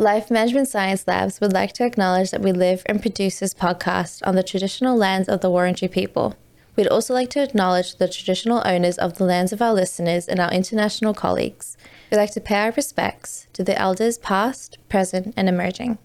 [0.00, 4.26] Life Management Science Labs would like to acknowledge that we live and produce this podcast
[4.26, 6.36] on the traditional lands of the Wurundjeri people.
[6.74, 10.40] We'd also like to acknowledge the traditional owners of the lands of our listeners and
[10.40, 11.76] our international colleagues.
[12.10, 15.98] We'd like to pay our respects to the elders past, present, and emerging.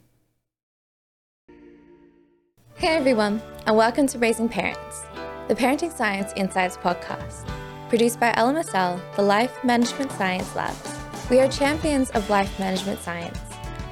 [2.76, 5.04] Hey everyone, and welcome to Raising Parents,
[5.48, 7.48] the Parenting Science Insights podcast,
[7.88, 10.96] produced by LMSL, the Life Management Science Labs.
[11.30, 13.40] We are champions of life management science,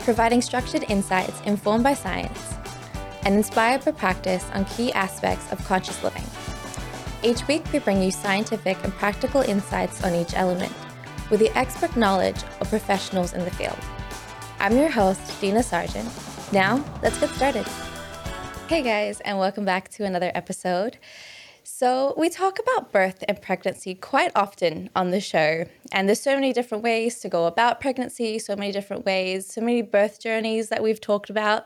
[0.04, 2.56] providing structured insights informed by science
[3.24, 6.24] and inspired by practice on key aspects of conscious living.
[7.24, 10.74] Each week, we bring you scientific and practical insights on each element
[11.30, 13.80] with the expert knowledge of professionals in the field.
[14.60, 16.12] I'm your host, Dina Sargeant.
[16.52, 17.66] Now, let's get started.
[18.68, 20.98] Hey guys, and welcome back to another episode.
[21.84, 26.34] So, we talk about birth and pregnancy quite often on the show, and there's so
[26.34, 30.70] many different ways to go about pregnancy, so many different ways, so many birth journeys
[30.70, 31.66] that we've talked about.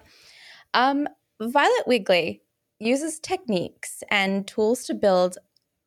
[0.74, 1.08] Um,
[1.40, 2.42] Violet Wigley
[2.80, 5.38] uses techniques and tools to build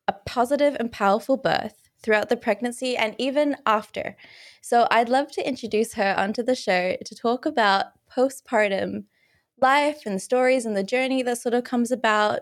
[0.07, 4.15] a positive and powerful birth throughout the pregnancy and even after.
[4.61, 9.03] So, I'd love to introduce her onto the show to talk about postpartum
[9.61, 12.39] life and stories and the journey that sort of comes about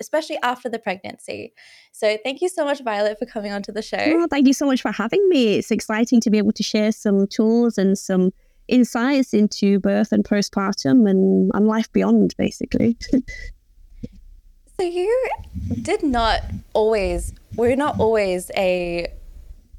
[0.00, 1.52] especially after the pregnancy.
[1.92, 3.98] So thank you so much, Violet, for coming onto the show.
[4.00, 5.56] Oh, thank you so much for having me.
[5.56, 8.32] It's exciting to be able to share some tools and some
[8.68, 12.96] insights into birth and postpartum and, and life beyond, basically.
[14.78, 15.28] so you
[15.82, 16.42] did not
[16.74, 19.08] always, we're not always a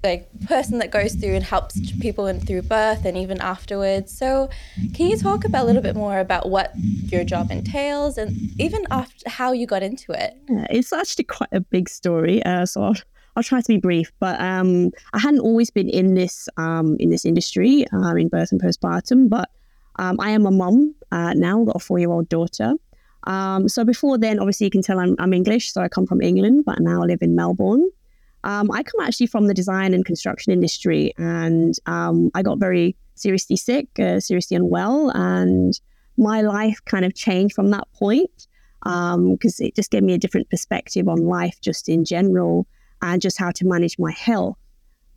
[0.03, 4.17] like person that goes through and helps people in, through birth and even afterwards.
[4.17, 4.50] So,
[4.94, 8.86] can you talk about a little bit more about what your job entails and even
[8.92, 10.38] after how you got into it?
[10.50, 12.44] Yeah, it's actually quite a big story.
[12.44, 12.95] Uh, so I'll,
[13.36, 14.11] I'll try to be brief.
[14.20, 18.52] But um, I hadn't always been in this um, in this industry uh, in birth
[18.52, 19.30] and postpartum.
[19.30, 19.50] But
[19.97, 21.64] um, I am a mum uh, now.
[21.66, 22.75] Got a four year old daughter.
[23.25, 25.73] Um, so before then, obviously, you can tell I'm, I'm English.
[25.73, 27.89] So I come from England, but now I live in Melbourne.
[28.44, 32.95] Um, I come actually from the design and construction industry, and um, I got very
[33.16, 35.80] seriously sick, uh, seriously unwell, and
[36.17, 38.48] my life kind of changed from that point
[38.83, 42.66] because um, it just gave me a different perspective on life, just in general,
[43.02, 44.58] and just how to manage my health.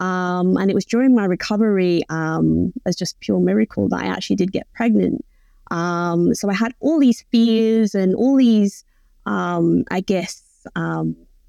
[0.00, 4.36] Um, and it was during my recovery, um, as just pure miracle, that I actually
[4.36, 5.24] did get pregnant.
[5.70, 8.84] Um, so I had all these fears and all these,
[9.26, 10.42] I guess,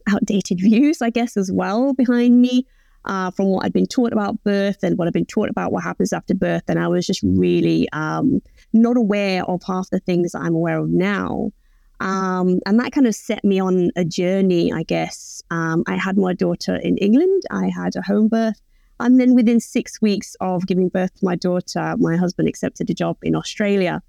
[0.08, 2.66] outdated views, I guess, as well behind me
[3.06, 5.84] uh, from what I'd been taught about birth and what I've been taught about what
[5.84, 6.64] happens after birth.
[6.68, 8.41] And I was just really um,
[8.72, 11.52] not aware of half the things that I'm aware of now.
[12.00, 15.41] Um, and that kind of set me on a journey, I guess.
[15.52, 18.59] Um, I had my daughter in England, I had a home birth.
[19.00, 22.94] And then within six weeks of giving birth to my daughter, my husband accepted a
[22.94, 24.02] job in Australia.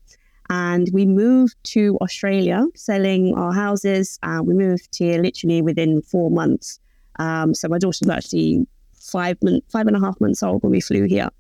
[0.51, 4.19] And we moved to Australia, selling our houses.
[4.23, 6.79] Uh, we moved here literally within four months.
[7.19, 9.39] Um, so my daughter was actually five,
[9.69, 11.31] five and a half months old when we flew here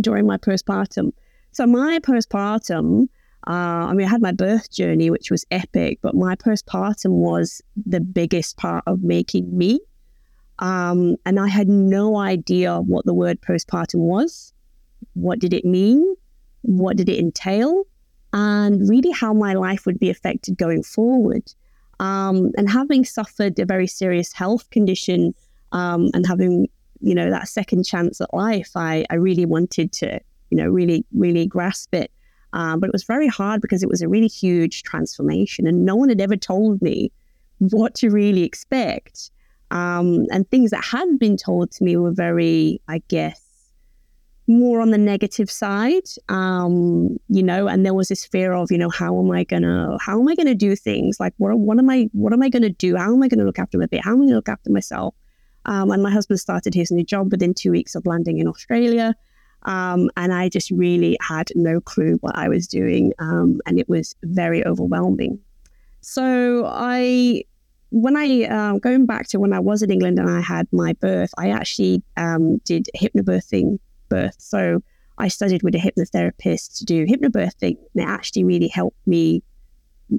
[0.00, 1.12] during my postpartum.
[1.52, 3.08] So my postpartum,
[3.48, 3.50] uh,
[3.88, 8.00] I mean, I had my birth journey, which was epic, but my postpartum was the
[8.00, 9.80] biggest part of making me.
[10.60, 14.52] Um, and I had no idea what the word postpartum was.
[15.14, 16.14] What did it mean?
[16.62, 17.84] What did it entail?
[18.32, 21.42] And really how my life would be affected going forward.
[21.98, 25.34] Um, and having suffered a very serious health condition
[25.72, 26.68] um, and having,
[27.00, 30.20] you know, that second chance at life, I, I really wanted to,
[30.50, 32.10] you know, really, really grasp it.
[32.52, 35.94] Um, but it was very hard because it was a really huge transformation and no
[35.94, 37.12] one had ever told me
[37.58, 39.30] what to really expect.
[39.70, 43.49] Um, and things that had been told to me were very, I guess,
[44.50, 48.76] more on the negative side, um, you know, and there was this fear of, you
[48.76, 51.20] know, how am I gonna, how am I gonna do things?
[51.20, 52.96] Like, what, what am I, what am I gonna do?
[52.96, 54.04] How am I gonna look after my bit?
[54.04, 55.14] How am I gonna look after myself?
[55.66, 59.14] Um, and my husband started his new job within two weeks of landing in Australia.
[59.62, 63.12] Um, and I just really had no clue what I was doing.
[63.20, 65.38] Um, and it was very overwhelming.
[66.00, 67.44] So I,
[67.90, 70.94] when I, uh, going back to when I was in England and I had my
[70.94, 73.78] birth, I actually um, did hypnobirthing
[74.10, 74.36] birth.
[74.38, 74.82] So
[75.16, 79.42] I studied with a hypnotherapist to do hypnobirthing, and it actually really helped me.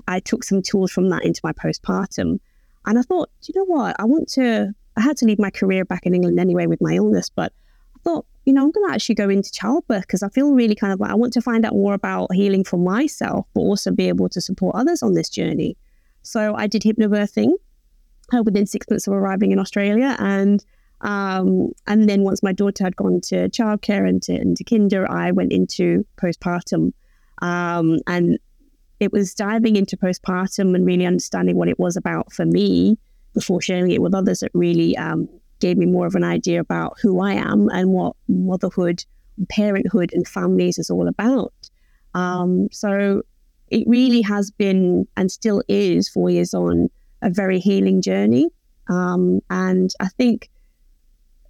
[0.08, 2.40] I took some tools from that into my postpartum,
[2.86, 3.96] and I thought, you know what?
[4.00, 4.74] I want to.
[4.98, 7.54] I had to leave my career back in England anyway with my illness, but
[7.96, 10.76] I thought, you know, I'm going to actually go into childbirth because I feel really
[10.76, 13.92] kind of like I want to find out more about healing for myself, but also
[13.92, 15.78] be able to support others on this journey.
[16.24, 17.54] So I did hypnobirthing
[18.34, 20.64] uh, within six months of arriving in Australia, and
[21.02, 25.32] Um, and then once my daughter had gone to childcare and to, into kinder, I
[25.32, 26.94] went into postpartum.
[27.42, 28.38] Um, and
[29.00, 33.00] it was diving into postpartum and really understanding what it was about for me
[33.34, 35.28] before sharing it with others that really um,
[35.60, 39.04] gave me more of an idea about who I am and what motherhood,
[39.50, 41.54] parenthood, and families is all about.
[42.14, 43.24] Um, so
[43.70, 46.90] it really has been and still is four years on
[47.24, 48.50] a very healing journey.
[48.88, 50.51] Um, and I think,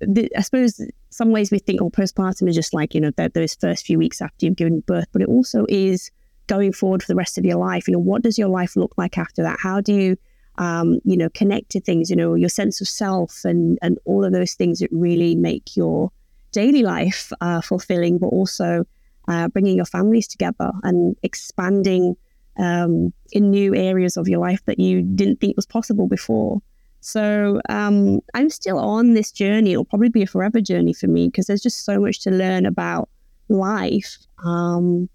[0.01, 3.55] the, I suppose, some ways we think, oh, postpartum is just like, you know, those
[3.55, 6.11] first few weeks after you've given birth, but it also is
[6.47, 7.87] going forward for the rest of your life.
[7.87, 9.59] You know, what does your life look like after that?
[9.61, 10.17] How do you,
[10.57, 14.25] um, you know, connect to things, you know, your sense of self and, and all
[14.25, 16.11] of those things that really make your
[16.51, 18.85] daily life uh, fulfilling, but also
[19.27, 22.15] uh, bringing your families together and expanding
[22.57, 26.61] um, in new areas of your life that you didn't think was possible before.
[27.01, 29.73] So um, I'm still on this journey.
[29.73, 32.65] It'll probably be a forever journey for me because there's just so much to learn
[32.65, 33.09] about
[33.49, 34.17] life.
[34.45, 35.09] Um,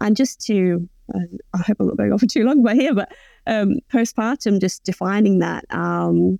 [0.00, 1.18] and just to, uh,
[1.52, 3.12] I hope I'm not going on for too long by here, but
[3.46, 5.64] um, postpartum, just defining that.
[5.70, 6.38] Um,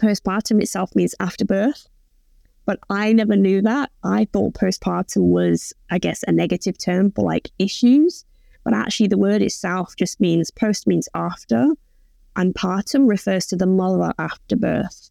[0.00, 1.86] postpartum itself means after birth.
[2.64, 3.90] But I never knew that.
[4.04, 8.24] I thought postpartum was, I guess, a negative term for like issues.
[8.64, 11.68] But actually, the word itself just means post means after,
[12.38, 15.10] and partum refers to the mother after birth.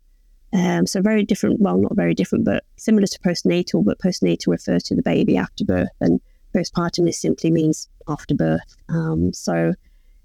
[0.54, 1.60] Um, so very different.
[1.60, 3.86] Well, not very different, but similar to postnatal.
[3.86, 6.20] But postnatal refers to the baby after birth, and
[6.56, 8.76] postpartum is simply means after birth.
[8.90, 9.74] Um, so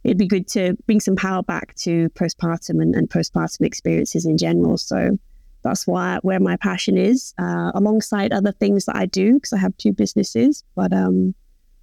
[0.05, 4.39] it'd be good to bring some power back to postpartum and, and postpartum experiences in
[4.39, 4.79] general.
[4.79, 5.19] So
[5.63, 9.59] that's why where my passion is, uh, alongside other things that I do because I
[9.59, 10.65] have two businesses.
[10.75, 11.35] But um,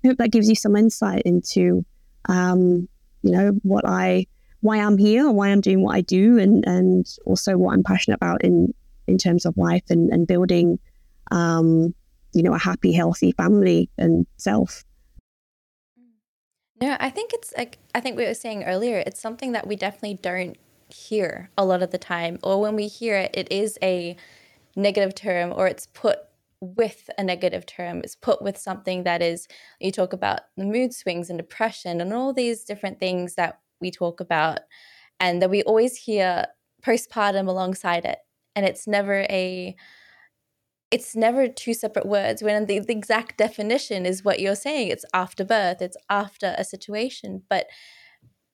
[0.04, 1.86] I hope that gives you some insight into,
[2.28, 2.88] um,
[3.22, 4.28] you know, what I,
[4.62, 8.18] why I'm here, why I'm doing what I do, and and also what I'm passionate
[8.18, 8.74] about in
[9.08, 10.80] in terms of life and and building,
[11.32, 11.94] um,
[12.34, 14.84] you know, a happy, healthy family and self.
[16.82, 19.04] No, I think it's like I think we were saying earlier.
[19.06, 20.58] It's something that we definitely don't
[20.90, 24.16] hear a lot of the time, or when we hear it, it is a
[24.76, 26.20] negative term, or it's put
[26.62, 28.02] with a negative term.
[28.04, 29.48] It's put with something that is.
[29.80, 33.92] You talk about the mood swings and depression, and all these different things that we
[33.92, 34.60] talk about,
[35.20, 36.46] and that we always hear
[36.84, 38.20] postpartum alongside it,
[38.56, 39.76] and it's never a
[40.92, 44.88] it's never two separate words when the, the, exact definition is what you're saying.
[44.88, 47.68] It's after birth it's after a situation but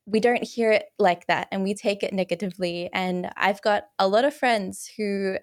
[0.06, 2.90] we don't hear it like that and we take it negatively.
[2.94, 5.38] And i've got a lot of friends who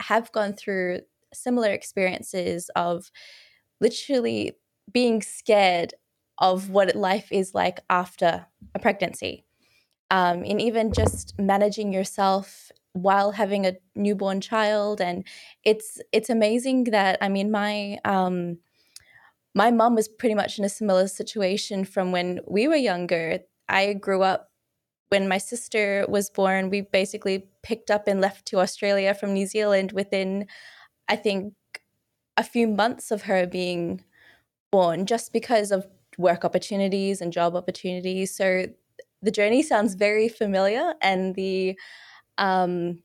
[0.00, 1.00] have gone through
[1.32, 3.10] similar experiences of
[3.80, 4.52] literally
[4.92, 5.94] being scared
[6.38, 9.44] of what life is like after a pregnancy.
[10.10, 15.00] Um, and even just managing yourself while having a newborn child.
[15.00, 15.26] And
[15.64, 18.58] it's it's amazing that i mean my um
[19.54, 23.40] my mom was pretty much in a similar situation from when we were younger.
[23.68, 24.50] I grew up
[25.08, 29.46] when my sister was born we basically picked up and left to australia from new
[29.46, 30.46] zealand within
[31.08, 31.54] i think
[32.36, 34.02] a few months of her being
[34.70, 35.86] born just because of
[36.18, 38.66] work opportunities and job opportunities so
[39.22, 41.78] the journey sounds very familiar and the
[42.38, 43.02] um,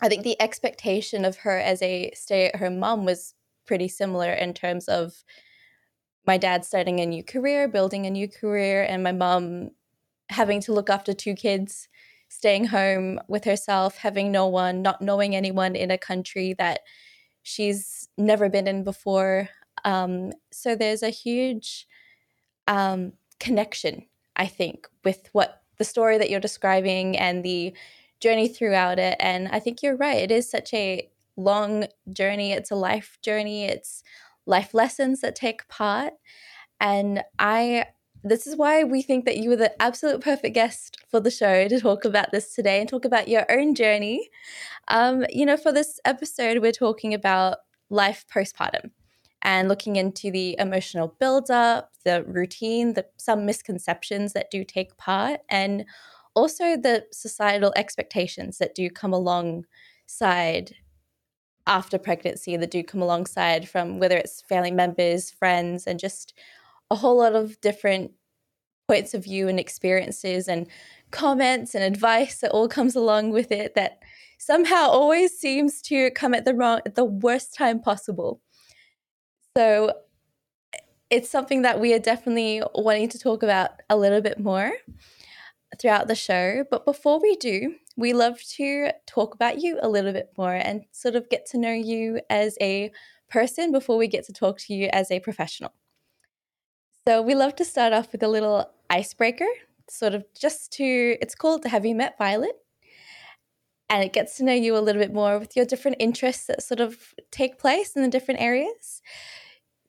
[0.00, 3.34] I think the expectation of her as a stay at home mom was
[3.66, 5.22] pretty similar in terms of
[6.26, 9.70] my dad starting a new career, building a new career, and my mom
[10.28, 11.88] having to look after two kids,
[12.28, 16.80] staying home with herself, having no one, not knowing anyone in a country that
[17.42, 19.48] she's never been in before.
[19.84, 21.86] Um, so there's a huge
[22.68, 27.74] um, connection, I think, with what the story that you're describing and the
[28.20, 29.16] journey throughout it.
[29.20, 30.18] And I think you're right.
[30.18, 32.52] It is such a long journey.
[32.52, 33.64] It's a life journey.
[33.64, 34.02] It's
[34.46, 36.14] life lessons that take part.
[36.80, 37.86] And I
[38.24, 41.66] this is why we think that you were the absolute perfect guest for the show
[41.66, 44.30] to talk about this today and talk about your own journey.
[44.86, 47.58] Um, you know, for this episode, we're talking about
[47.90, 48.90] life postpartum
[49.42, 55.40] and looking into the emotional buildup, the routine, the some misconceptions that do take part,
[55.48, 55.84] and
[56.34, 60.74] also the societal expectations that do come alongside
[61.66, 66.34] after pregnancy that do come alongside from whether it's family members, friends, and just
[66.90, 68.12] a whole lot of different
[68.88, 70.66] points of view and experiences and
[71.10, 73.98] comments and advice that all comes along with it that
[74.38, 78.40] somehow always seems to come at the wrong at the worst time possible.
[79.56, 79.92] So
[81.10, 84.72] it's something that we are definitely wanting to talk about a little bit more.
[85.78, 86.64] throughout the show.
[86.70, 90.82] But before we do, we love to talk about you a little bit more and
[90.92, 92.90] sort of get to know you as a
[93.28, 95.72] person before we get to talk to you as a professional.
[97.06, 99.48] So we love to start off with a little icebreaker,
[99.90, 102.56] sort of just to, it's called Have You Met Violet?
[103.90, 106.62] And it gets to know you a little bit more with your different interests that
[106.62, 109.02] sort of take place in the different areas.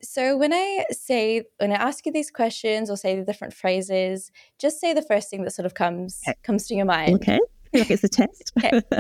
[0.04, 4.32] So when I say when I ask you these questions or say the different phrases,
[4.60, 6.38] just say the first thing that sort of comes okay.
[6.44, 7.16] comes to your mind.
[7.16, 7.40] Okay.
[7.74, 8.52] Like it's a test.
[8.58, 8.82] okay.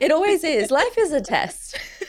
[0.00, 0.70] it always is.
[0.70, 1.78] Life is a test.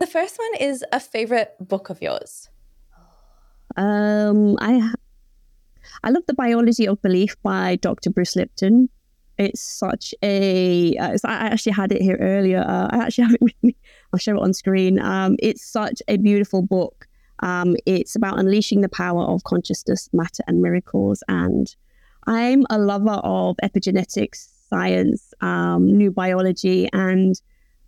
[0.00, 2.48] the first one is a favorite book of yours.
[3.76, 4.92] Um, I
[6.02, 8.10] I love the biology of belief by Dr.
[8.10, 8.88] Bruce Lipton.
[9.36, 10.96] It's such a.
[10.96, 12.60] Uh, I actually had it here earlier.
[12.60, 13.76] Uh, I actually have it with me.
[14.12, 14.98] I'll show it on screen.
[15.00, 17.06] Um, it's such a beautiful book.
[17.40, 21.22] Um, it's about unleashing the power of consciousness, matter, and miracles.
[21.28, 21.74] And
[22.26, 27.40] I'm a lover of epigenetics, science, um, new biology, and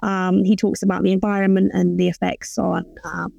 [0.02, 3.32] um, he talks about the environment and the effects on, um,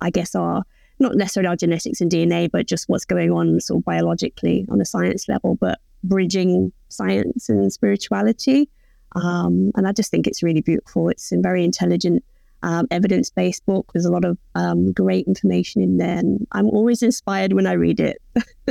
[0.00, 0.62] I guess, our
[1.00, 4.80] not necessarily our genetics and DNA, but just what's going on sort of biologically on
[4.80, 8.68] a science level, but bridging science and spirituality.
[9.14, 11.08] Um, and I just think it's really beautiful.
[11.08, 12.24] It's a very intelligent,
[12.62, 13.90] um, evidence based book.
[13.92, 16.18] There's a lot of um, great information in there.
[16.18, 18.22] And I'm always inspired when I read it.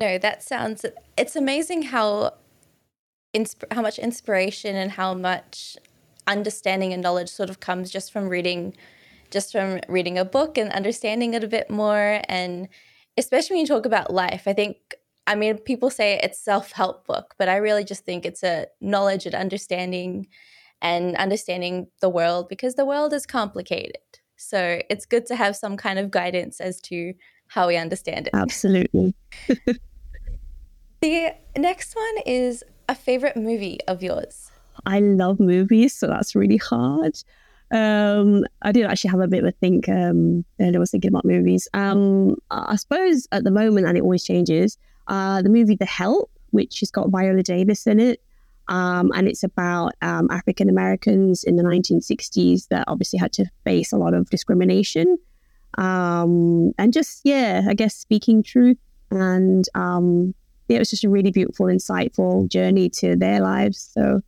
[0.00, 0.84] no, that sounds,
[1.16, 2.34] it's amazing how.
[3.32, 5.76] Insp- how much inspiration and how much
[6.26, 8.74] understanding and knowledge sort of comes just from reading
[9.30, 12.68] just from reading a book and understanding it a bit more and
[13.16, 14.94] especially when you talk about life i think
[15.30, 19.26] I mean, people say it's self-help book, but I really just think it's a knowledge
[19.26, 20.26] and understanding
[20.82, 24.02] and understanding the world because the world is complicated.
[24.34, 27.14] So it's good to have some kind of guidance as to
[27.46, 28.34] how we understand it.
[28.34, 29.14] Absolutely.
[31.00, 34.50] the next one is a favorite movie of yours.
[34.84, 37.16] I love movies, so that's really hard.
[37.70, 41.10] Um, I did actually have a bit of a think, um, and I was thinking
[41.10, 41.68] about movies.
[41.72, 44.76] Um, I suppose at the moment, and it always changes,
[45.10, 48.22] uh, the movie The Help, which has got Viola Davis in it.
[48.68, 53.92] Um, and it's about um, African Americans in the 1960s that obviously had to face
[53.92, 55.18] a lot of discrimination.
[55.76, 58.78] Um, and just, yeah, I guess speaking truth.
[59.10, 60.34] And um,
[60.68, 63.90] yeah, it was just a really beautiful, insightful journey to their lives.
[63.92, 64.20] So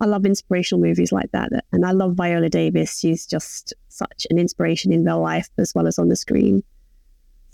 [0.00, 1.52] I love inspirational movies like that.
[1.72, 2.98] And I love Viola Davis.
[2.98, 6.64] She's just such an inspiration in real life as well as on the screen.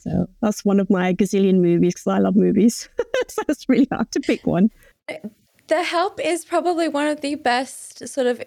[0.03, 2.89] So that's one of my gazillion movies because I love movies.
[3.29, 4.71] so it's really hard to pick one.
[5.69, 8.43] The Help is probably one of the best sort of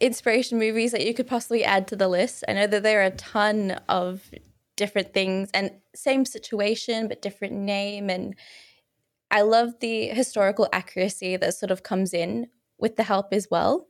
[0.00, 2.42] inspiration movies that you could possibly add to the list.
[2.48, 4.30] I know that there are a ton of
[4.76, 8.34] different things and same situation but different name and
[9.30, 13.86] I love the historical accuracy that sort of comes in with the help as well.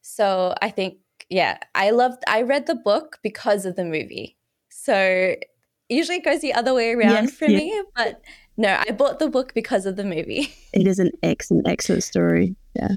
[0.00, 0.98] So I think
[1.28, 4.36] yeah, I loved I read the book because of the movie.
[4.70, 5.36] So
[5.88, 8.20] usually it goes the other way around yes, for me, but
[8.56, 10.52] no, I bought the book because of the movie.
[10.72, 12.56] It is an excellent, excellent story.
[12.74, 12.96] Yeah.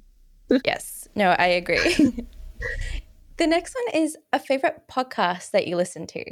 [0.65, 1.07] yes.
[1.15, 1.93] No, I agree.
[3.37, 6.23] the next one is a favorite podcast that you listen to.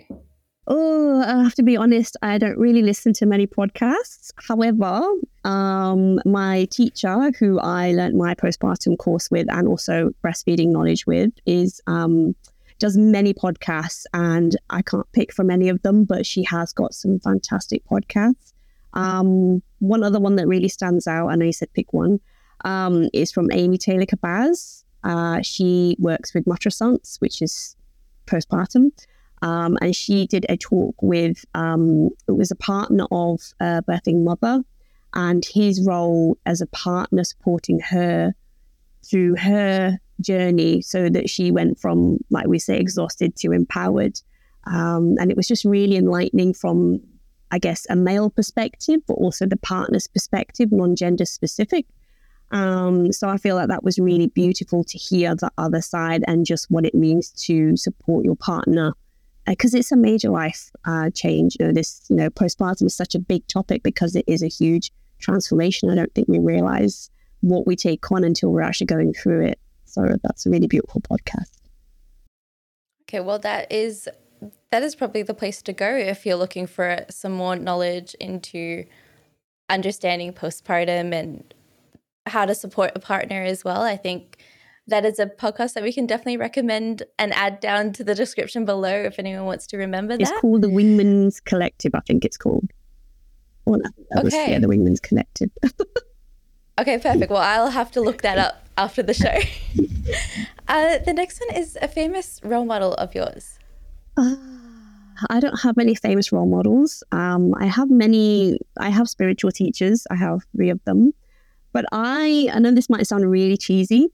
[0.70, 4.32] Oh, I have to be honest, I don't really listen to many podcasts.
[4.36, 5.02] However,
[5.46, 11.32] um, my teacher, who I learned my postpartum course with and also breastfeeding knowledge with,
[11.46, 12.36] is um,
[12.80, 16.94] does many podcasts, and I can't pick from any of them, but she has got
[16.94, 18.54] some fantastic podcasts.
[18.94, 22.20] Um, one other one that really stands out, I know you said pick one,
[22.66, 24.84] um, is from Amy Taylor Kabbaz.
[25.04, 27.76] Uh, she works with Matrescence, which is
[28.26, 28.92] postpartum.
[29.42, 34.24] Um, and she did a talk with, um, it was a partner of a birthing
[34.24, 34.64] mother
[35.14, 38.34] and his role as a partner supporting her
[39.08, 44.20] through her journey so that she went from, like we say, exhausted to empowered.
[44.66, 47.02] Um, and it was just really enlightening from,
[47.52, 51.86] I guess, a male perspective, but also the partner's perspective, non gender specific.
[52.52, 56.46] Um, so I feel like that was really beautiful to hear the other side and
[56.46, 58.94] just what it means to support your partner
[59.46, 61.58] because uh, it's a major life uh, change.
[61.60, 64.48] You know, this you know postpartum is such a big topic because it is a
[64.48, 65.90] huge transformation.
[65.90, 67.10] I don't think we realize
[67.42, 69.60] what we take on until we're actually going through it.
[69.88, 71.52] So that's a really beautiful podcast.
[73.04, 74.08] Okay, well, that is
[74.72, 78.86] that is probably the place to go if you're looking for some more knowledge into
[79.70, 81.54] understanding postpartum and
[82.26, 83.82] how to support a partner as well.
[83.82, 84.38] I think
[84.88, 88.66] that is a podcast that we can definitely recommend and add down to the description
[88.66, 90.22] below if anyone wants to remember that.
[90.22, 92.70] It's called the Wingman's Collective, I think it's called.
[93.66, 94.52] Well, that was, okay.
[94.52, 95.52] yeah, the Wingman's connected.
[96.80, 97.32] okay, perfect.
[97.32, 99.28] Well, I'll have to look that up after the show.
[100.68, 103.60] uh, the next one is a famous role model of yours.
[104.16, 104.36] Uh,
[105.30, 107.04] I don't have many famous role models.
[107.12, 108.60] Um, I have many.
[108.78, 110.06] I have spiritual teachers.
[110.12, 111.14] I have three of them.
[111.74, 114.08] But I, I know this might sound really cheesy,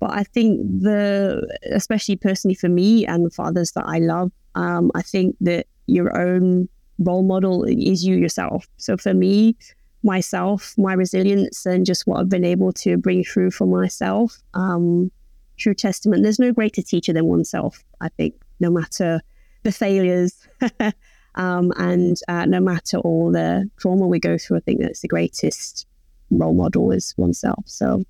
[0.00, 4.90] but I think the, especially personally for me and the fathers that I love, um,
[4.94, 8.66] I think that your own role model is you yourself.
[8.76, 9.56] So for me,
[10.02, 15.10] myself, my resilience, and just what I've been able to bring through for myself, um,
[15.56, 16.22] true testament.
[16.22, 17.84] There's no greater teacher than oneself.
[18.00, 19.20] I think, no matter
[19.62, 20.46] the failures.
[21.34, 25.08] um, and uh, no matter all the trauma we go through, I think that's the
[25.08, 25.86] greatest
[26.30, 27.64] role model is oneself.
[27.66, 28.04] So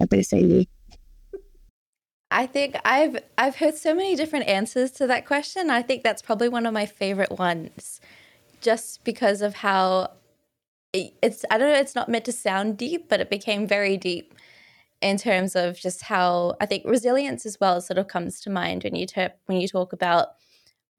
[0.00, 0.68] I'd better say me.
[2.30, 5.70] I think I've I've heard so many different answers to that question.
[5.70, 8.00] I think that's probably one of my favorite ones,
[8.60, 10.10] just because of how
[11.22, 11.78] it's I don't know.
[11.78, 14.34] It's not meant to sound deep, but it became very deep
[15.02, 18.84] in terms of just how I think resilience as well sort of comes to mind
[18.84, 20.28] when you ter- when you talk about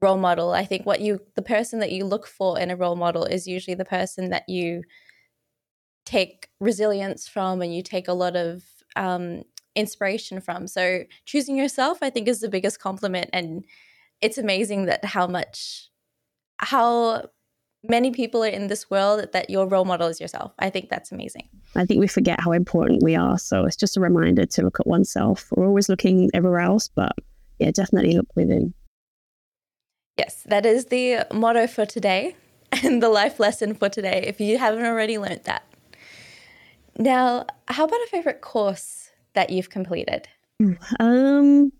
[0.01, 0.51] role model.
[0.51, 3.47] I think what you the person that you look for in a role model is
[3.47, 4.83] usually the person that you
[6.05, 8.63] take resilience from and you take a lot of
[8.95, 9.43] um,
[9.75, 10.67] inspiration from.
[10.67, 13.65] So choosing yourself, I think, is the biggest compliment, and
[14.21, 15.89] it's amazing that how much
[16.59, 17.29] how
[17.89, 20.53] many people are in this world that your role model is yourself.
[20.59, 21.47] I think that's amazing.
[21.75, 23.37] I think we forget how important we are.
[23.37, 25.49] So it's just a reminder to look at oneself.
[25.51, 27.13] We're always looking everywhere else, but
[27.59, 28.73] yeah, definitely look within.
[30.17, 32.35] Yes, that is the motto for today
[32.83, 35.63] and the life lesson for today, if you haven't already learned that.
[36.97, 40.27] Now, how about a favorite course that you've completed?
[40.99, 41.71] Um,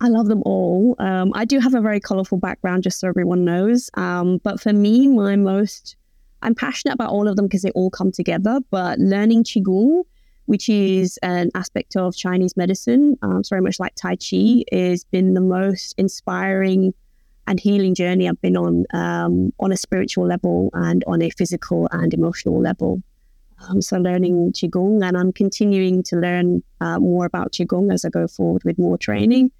[0.00, 0.94] I love them all.
[0.98, 3.90] Um, I do have a very colorful background, just so everyone knows.
[3.94, 5.96] Um, but for me, my most,
[6.42, 8.60] I'm passionate about all of them because they all come together.
[8.70, 10.04] But learning Qigong,
[10.46, 15.34] which is an aspect of Chinese medicine, um, very much like Tai Chi, has been
[15.34, 16.94] the most inspiring
[17.48, 21.88] and healing journey I've been on um, on a spiritual level and on a physical
[21.90, 23.02] and emotional level.
[23.68, 28.10] Um, so learning Qigong, and I'm continuing to learn uh, more about Qigong as I
[28.10, 29.50] go forward with more training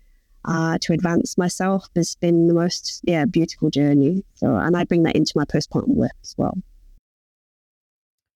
[0.44, 1.88] uh, to advance myself.
[1.94, 4.24] Has been the most yeah beautiful journey.
[4.34, 6.58] So, and I bring that into my postpartum work as well.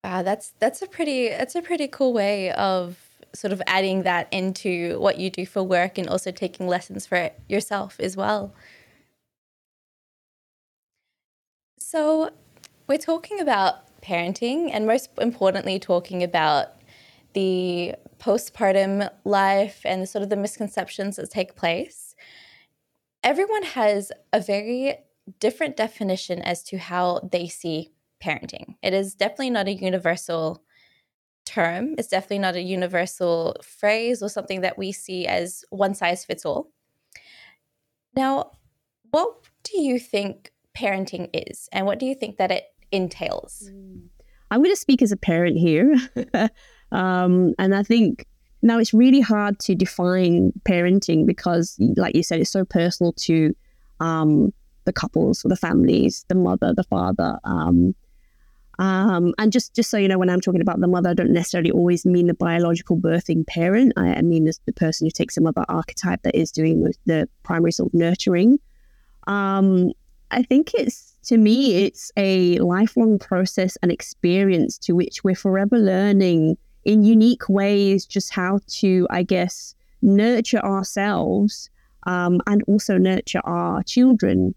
[0.05, 2.99] Wow, that's that's a pretty that's a pretty cool way of
[3.35, 7.17] sort of adding that into what you do for work and also taking lessons for
[7.17, 8.53] it yourself as well.
[11.79, 12.31] So,
[12.87, 16.82] we're talking about parenting and most importantly talking about
[17.35, 22.15] the postpartum life and sort of the misconceptions that take place
[23.25, 24.97] everyone has a very
[25.39, 27.91] different definition as to how they see
[28.23, 30.63] parenting it is definitely not a universal
[31.45, 36.25] term it's definitely not a universal phrase or something that we see as one size
[36.25, 36.71] fits all
[38.15, 38.51] now
[39.11, 43.71] what do you think parenting is and what do you think that it entails.
[43.73, 44.09] Mm.
[44.51, 45.97] I'm going to speak as a parent here.
[46.93, 48.27] um, and I think
[48.63, 53.55] now it's really hard to define parenting because, like you said, it's so personal to
[53.99, 54.53] um,
[54.85, 57.39] the couples or the families, the mother, the father.
[57.45, 57.95] Um,
[58.79, 61.33] um, and just, just so you know, when I'm talking about the mother, I don't
[61.33, 63.93] necessarily always mean the biological birthing parent.
[63.97, 67.29] I, I mean the person who takes a mother archetype that is doing the, the
[67.43, 68.59] primary sort of nurturing.
[69.27, 69.93] Um,
[70.31, 75.79] I think it's, to me, it's a lifelong process and experience to which we're forever
[75.79, 81.71] learning in unique ways just how to, I guess, nurture ourselves
[82.07, 84.55] um, and also nurture our children.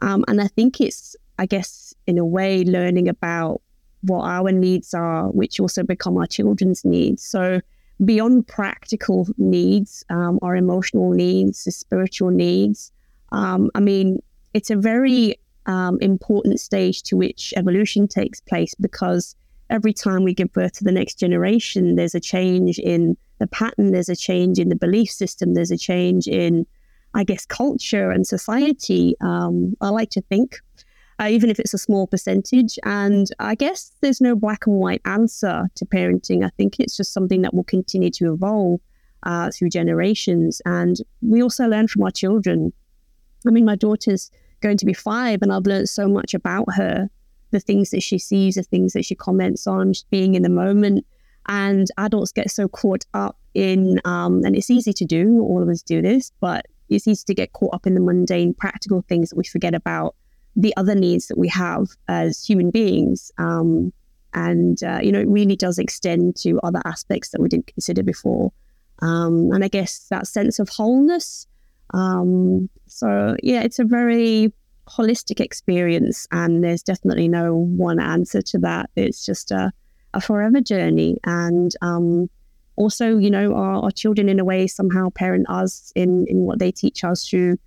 [0.00, 3.60] Um, and I think it's, I guess, in a way, learning about
[4.02, 7.22] what our needs are, which also become our children's needs.
[7.22, 7.60] So,
[8.04, 12.92] beyond practical needs, um, our emotional needs, the spiritual needs.
[13.32, 19.34] Um, I mean, it's a very um, important stage to which evolution takes place because
[19.70, 23.92] every time we give birth to the next generation, there's a change in the pattern,
[23.92, 26.66] there's a change in the belief system, there's a change in,
[27.14, 29.14] I guess, culture and society.
[29.20, 30.58] Um, I like to think,
[31.20, 32.78] uh, even if it's a small percentage.
[32.84, 36.44] And I guess there's no black and white answer to parenting.
[36.44, 38.80] I think it's just something that will continue to evolve
[39.24, 40.62] uh, through generations.
[40.64, 42.72] And we also learn from our children.
[43.46, 47.10] I mean, my daughter's going to be five, and I've learned so much about her
[47.56, 51.04] the things that she sees, the things that she comments on, being in the moment.
[51.48, 55.68] And adults get so caught up in, um, and it's easy to do, all of
[55.68, 59.30] us do this, but it's easy to get caught up in the mundane, practical things
[59.30, 60.14] that we forget about
[60.56, 63.30] the other needs that we have as human beings.
[63.38, 63.92] Um,
[64.34, 68.02] and, uh, you know, it really does extend to other aspects that we didn't consider
[68.02, 68.52] before.
[69.00, 71.46] Um, and I guess that sense of wholeness.
[71.94, 74.52] Um, so, yeah, it's a very
[74.88, 78.90] holistic experience, and there's definitely no one answer to that.
[78.96, 79.72] It's just a,
[80.14, 81.18] a forever journey.
[81.24, 82.30] And um,
[82.76, 86.58] also, you know, our, our, children, in a way, somehow parent us in, in what
[86.58, 87.58] they teach us through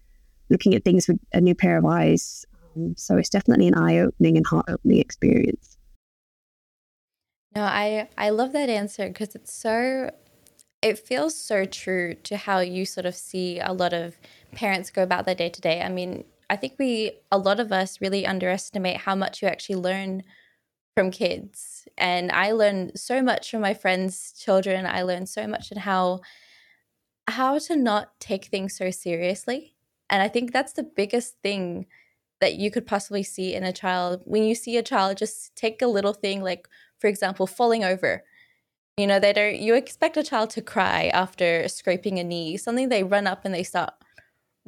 [0.50, 2.46] looking at things with a new pair of eyes.
[2.76, 5.78] Um, so it's definitely an eye opening and heart opening experience.
[7.56, 10.12] No, I I love that answer because it's so
[10.82, 14.18] it feels so true to how you sort of see a lot of
[14.54, 15.82] parents go about their day to day.
[15.82, 19.76] I mean, I think we a lot of us really underestimate how much you actually
[19.76, 20.24] learn
[20.96, 21.88] from kids.
[21.98, 24.86] And I learn so much from my friends' children.
[24.86, 26.22] I learn so much in how
[27.28, 29.76] how to not take things so seriously.
[30.10, 31.86] And I think that's the biggest thing
[32.42, 35.82] that you could possibly see in a child when you see a child just take
[35.82, 36.68] a little thing like
[37.00, 38.24] for example falling over
[38.98, 42.90] you know they don't you expect a child to cry after scraping a knee something
[42.90, 43.94] they run up and they start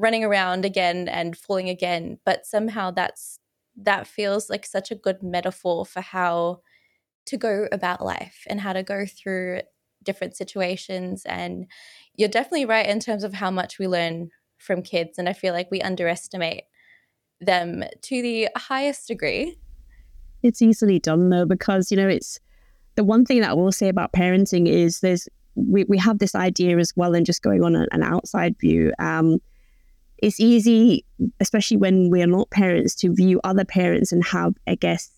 [0.01, 3.39] running around again and falling again but somehow that's
[3.75, 6.59] that feels like such a good metaphor for how
[7.25, 9.61] to go about life and how to go through
[10.03, 11.67] different situations and
[12.15, 15.53] you're definitely right in terms of how much we learn from kids and i feel
[15.53, 16.63] like we underestimate
[17.41, 19.57] them to the highest degree.
[20.43, 22.39] It's easily done though, because, you know, it's
[22.95, 26.35] the one thing that I will say about parenting is there's, we, we have this
[26.35, 28.93] idea as well, and just going on an outside view.
[28.99, 29.39] Um,
[30.21, 31.05] it's easy,
[31.39, 35.09] especially when we are not parents, to view other parents and have, I guess,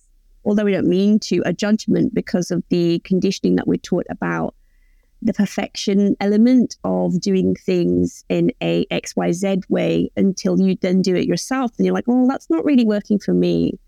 [0.46, 4.56] although we don't mean to, a judgment because of the conditioning that we're taught about
[5.22, 11.26] the perfection element of doing things in a XYZ way until you then do it
[11.26, 11.72] yourself.
[11.78, 13.80] And you're like, well, that's not really working for me.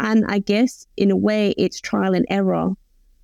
[0.00, 2.70] And I guess in a way, it's trial and error.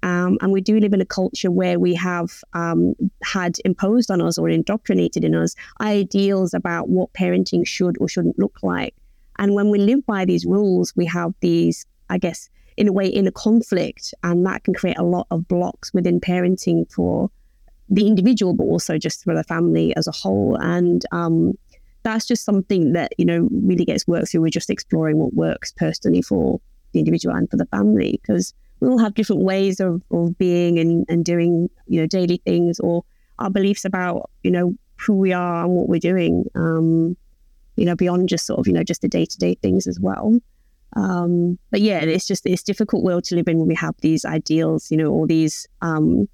[0.03, 4.21] Um, and we do live in a culture where we have um, had imposed on
[4.21, 8.95] us or indoctrinated in us ideals about what parenting should or shouldn't look like.
[9.39, 13.07] And when we live by these rules, we have these, I guess, in a way,
[13.07, 17.31] in a conflict, and that can create a lot of blocks within parenting for
[17.89, 20.57] the individual, but also just for the family as a whole.
[20.61, 21.55] And um,
[22.03, 24.43] that's just something that, you know, really gets worked through.
[24.43, 26.61] We're just exploring what works personally for
[26.93, 30.79] the individual and for the family because we all have different ways of, of being
[30.79, 33.05] and, and doing, you know, daily things or
[33.39, 37.17] our beliefs about, you know, who we are and what we're doing, um,
[37.77, 39.99] you know, beyond just sort of, you know, just the day to day things as
[40.01, 40.39] well.
[40.97, 44.25] Um, but yeah, it's just, it's difficult world to live in when we have these
[44.25, 46.29] ideals, you know, all these, um,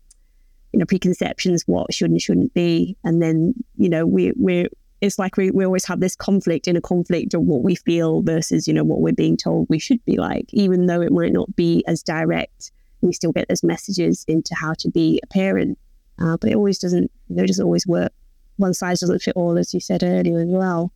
[0.72, 4.66] you know preconceptions what should and shouldn't be and then you know we we're
[5.04, 8.22] it's like we, we always have this conflict in a conflict of what we feel
[8.22, 10.46] versus you know what we're being told we should be like.
[10.52, 14.72] Even though it might not be as direct we still get those messages into how
[14.78, 15.78] to be a parent.
[16.18, 18.12] Uh, but it always doesn't you know, doesn't always work.
[18.56, 20.90] One size doesn't fit all as you said earlier as well.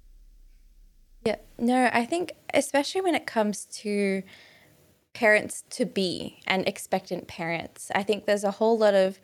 [1.26, 4.22] Yeah no i think especially when it comes to
[5.12, 9.18] parents to be and expectant parents i think there's a whole lot of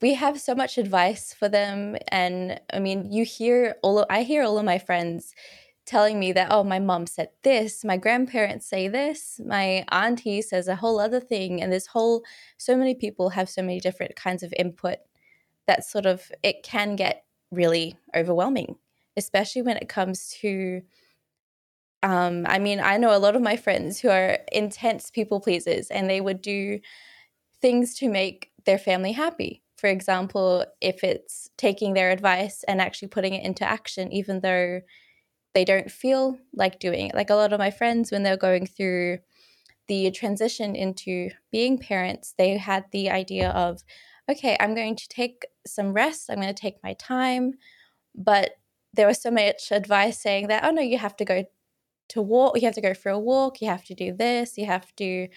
[0.00, 4.22] we have so much advice for them and i mean you hear all of, i
[4.22, 5.34] hear all of my friends
[5.86, 10.68] telling me that oh my mom said this my grandparents say this my auntie says
[10.68, 12.22] a whole other thing and this whole
[12.56, 14.98] so many people have so many different kinds of input
[15.66, 18.76] that sort of it can get really overwhelming
[19.16, 20.82] especially when it comes to
[22.02, 25.88] um, I mean, I know a lot of my friends who are intense people pleasers
[25.88, 26.80] and they would do
[27.60, 33.08] things to make their family happy for example, if it's taking their advice and actually
[33.08, 34.82] putting it into action, even though
[35.54, 37.14] they don't feel like doing it.
[37.14, 39.20] Like a lot of my friends, when they're going through
[39.88, 43.82] the transition into being parents, they had the idea of,
[44.30, 47.54] okay, I'm going to take some rest, I'm going to take my time.
[48.14, 48.50] But
[48.92, 51.44] there was so much advice saying that, oh no, you have to go
[52.10, 54.66] to walk, you have to go for a walk, you have to do this, you
[54.66, 55.28] have to.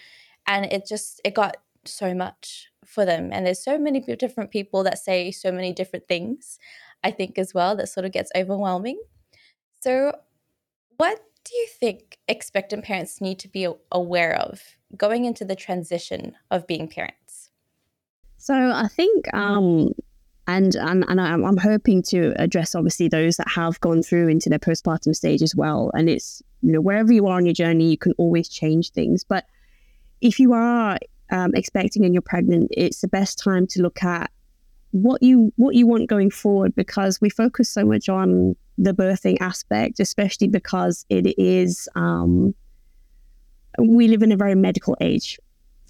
[0.46, 3.30] And it just, it got so much for them.
[3.32, 6.58] And there's so many different people that say so many different things,
[7.02, 9.00] I think, as well, that sort of gets overwhelming.
[9.80, 10.12] So,
[10.96, 14.62] what do you think expectant parents need to be aware of
[14.96, 17.50] going into the transition of being parents?
[18.36, 19.92] So, I think, um,
[20.46, 24.48] and and, and I'm, I'm hoping to address obviously those that have gone through into
[24.48, 25.90] their postpartum stage as well.
[25.94, 29.24] And it's, you know, wherever you are on your journey, you can always change things.
[29.24, 29.44] But
[30.20, 30.98] if you are
[31.30, 34.30] um, expecting and you're pregnant, it's the best time to look at
[34.90, 39.36] what you what you want going forward because we focus so much on the birthing
[39.40, 42.54] aspect, especially because it is um,
[43.78, 45.38] we live in a very medical age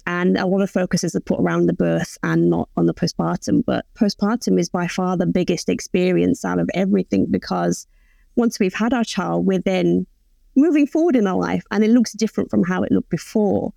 [0.07, 3.63] and a lot of focus is put around the birth and not on the postpartum.
[3.65, 7.87] But postpartum is by far the biggest experience out of everything because
[8.35, 10.05] once we've had our child, we're then
[10.55, 13.73] moving forward in our life and it looks different from how it looked before.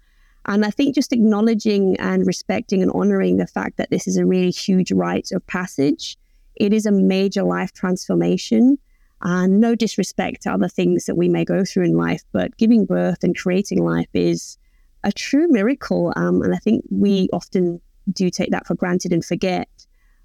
[0.49, 4.25] And I think just acknowledging and respecting and honoring the fact that this is a
[4.25, 6.17] really huge rite of passage,
[6.57, 8.79] it is a major life transformation.
[9.21, 12.87] And no disrespect to other things that we may go through in life, but giving
[12.87, 14.57] birth and creating life is
[15.05, 16.13] a true miracle.
[16.17, 17.81] Um, and I think we often
[18.13, 19.69] do take that for granted and forget.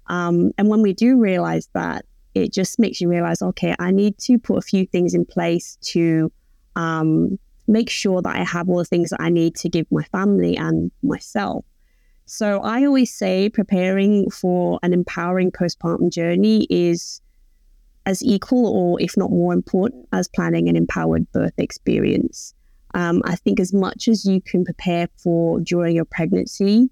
[0.06, 4.16] Um, and when we do realize that, it just makes you realize, okay, I need
[4.18, 6.32] to put a few things in place to
[6.76, 10.04] um, make sure that I have all the things that I need to give my
[10.04, 11.64] family and myself.
[12.26, 17.20] So I always say preparing for an empowering postpartum journey is
[18.06, 22.54] as equal or if not more important as planning an empowered birth experience.
[22.94, 26.90] Um, I think as much as you can prepare for during your pregnancy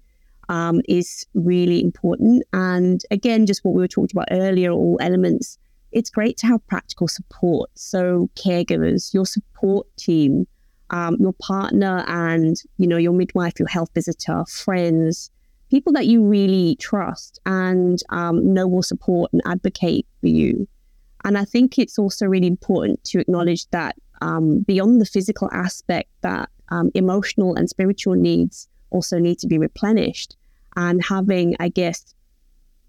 [0.49, 2.43] um, is really important.
[2.51, 5.57] And again, just what we were talking about earlier, all elements,
[5.91, 7.69] it's great to have practical support.
[7.75, 10.45] So caregivers, your support team,
[10.89, 15.31] um, your partner and, you know, your midwife, your health visitor, friends,
[15.69, 20.67] people that you really trust and um, know will support and advocate for you.
[21.23, 26.09] And I think it's also really important to acknowledge that um, beyond the physical aspect,
[26.21, 30.35] that um, emotional and spiritual needs also need to be replenished.
[30.75, 32.13] And having, I guess,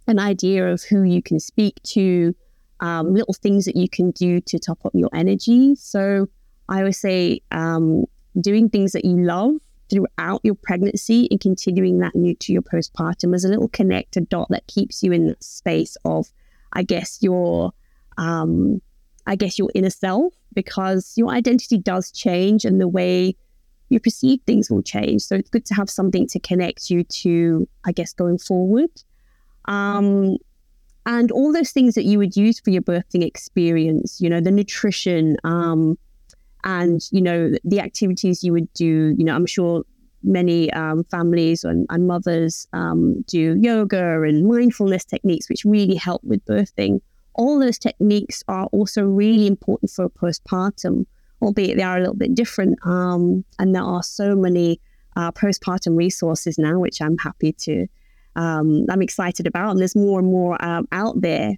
[0.07, 2.35] an idea of who you can speak to,
[2.81, 5.75] um, little things that you can do to top up your energy.
[5.77, 6.29] So
[6.69, 8.05] I always say um,
[8.41, 9.55] doing things that you love
[9.91, 14.49] throughout your pregnancy and continuing that new to your postpartum as a little connector dot
[14.51, 16.27] that keeps you in that space of,
[16.73, 17.73] I guess, your
[18.17, 18.81] um,
[19.27, 23.37] I guess, your inner self because your identity does change and the way
[23.89, 25.23] you perceive things will change.
[25.23, 28.91] So it's good to have something to connect you to, I guess, going forward.
[29.67, 30.37] Um,
[31.07, 34.51] and all those things that you would use for your birthing experience, you know, the
[34.51, 35.99] nutrition, um,
[36.65, 39.15] and you know the activities you would do.
[39.17, 39.85] You know, I'm sure
[40.23, 46.25] many um, families and, and mothers um, do yoga and mindfulness techniques, which really help
[46.25, 47.01] with birthing
[47.35, 51.07] all those techniques are also really important for postpartum,
[51.43, 52.79] albeit they are a little bit different.
[52.87, 54.81] Um, and there are so many
[55.17, 57.87] uh, postpartum resources now, which I'm happy to,
[58.37, 59.73] um, I'm excited about.
[59.73, 61.57] And there's more and more um, out there.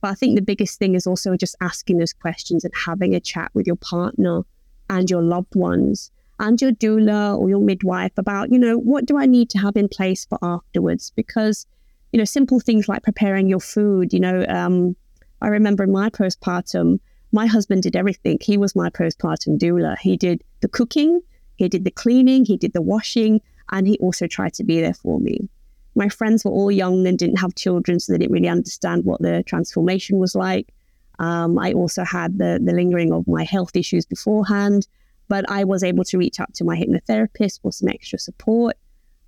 [0.00, 3.20] But I think the biggest thing is also just asking those questions and having a
[3.20, 4.42] chat with your partner
[4.88, 9.18] and your loved ones and your doula or your midwife about, you know, what do
[9.18, 11.12] I need to have in place for afterwards?
[11.14, 11.66] Because
[12.12, 14.12] you know, simple things like preparing your food.
[14.12, 14.96] You know, um,
[15.40, 16.98] I remember in my postpartum,
[17.32, 18.38] my husband did everything.
[18.40, 19.96] He was my postpartum doula.
[19.98, 21.20] He did the cooking,
[21.56, 24.94] he did the cleaning, he did the washing, and he also tried to be there
[24.94, 25.48] for me.
[25.94, 29.20] My friends were all young and didn't have children, so they didn't really understand what
[29.20, 30.72] the transformation was like.
[31.18, 34.86] Um, I also had the, the lingering of my health issues beforehand,
[35.28, 38.76] but I was able to reach out to my hypnotherapist for some extra support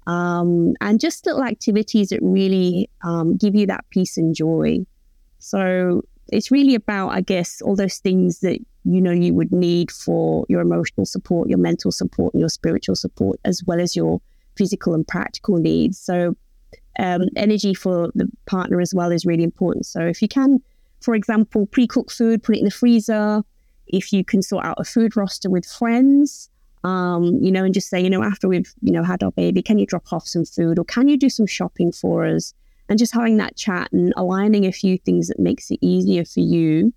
[0.07, 4.79] um, and just little activities that really um, give you that peace and joy.
[5.39, 9.91] So it's really about, I guess, all those things that you know you would need
[9.91, 14.21] for your emotional support, your mental support, and your spiritual support, as well as your
[14.57, 15.99] physical and practical needs.
[15.99, 16.37] So
[16.99, 19.87] um, energy for the partner as well is really important.
[19.87, 20.61] So if you can,
[21.01, 23.43] for example, pre-cook food, put it in the freezer.
[23.87, 26.49] If you can sort out a food roster with friends,
[26.85, 29.63] um, you know, and just say, you know, after we've, you know, had our baby,
[29.63, 32.55] can you drop off some food or can you do some shopping for us?
[32.89, 36.41] And just having that chat and aligning a few things that makes it easier for
[36.41, 36.93] you.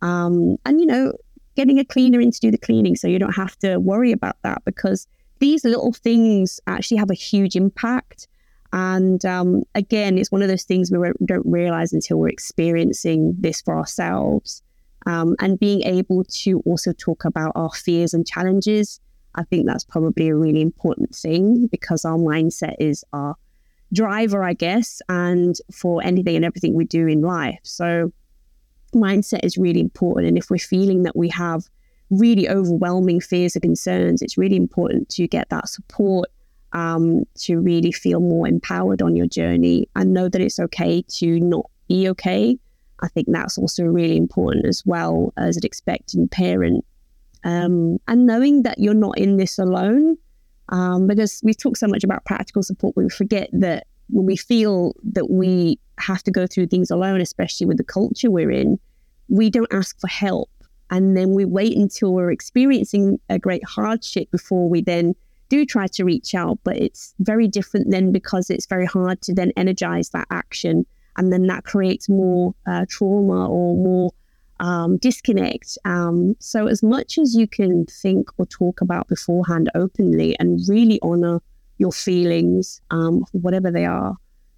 [0.00, 1.12] Um, and, you know,
[1.56, 4.36] getting a cleaner in to do the cleaning so you don't have to worry about
[4.42, 5.06] that because
[5.40, 8.28] these little things actually have a huge impact.
[8.74, 13.62] And um, again, it's one of those things we don't realize until we're experiencing this
[13.62, 14.62] for ourselves.
[15.06, 19.00] Um, and being able to also talk about our fears and challenges
[19.34, 23.36] I think that's probably a really important thing because our mindset is our
[23.92, 27.60] driver, I guess, and for anything and everything we do in life.
[27.62, 28.12] So,
[28.94, 30.28] mindset is really important.
[30.28, 31.64] And if we're feeling that we have
[32.10, 36.28] really overwhelming fears or concerns, it's really important to get that support
[36.74, 41.40] um, to really feel more empowered on your journey and know that it's okay to
[41.40, 42.58] not be okay.
[43.00, 46.84] I think that's also really important as well as an expectant parent
[47.44, 50.16] um, and knowing that you're not in this alone.
[50.70, 54.94] Um, because we talk so much about practical support, we forget that when we feel
[55.12, 58.78] that we have to go through things alone, especially with the culture we're in,
[59.28, 60.50] we don't ask for help.
[60.90, 65.14] And then we wait until we're experiencing a great hardship before we then
[65.54, 66.58] do try to reach out.
[66.64, 70.86] But it's very different then because it's very hard to then energize that action.
[71.16, 74.10] And then that creates more uh, trauma or more
[74.60, 75.78] um, disconnect.
[75.84, 80.98] Um, so, as much as you can think or talk about beforehand openly and really
[81.02, 81.40] honor
[81.78, 84.16] your feelings, um, whatever they are,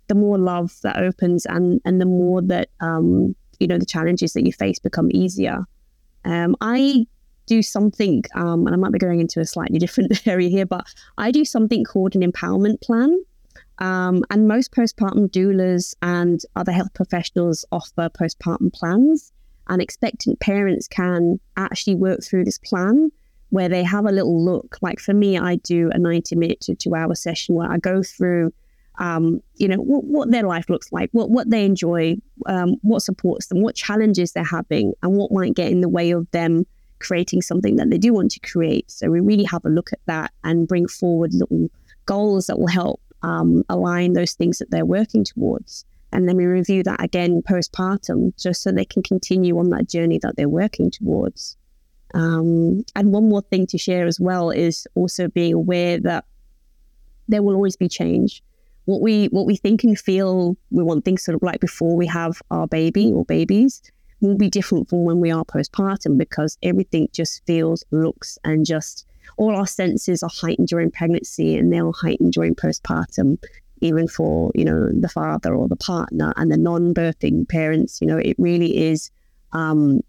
[0.09, 4.33] the more love that opens and, and the more that, um, you know, the challenges
[4.35, 5.65] that you face become easier.
[6.25, 7.07] Um, I
[7.47, 10.87] do something, um, and I might be going into a slightly different area here, but
[11.19, 13.25] I do something called an empowerment plan.
[13.79, 19.33] Um, and most postpartum doulas and other health professionals offer postpartum plans
[19.69, 23.11] and expectant parents can actually work through this plan
[23.51, 24.79] where they have a little look.
[24.81, 28.03] Like for me, I do a 90 minute to two hour session where I go
[28.03, 28.53] through,
[28.99, 33.03] um, you know, what, what, their life looks like, what, what they enjoy, um, what
[33.03, 36.67] supports them, what challenges they're having, and what might get in the way of them
[37.07, 38.91] creating something that they do want to create.
[38.91, 41.69] So we really have a look at that and bring forward little
[42.07, 45.85] goals that will help um, align those things that they're working towards.
[46.13, 50.19] And then we review that again postpartum, just so they can continue on that journey
[50.23, 51.57] that they're working towards.
[52.15, 56.25] Um, and one more thing to share as well is also being aware that
[57.29, 58.43] there will always be change.
[58.85, 62.07] What we what we think and feel we want things sort of like before we
[62.07, 63.83] have our baby or babies
[64.21, 69.07] will be different from when we are postpartum because everything just feels, looks, and just
[69.37, 73.39] all our senses are heightened during pregnancy and they're heightened during postpartum
[73.81, 78.01] even for you know the father or the partner and the non-birthing parents.
[78.01, 79.11] You know it really is
[79.53, 80.01] um,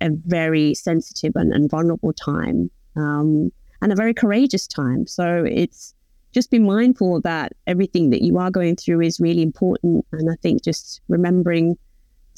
[0.00, 3.50] a very sensitive and, and vulnerable time um,
[3.80, 5.06] and a very courageous time.
[5.06, 5.94] So it's
[6.32, 10.06] just be mindful that everything that you are going through is really important.
[10.12, 11.76] And i think just remembering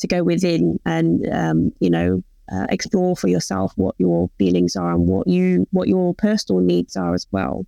[0.05, 4.93] to go within and um, you know uh, explore for yourself what your feelings are
[4.93, 7.67] and what you what your personal needs are as well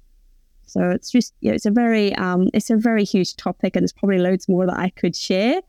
[0.66, 3.82] so it's just you know, it's a very um, it's a very huge topic, and
[3.82, 5.62] there's probably loads more that I could share.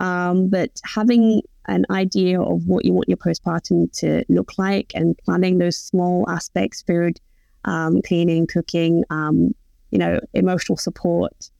[0.00, 5.16] Um, but having an idea of what you want your postpartum to look like and
[5.24, 7.20] planning those small aspects, food,
[7.64, 9.54] um, cleaning, cooking, um,
[9.90, 11.50] you know, emotional support,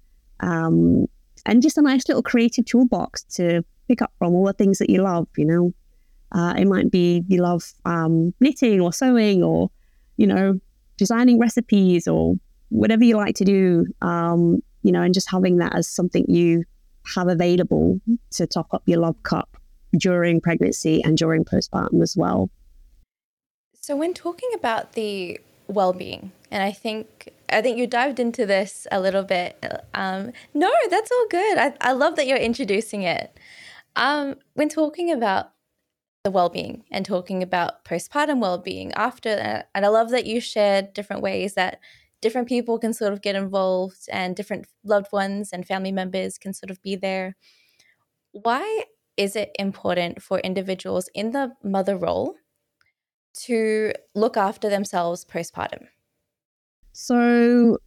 [0.40, 1.06] um,
[1.46, 4.88] and just a nice little creative toolbox to pick up from all the things that
[4.88, 5.26] you love.
[5.36, 5.74] You know,
[6.32, 9.70] uh, it might be you love um, knitting or sewing or
[10.16, 10.60] you know
[10.96, 12.36] designing recipes or
[12.68, 16.62] whatever you like to do, um, you know, and just having that as something you
[17.16, 18.00] have available
[18.30, 19.56] to top up your love cup
[19.98, 22.48] during pregnancy and during postpartum as well.
[23.80, 28.86] So when talking about the well-being, and I think I think you dived into this
[28.92, 29.56] a little bit.
[29.94, 31.58] Um, no, that's all good.
[31.58, 33.36] I, I love that you're introducing it.
[33.96, 35.52] Um, when talking about
[36.24, 41.22] the well-being and talking about postpartum well-being after and I love that you shared different
[41.22, 41.80] ways that
[42.20, 46.52] different people can sort of get involved and different loved ones and family members can
[46.52, 47.36] sort of be there.
[48.32, 48.84] Why
[49.16, 52.36] is it important for individuals in the mother role
[53.34, 55.86] to look after themselves postpartum?
[56.92, 57.78] So,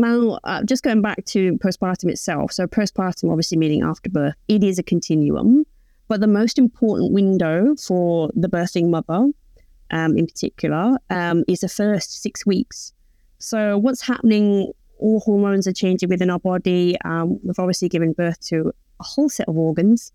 [0.00, 2.52] now, uh, just going back to postpartum itself.
[2.52, 5.64] So, postpartum, obviously meaning after birth, it is a continuum.
[6.08, 9.30] But the most important window for the birthing mother,
[9.90, 12.92] um, in particular, um, is the first six weeks.
[13.38, 14.72] So, what's happening?
[14.98, 16.96] All hormones are changing within our body.
[17.04, 20.12] Um, we've obviously given birth to a whole set of organs.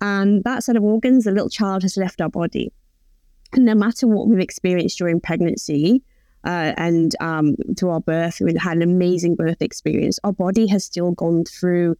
[0.00, 2.72] And that set of organs, the little child has left our body.
[3.52, 6.02] And no matter what we've experienced during pregnancy
[6.46, 10.20] uh, and um, to our birth, we had an amazing birth experience.
[10.22, 11.96] Our body has still gone through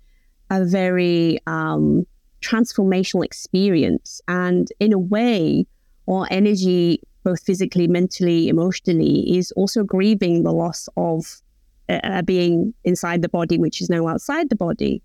[0.50, 2.06] a very um,
[2.42, 4.20] transformational experience.
[4.28, 5.66] And in a way,
[6.08, 11.42] our energy both physically, mentally, emotionally, is also grieving the loss of
[11.88, 15.02] uh, being inside the body, which is now outside the body.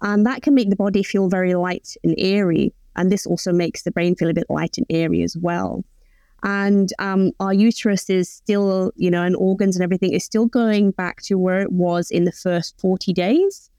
[0.00, 2.74] And that can make the body feel very light and airy.
[2.96, 5.84] And this also makes the brain feel a bit light and airy as well.
[6.42, 10.92] And um, our uterus is still, you know, and organs and everything is still going
[10.92, 13.70] back to where it was in the first 40 days.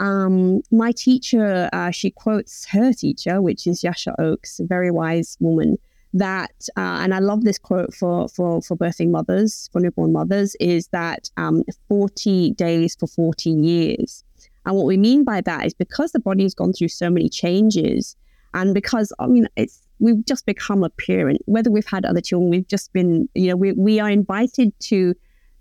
[0.00, 5.36] Um, my teacher, uh, she quotes her teacher, which is Ysha Oakes, a very wise
[5.40, 5.76] woman
[6.12, 10.56] that, uh, and I love this quote for, for, for birthing mothers, for newborn mothers,
[10.58, 14.24] is that um, 40 days for 40 years.
[14.66, 17.28] And what we mean by that is because the body has gone through so many
[17.28, 18.16] changes,
[18.54, 22.50] and because I mean it's we've just become a parent, whether we've had other children,
[22.50, 25.14] we've just been, you know, we, we are invited to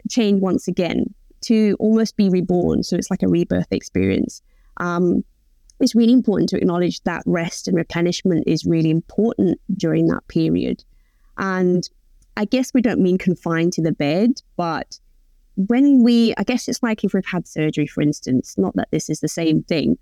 [0.09, 2.81] change once again, to almost be reborn.
[2.83, 4.41] So it's like a rebirth experience.
[4.77, 5.23] Um,
[5.79, 10.83] it's really important to acknowledge that rest and replenishment is really important during that period.
[11.37, 11.87] And
[12.37, 14.99] I guess we don't mean confined to the bed, but
[15.55, 19.09] when we, I guess it's like if we've had surgery, for instance, not that this
[19.09, 19.97] is the same thing,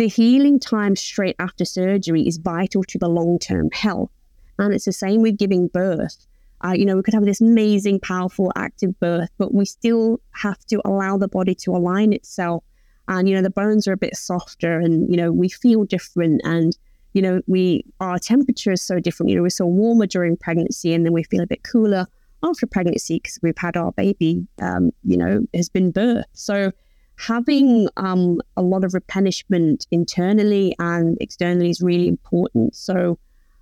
[0.00, 4.10] the healing time straight after surgery is vital to the long term health.
[4.58, 6.26] And it's the same with giving birth.
[6.64, 10.58] Uh, you know, we could have this amazing, powerful, active birth, but we still have
[10.68, 12.64] to allow the body to align itself.
[13.08, 16.40] And, you know, the bones are a bit softer and, you know, we feel different.
[16.44, 16.74] And,
[17.12, 19.28] you know, we, our temperature is so different.
[19.28, 22.06] You know, we're so warmer during pregnancy and then we feel a bit cooler
[22.42, 26.24] after pregnancy because we've had our baby, um, you know, has been birthed.
[26.32, 26.72] So
[27.20, 32.74] having um, a lot of replenishment internally and externally is really important.
[32.74, 33.18] So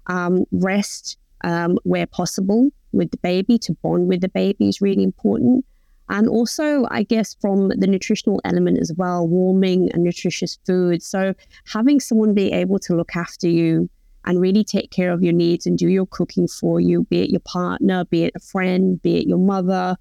[0.07, 5.03] um, rest um, where possible with the baby to bond with the baby is really
[5.03, 5.65] important.
[6.09, 11.03] And also, I guess, from the nutritional element as well, warming and nutritious food.
[11.03, 11.35] So,
[11.67, 13.91] having someone be able to look after you
[14.25, 17.31] and really take care of your needs and do your cooking for you, be it
[17.31, 19.99] your partner, be it a friend, be it your mother,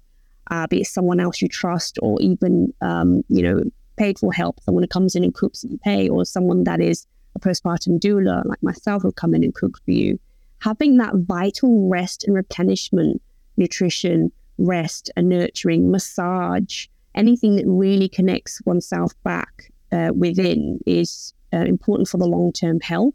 [0.50, 3.62] uh, be it someone else you trust, or even, um, you know,
[3.96, 7.06] paid for help, someone who comes in and cooks and pay, or someone that is
[7.34, 10.18] a postpartum doula like myself who come in and cook for you.
[10.60, 13.22] Having that vital rest and replenishment,
[13.56, 21.58] nutrition, rest and nurturing, massage, anything that really connects oneself back uh, within is uh,
[21.58, 23.14] important for the long term health.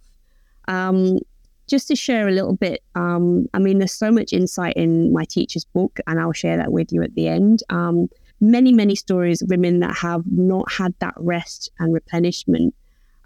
[0.67, 1.19] Um,
[1.67, 5.25] just to share a little bit, um, I mean, there's so much insight in my
[5.25, 7.63] teacher's book, and I'll share that with you at the end.
[7.69, 8.09] Um,
[8.41, 12.75] many, many stories of women that have not had that rest and replenishment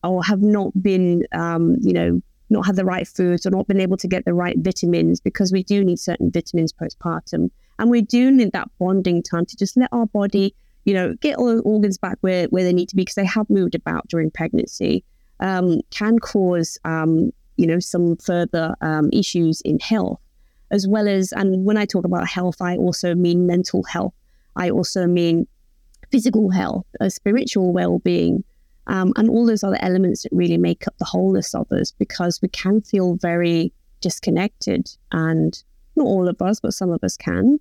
[0.03, 3.81] or have not been, um, you know, not had the right foods or not been
[3.81, 7.49] able to get the right vitamins because we do need certain vitamins postpartum.
[7.79, 11.37] And we do need that bonding time to just let our body, you know, get
[11.37, 14.07] all the organs back where, where they need to be because they have moved about
[14.07, 15.03] during pregnancy
[15.39, 20.19] um, can cause, um, you know, some further um, issues in health,
[20.71, 24.13] as well as, and when I talk about health, I also mean mental health.
[24.55, 25.47] I also mean
[26.11, 28.43] physical health, uh, spiritual well-being,
[28.87, 32.41] um, and all those other elements that really make up the wholeness of us, because
[32.41, 35.63] we can feel very disconnected, and
[35.95, 37.59] not all of us, but some of us can.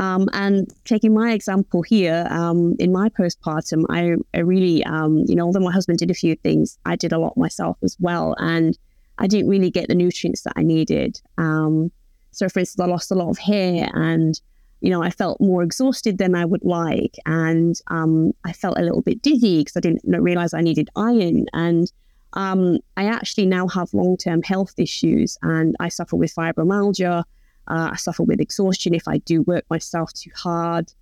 [0.00, 5.34] Um, and taking my example here, um, in my postpartum, I, I really, um, you
[5.34, 8.36] know, although my husband did a few things, I did a lot myself as well.
[8.38, 8.78] And
[9.18, 11.20] I didn't really get the nutrients that I needed.
[11.36, 11.90] Um,
[12.30, 14.40] so, for instance, I lost a lot of hair and,
[14.80, 17.16] you know, I felt more exhausted than I would like.
[17.26, 21.46] And um, I felt a little bit dizzy because I didn't realize I needed iron.
[21.52, 21.90] And
[22.34, 27.24] um, I actually now have long term health issues and I suffer with fibromyalgia.
[27.66, 30.92] Uh, I suffer with exhaustion if I do work myself too hard.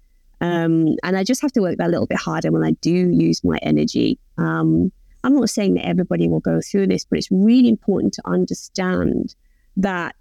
[0.40, 3.42] Um, and I just have to work that little bit harder when I do use
[3.44, 4.18] my energy.
[4.38, 4.92] Um,
[5.26, 9.34] I'm not saying that everybody will go through this, but it's really important to understand
[9.76, 10.14] that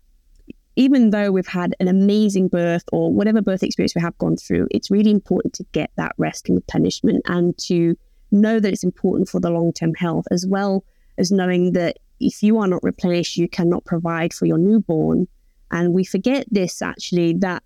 [0.75, 4.67] even though we've had an amazing birth or whatever birth experience we have gone through,
[4.71, 7.95] it's really important to get that rest and replenishment and to
[8.31, 10.83] know that it's important for the long term health, as well
[11.19, 15.27] as knowing that if you are not replenished, you cannot provide for your newborn.
[15.69, 17.61] And we forget this actually that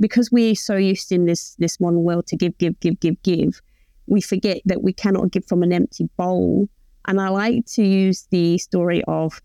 [0.00, 3.62] because we're so used in this this one world to give, give, give, give, give,
[4.08, 6.68] we forget that we cannot give from an empty bowl.
[7.06, 9.40] And I like to use the story of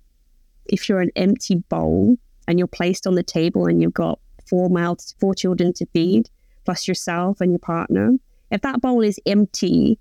[0.66, 4.70] if you're an empty bowl and you're placed on the table and you've got four
[4.70, 6.30] mouths, four children to feed,
[6.66, 8.11] plus yourself and your partner.
[8.51, 9.99] If that bowl is empty,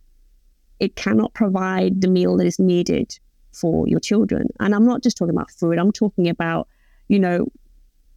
[0.81, 3.19] it cannot provide the meal that is needed
[3.53, 4.49] for your children.
[4.61, 6.69] And I'm not just talking about food, I'm talking about,
[7.09, 7.47] you know,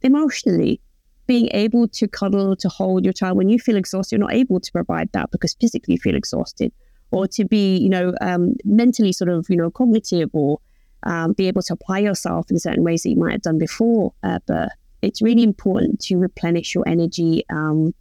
[0.02, 0.80] emotionally
[1.26, 4.60] being able to cuddle, to hold your child when you feel exhausted, you're not able
[4.60, 6.72] to provide that because physically you feel exhausted,
[7.10, 10.60] or to be, you know, um, mentally sort of, you know, cognitive or
[11.02, 14.12] um, be able to apply yourself in certain ways that you might have done before
[14.22, 14.70] uh, birth.
[15.02, 17.94] It's really important to replenish your energy um,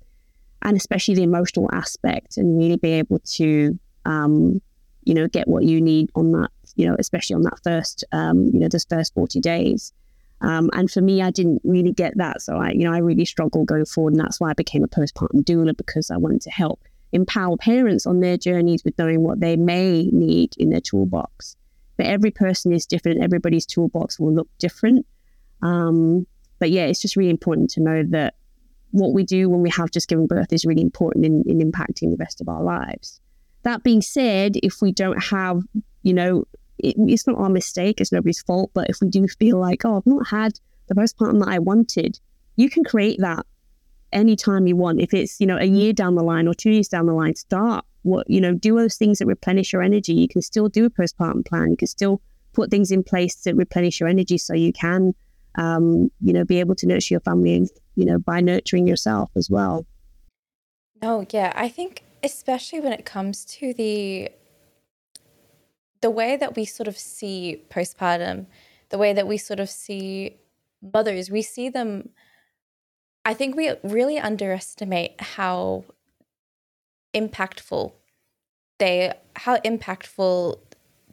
[0.62, 4.62] and especially the emotional aspect and really be able to, um,
[5.04, 8.50] you know, get what you need on that, you know, especially on that first, um,
[8.54, 9.94] you know, those first 40 days.
[10.42, 12.42] Um, and for me, I didn't really get that.
[12.42, 14.14] So I, you know, I really struggled going forward.
[14.14, 16.82] And that's why I became a postpartum doula because I wanted to help
[17.12, 21.56] empower parents on their journeys with knowing what they may need in their toolbox.
[21.98, 23.24] But every person is different.
[23.24, 25.06] Everybody's toolbox will look different.
[25.62, 26.28] Um,
[26.60, 28.36] but yeah, it's just really important to know that
[28.92, 32.12] what we do when we have just given birth is really important in, in impacting
[32.12, 33.20] the rest of our lives.
[33.64, 35.62] That being said, if we don't have,
[36.04, 36.46] you know,
[36.78, 38.72] it, it's not our mistake, it's nobody's fault.
[38.74, 42.20] But if we do feel like, oh, I've not had the postpartum that I wanted,
[42.56, 43.46] you can create that
[44.12, 45.02] anytime you want.
[45.02, 47.36] If it's, you know, a year down the line or two years down the line,
[47.36, 50.14] start what, you know, do those things that replenish your energy.
[50.14, 51.72] You can still do a postpartum plan.
[51.72, 52.22] You can still
[52.54, 55.14] put things in place to replenish your energy so you can
[55.58, 59.32] um, you know, be able to nurture your family, and, you know, by nurturing yourself
[59.36, 59.86] as well.
[61.02, 61.54] Oh, yeah.
[61.56, 64.30] I think especially when it comes to the
[66.06, 68.46] the way that we sort of see postpartum,
[68.90, 70.38] the way that we sort of see
[70.94, 72.10] mothers, we see them
[73.28, 75.86] I think we really underestimate how
[77.16, 77.94] impactful
[78.78, 80.60] they how impactful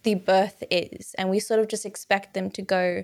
[0.03, 1.15] the birth is.
[1.17, 3.03] And we sort of just expect them to go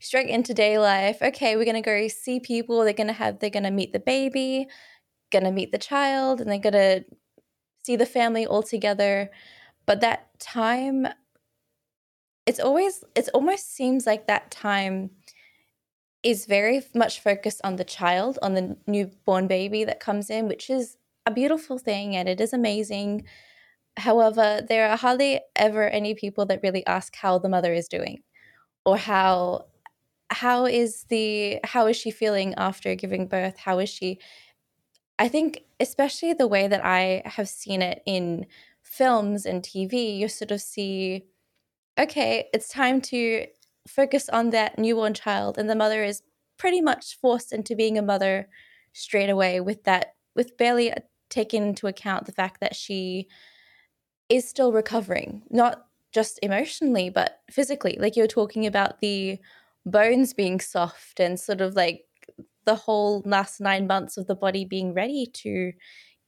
[0.00, 1.22] straight into day life.
[1.22, 2.82] Okay we're going to go see people.
[2.82, 4.66] They're going to have they're going to meet the baby
[5.30, 7.04] going to meet the child and they're going to
[7.84, 9.30] see the family all together.
[9.86, 11.06] But that time
[12.50, 15.10] it's always it almost seems like that time
[16.24, 20.68] is very much focused on the child on the newborn baby that comes in which
[20.68, 20.96] is
[21.26, 23.24] a beautiful thing and it is amazing.
[23.96, 28.18] However there are hardly ever any people that really ask how the mother is doing
[28.84, 29.66] or how
[30.30, 33.58] how is the how is she feeling after giving birth?
[33.58, 34.18] How is she?
[35.20, 38.46] I think especially the way that i have seen it in
[38.82, 41.24] films and tv you sort of see
[42.00, 43.46] okay it's time to
[43.88, 45.58] focus on that newborn child.
[45.58, 46.22] And the mother is
[46.58, 48.48] pretty much forced into being a mother
[48.92, 50.92] straight away with that with barely
[51.28, 53.28] taking into account the fact that she
[54.28, 57.96] is still recovering not just emotionally but physically.
[57.98, 59.38] Like you're talking about the
[59.86, 62.04] bones being soft and sort of like
[62.64, 65.72] the whole last 9 months of the body being ready to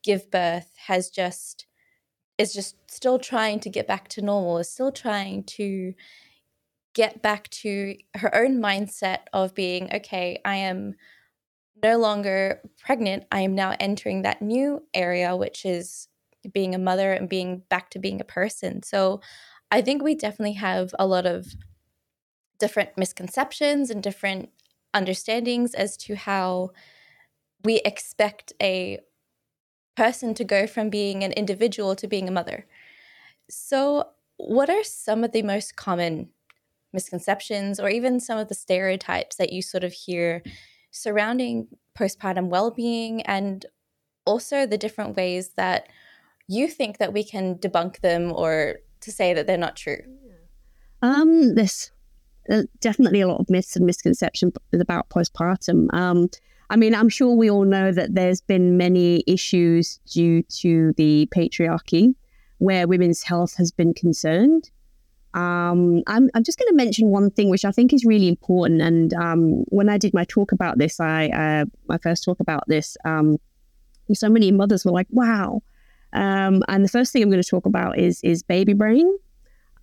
[0.03, 1.66] give birth has just
[2.39, 5.95] is just still trying to get back to normal is still trying to
[6.95, 10.95] get back to her own mindset of being okay i am
[11.83, 13.24] no longer pregnant.
[13.33, 16.09] I am now entering that new area which is
[16.53, 18.83] being a mother and being back to being a person.
[18.83, 19.20] So
[19.70, 21.55] i think we definitely have a lot of
[22.59, 24.51] different misconceptions and different
[24.95, 26.70] understandings as to how
[27.64, 28.99] we expect a
[29.97, 32.66] person to go from being an individual to being a mother.
[33.51, 36.30] So what are some of the most common
[36.93, 40.43] misconceptions or even some of the stereotypes that you sort of hear
[40.90, 41.68] surrounding
[41.99, 43.66] postpartum well-being and
[44.24, 45.88] also the different ways that
[46.49, 49.99] you think that we can debunk them or to say that they're not true?
[51.01, 51.90] Um there's
[52.51, 55.86] uh, definitely a lot of myths and misconceptions about postpartum.
[55.93, 56.28] Um
[56.73, 61.29] I mean, I'm sure we all know that there's been many issues due to the
[61.37, 62.14] patriarchy
[62.59, 64.70] where women's health has been concerned.
[65.35, 68.81] Um, I'm, I'm just going to mention one thing which I think is really important.
[68.81, 72.64] And um, when I did my talk about this, I uh, my first talk about
[72.68, 73.37] this, um,
[74.14, 75.62] so many mothers were like, "Wow!"
[76.14, 79.11] Um, and the first thing I'm going to talk about is is baby brain,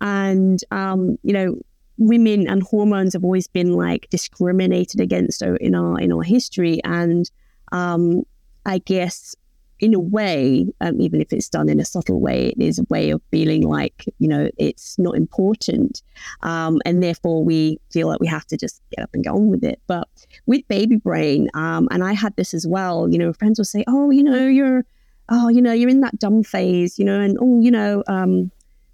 [0.00, 1.56] and um, you know,
[2.00, 7.30] women and hormones have always been like discriminated against in our in our history, and
[7.70, 8.22] um,
[8.66, 9.36] I guess
[9.80, 12.84] in a way, um, even if it's done in a subtle way, it is a
[12.90, 16.02] way of feeling like, you know, it's not important.
[16.42, 19.48] Um, and therefore, we feel like we have to just get up and go on
[19.48, 19.80] with it.
[19.86, 20.08] But
[20.46, 23.84] with baby brain, um, and I had this as well, you know, friends will say,
[23.88, 24.84] oh, you know, you're,
[25.30, 28.50] oh, you know, you're in that dumb phase, you know, and oh, you know, um,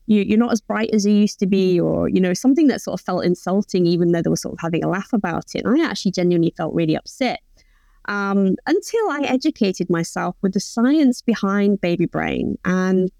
[0.06, 2.80] you, you're not as bright as you used to be, or, you know, something that
[2.80, 5.64] sort of felt insulting, even though they were sort of having a laugh about it.
[5.64, 7.40] And I actually genuinely felt really upset
[8.06, 12.56] um, until I educated myself with the science behind baby brain.
[12.64, 13.10] And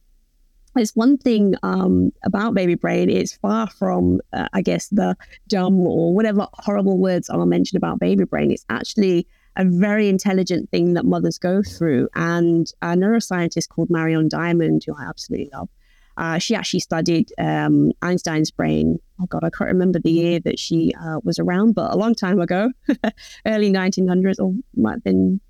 [0.75, 5.17] there's one thing um, about baby brain, it's far from, uh, I guess, the
[5.49, 8.51] dumb or whatever horrible words are mentioned about baby brain.
[8.51, 9.27] It's actually
[9.57, 12.09] a very intelligent thing that mothers go through.
[12.15, 15.71] And a neuroscientist called Marian Diamond, who I absolutely love,
[16.17, 18.99] uh, she actually studied um, Einstein's brain.
[19.21, 22.15] Oh God, I can't remember the year that she uh, was around, but a long
[22.15, 22.71] time ago,
[23.47, 25.41] early 1900s, or might have been.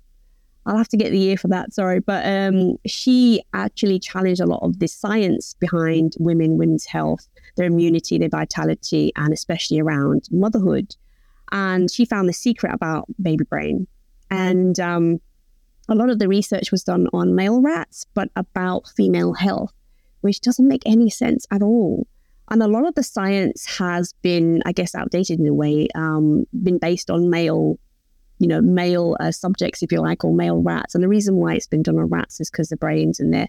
[0.65, 1.73] I'll have to get the year for that.
[1.73, 7.25] Sorry, but um, she actually challenged a lot of the science behind women, women's health,
[7.55, 10.93] their immunity, their vitality, and especially around motherhood.
[11.53, 13.87] And she found the secret about baby brain,
[14.29, 15.21] and um,
[15.87, 19.71] a lot of the research was done on male rats, but about female health
[20.27, 22.05] which doesn't make any sense at all.
[22.49, 26.45] And a lot of the science has been, I guess, outdated in a way, um,
[26.63, 27.79] been based on male,
[28.39, 30.95] you know, male uh, subjects, if you like, or male rats.
[30.95, 33.47] And the reason why it's been done on rats is because the brains and their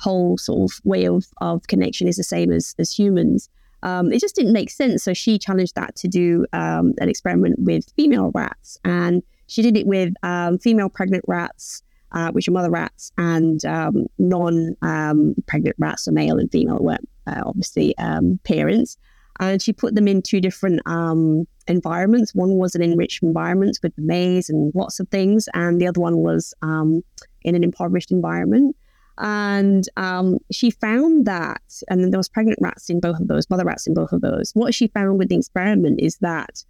[0.00, 3.48] whole sort of way of, of connection is the same as, as humans.
[3.84, 5.04] Um, it just didn't make sense.
[5.04, 8.78] So she challenged that to do um, an experiment with female rats.
[8.84, 11.84] And she did it with um, female pregnant rats
[12.16, 16.78] uh, which are mother rats, and um, non um, pregnant rats, so male and female,
[16.80, 16.96] were
[17.26, 18.96] uh, obviously um, parents.
[19.38, 22.34] and she put them in two different um, environments.
[22.34, 26.00] One was an enriched environment with the maze and lots of things, and the other
[26.00, 27.02] one was um,
[27.42, 28.74] in an impoverished environment.
[29.18, 31.60] And um, she found that,
[31.90, 34.22] and then there was pregnant rats in both of those, mother rats in both of
[34.22, 34.52] those.
[34.54, 36.64] What she found with the experiment is that,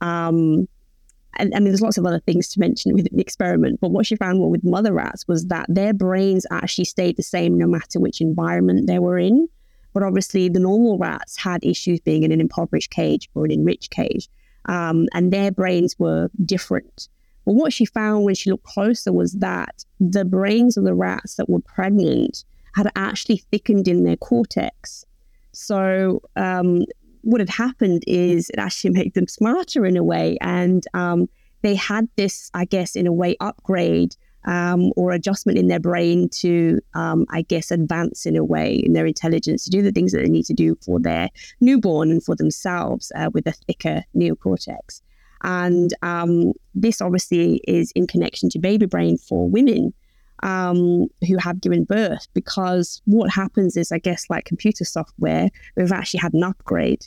[0.00, 0.68] um,
[1.36, 4.16] and, and there's lots of other things to mention with the experiment, but what she
[4.16, 8.20] found with mother rats was that their brains actually stayed the same no matter which
[8.20, 9.48] environment they were in.
[9.94, 13.90] But obviously, the normal rats had issues being in an impoverished cage or an enriched
[13.90, 14.28] cage,
[14.66, 17.08] um, and their brains were different.
[17.44, 21.34] But what she found when she looked closer was that the brains of the rats
[21.36, 25.04] that were pregnant had actually thickened in their cortex.
[25.52, 26.84] So, um,
[27.22, 30.36] what had happened is it actually made them smarter in a way.
[30.40, 31.28] And um,
[31.62, 34.14] they had this, I guess, in a way, upgrade
[34.44, 38.92] um, or adjustment in their brain to, um, I guess, advance in a way in
[38.92, 41.28] their intelligence to do the things that they need to do for their
[41.60, 45.00] newborn and for themselves uh, with a thicker neocortex.
[45.44, 49.92] And um, this obviously is in connection to baby brain for women
[50.42, 55.92] um, who have given birth, because what happens is, I guess, like computer software, we've
[55.92, 57.06] actually had an upgrade.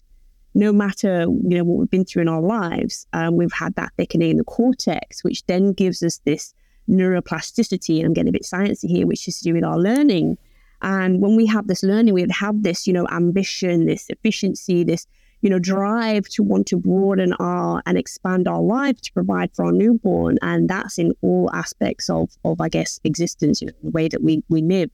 [0.54, 3.92] No matter you know what we've been through in our lives, um, we've had that
[3.98, 6.54] thickening in the cortex, which then gives us this
[6.90, 7.98] neuroplasticity.
[7.98, 10.38] And I'm getting a bit sciencey here, which is to do with our learning.
[10.82, 15.08] And when we have this learning, we have this, you know, ambition, this efficiency, this
[15.46, 19.66] you know, drive to want to broaden our and expand our life to provide for
[19.66, 20.40] our newborn.
[20.42, 24.24] And that's in all aspects of, of I guess, existence, you know, the way that
[24.24, 24.90] we, we live,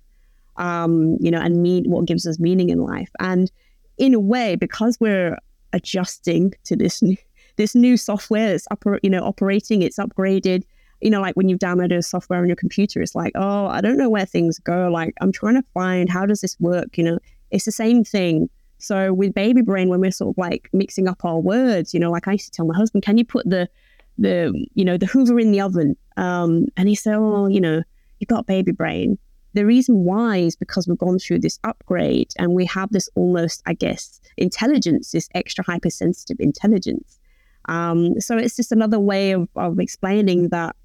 [0.58, 3.10] um, you know, and mean what gives us meaning in life.
[3.22, 3.50] And
[3.98, 5.38] in a way, because we're
[5.72, 7.16] adjusting to this new,
[7.56, 10.64] this new software that's oper- you know, operating, it's upgraded,
[11.00, 13.80] you know, like when you've downloaded a software on your computer, it's like, oh, I
[13.80, 14.90] don't know where things go.
[14.92, 16.98] Like, I'm trying to find how does this work?
[16.98, 17.20] You know,
[17.52, 18.50] it's the same thing
[18.82, 22.12] so with baby brain, when we're sort of like mixing up our words, you know,
[22.12, 23.70] like I used to tell my husband, can you put the
[24.18, 25.96] the you know the Hoover in the oven?
[26.18, 27.84] Um, and he said, oh, you know,
[28.20, 29.18] you've got baby brain.
[29.54, 33.62] The reason why is because we've gone through this upgrade and we have this almost,
[33.66, 37.20] I guess, intelligence, this extra hypersensitive intelligence.
[37.68, 40.76] Um, so it's just another way of, of explaining that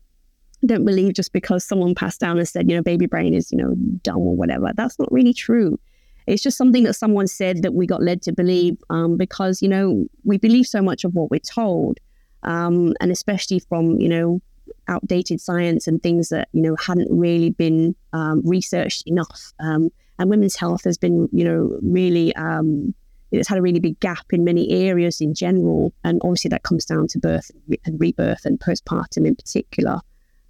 [0.62, 3.52] I don't believe just because someone passed down and said, you know, baby brain is,
[3.52, 4.72] you know, dumb or whatever.
[4.74, 5.78] That's not really true.
[6.26, 9.68] It's just something that someone said that we got led to believe um, because, you
[9.68, 11.98] know, we believe so much of what we're told.
[12.42, 14.40] Um, and especially from, you know,
[14.88, 19.52] outdated science and things that, you know, hadn't really been um, researched enough.
[19.60, 22.94] Um, and women's health has been, you know, really, um,
[23.32, 25.92] it's had a really big gap in many areas in general.
[26.04, 27.50] And obviously that comes down to birth
[27.84, 30.00] and rebirth and postpartum in particular.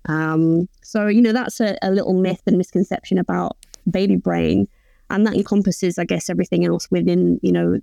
[0.09, 3.57] Um, so, you know, that's a, a, little myth and misconception about
[3.91, 4.69] baby brain
[5.11, 7.81] and that encompasses, I guess, everything else within you know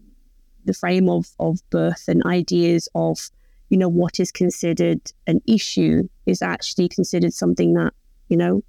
[0.66, 3.30] the frame of of birth and ideas of
[3.70, 7.94] you know what is considered an issue is actually considered something that
[8.30, 8.62] you know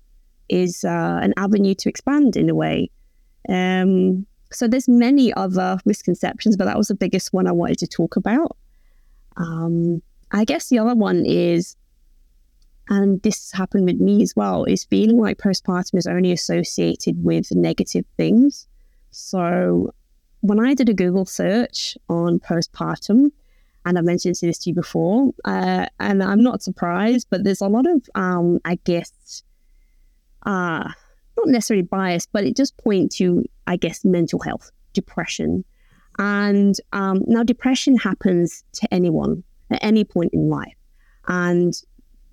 [0.48, 2.90] is uh, an avenue to expand in a way.
[3.48, 7.86] Um, so there's many other misconceptions, but that was the biggest one I wanted to
[7.86, 8.56] talk about.
[9.36, 11.76] Um, I guess the other one is
[12.88, 17.50] and this happened with me as well, is feeling like postpartum is only associated with
[17.52, 18.66] negative things.
[19.10, 19.92] So
[20.40, 23.30] when I did a Google search on postpartum,
[23.86, 27.68] and I've mentioned this to you before, uh, and I'm not surprised, but there's a
[27.68, 29.42] lot of, um, I guess,
[30.44, 30.90] uh,
[31.36, 35.64] not necessarily bias, but it just point to, I guess, mental health, depression.
[36.18, 40.76] And um, now depression happens to anyone at any point in life.
[41.26, 41.74] And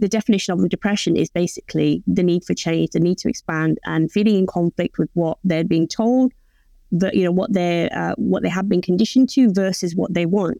[0.02, 4.12] the definition of depression is basically the need for change, the need to expand, and
[4.12, 6.34] feeling in conflict with what they're being told,
[6.91, 10.26] that you know what they uh, what they have been conditioned to versus what they
[10.26, 10.60] want,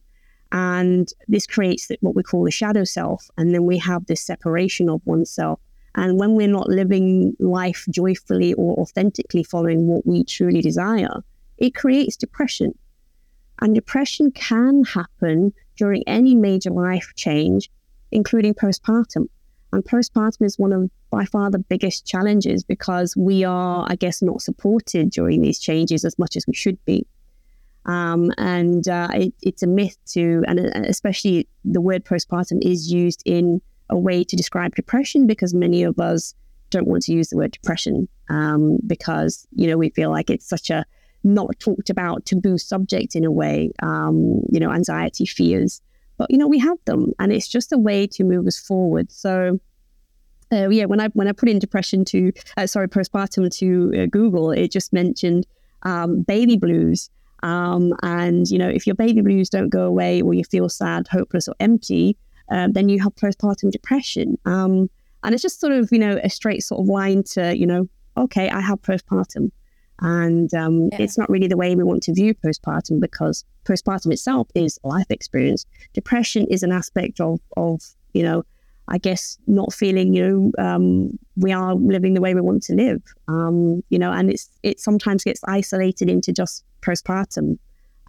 [0.52, 4.90] and this creates what we call the shadow self, and then we have this separation
[4.90, 5.60] of oneself.
[5.96, 11.22] And when we're not living life joyfully or authentically following what we truly desire,
[11.58, 12.78] it creates depression.
[13.60, 17.70] And depression can happen during any major life change
[18.12, 19.28] including postpartum.
[19.74, 24.22] And postpartum is one of by far the biggest challenges because we are, I guess,
[24.22, 27.06] not supported during these changes as much as we should be.
[27.86, 32.92] Um, and uh, it, it's a myth to, and uh, especially the word postpartum is
[32.92, 36.34] used in a way to describe depression because many of us
[36.70, 40.48] don't want to use the word depression um, because, you know, we feel like it's
[40.48, 40.86] such a
[41.24, 45.82] not talked about taboo subject in a way, um, you know, anxiety, fears.
[46.22, 49.08] But you know, we have them, and it's just a way to move us forward.
[49.12, 49.60] So.
[50.54, 52.20] Uh, yeah, when I when I put in depression to
[52.58, 55.44] uh, sorry postpartum to uh, Google, it just mentioned
[55.84, 57.10] um, baby blues,
[57.44, 61.08] Um, and, you know, if your baby blues don't go away or you feel sad,
[61.08, 62.18] hopeless, or empty,
[62.52, 64.38] uh, then you have postpartum depression.
[64.46, 64.90] Um,
[65.24, 67.88] and it's just sort of, you know, a straight sort of line to, you know,
[68.18, 69.52] okay, I have postpartum.
[70.02, 71.02] And um, yeah.
[71.02, 75.06] it's not really the way we want to view postpartum because postpartum itself is life
[75.10, 75.66] experience.
[75.94, 77.82] Depression is an aspect of, of
[78.14, 78.44] you know,
[78.88, 82.74] I guess not feeling, you know, um, we are living the way we want to
[82.74, 87.58] live, um, you know, and it's it sometimes gets isolated into just postpartum.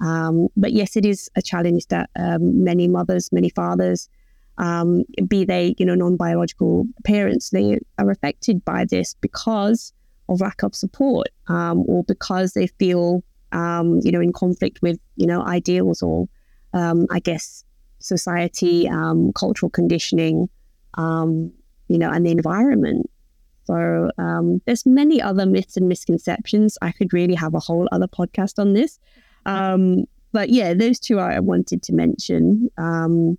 [0.01, 4.09] Um, but yes, it is a challenge that um, many mothers, many fathers,
[4.59, 9.93] um, be they, you know, non-biological parents, they are affected by this because
[10.33, 13.23] of lack of support um, or because they feel,
[13.53, 16.29] you know, in conflict with, you know, ideals or,
[16.75, 17.65] I guess,
[17.99, 18.89] society,
[19.35, 20.49] cultural conditioning,
[20.95, 21.53] um,
[21.89, 23.09] you know, and the environment.
[23.65, 26.77] So um, there's many other myths and misconceptions.
[26.83, 28.99] I could really have a whole other podcast on this.
[29.47, 32.71] Um, but yeah, those two I wanted to mention.
[32.77, 33.39] Um,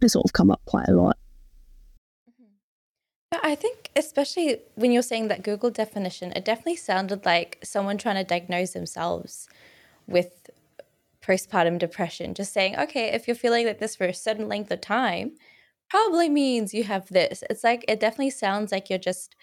[0.00, 1.16] they sort of come up quite a lot.
[3.34, 3.46] Mm-hmm.
[3.46, 8.16] I think, especially when you're saying that Google definition, it definitely sounded like someone trying
[8.16, 9.48] to diagnose themselves
[10.06, 10.50] with
[11.22, 12.34] postpartum depression.
[12.34, 15.32] Just saying, okay, if you're feeling like this for a certain length of time,
[15.90, 17.42] probably means you have this.
[17.50, 19.36] It's like it definitely sounds like you're just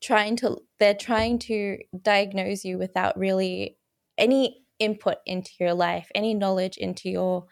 [0.00, 3.78] trying to they're trying to diagnose you without really
[4.18, 7.46] any input into your life, any knowledge into your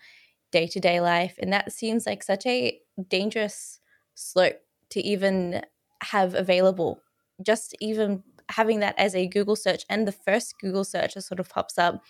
[0.50, 2.78] day-to-day life, and that seems like such a
[3.08, 3.80] dangerous
[4.14, 5.62] slope to even
[6.04, 7.00] have available.
[7.42, 11.40] Just even having that as a Google search and the first Google search that sort
[11.40, 12.02] of pops up.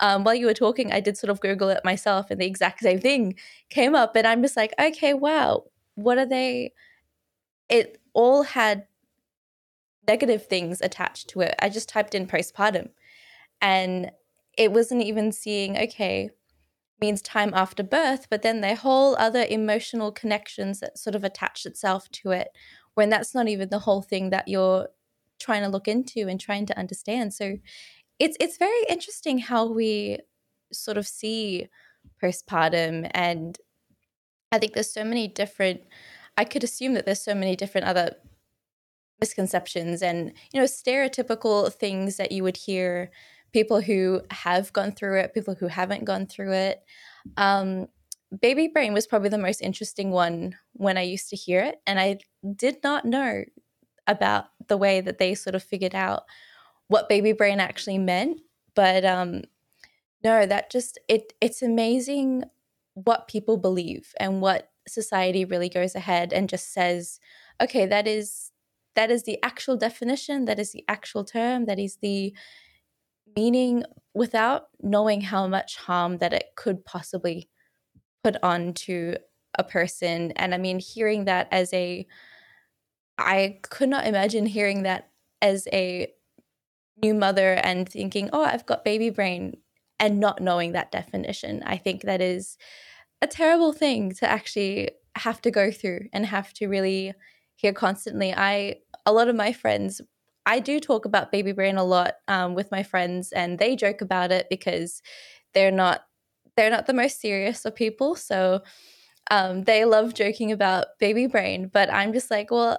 [0.00, 2.80] Um, while you were talking, I did sort of Google it myself and the exact
[2.82, 3.34] same thing
[3.68, 4.16] came up.
[4.16, 6.72] And I'm just like, okay, wow, what are they?
[7.68, 8.86] It all had
[10.08, 11.54] negative things attached to it.
[11.60, 12.88] I just typed in postpartum
[13.60, 14.10] and
[14.56, 16.30] it wasn't even seeing, okay,
[17.00, 21.64] means time after birth, but then the whole other emotional connections that sort of attach
[21.64, 22.48] itself to it
[22.94, 24.88] when that's not even the whole thing that you're
[25.38, 27.34] trying to look into and trying to understand.
[27.34, 27.56] So
[28.18, 30.18] it's it's very interesting how we
[30.72, 31.68] sort of see
[32.22, 33.58] postpartum and
[34.52, 35.82] I think there's so many different,
[36.36, 38.16] I could assume that there's so many different other
[39.20, 43.10] misconceptions and, you know, stereotypical things that you would hear
[43.52, 46.82] people who have gone through it, people who haven't gone through it.
[47.36, 47.86] Um,
[48.40, 51.80] baby brain was probably the most interesting one when I used to hear it.
[51.86, 52.18] And I
[52.56, 53.44] did not know
[54.06, 56.24] about the way that they sort of figured out
[56.88, 58.40] what baby brain actually meant.
[58.74, 59.42] But um,
[60.22, 62.44] no, that just, it it's amazing
[62.94, 67.20] what people believe and what society really goes ahead and just says
[67.62, 68.50] okay that is
[68.96, 72.34] that is the actual definition that is the actual term that is the
[73.36, 77.48] meaning without knowing how much harm that it could possibly
[78.22, 79.16] put on to
[79.58, 82.06] a person and i mean hearing that as a
[83.18, 85.10] i could not imagine hearing that
[85.42, 86.12] as a
[87.02, 89.56] new mother and thinking oh i've got baby brain
[90.00, 91.62] and not knowing that definition.
[91.64, 92.56] I think that is
[93.22, 97.12] a terrible thing to actually have to go through and have to really
[97.54, 98.32] hear constantly.
[98.34, 100.00] I a lot of my friends,
[100.46, 104.00] I do talk about baby brain a lot um, with my friends, and they joke
[104.00, 105.02] about it because
[105.52, 106.04] they're not
[106.60, 108.14] they're not the most serious of people.
[108.14, 108.60] So
[109.30, 112.78] um, they love joking about baby brain, but I'm just like, well,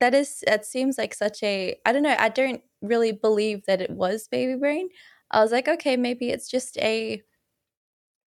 [0.00, 2.16] that is that seems like such a I don't know.
[2.18, 4.88] I don't really believe that it was baby brain.
[5.30, 7.22] I was like, okay, maybe it's just a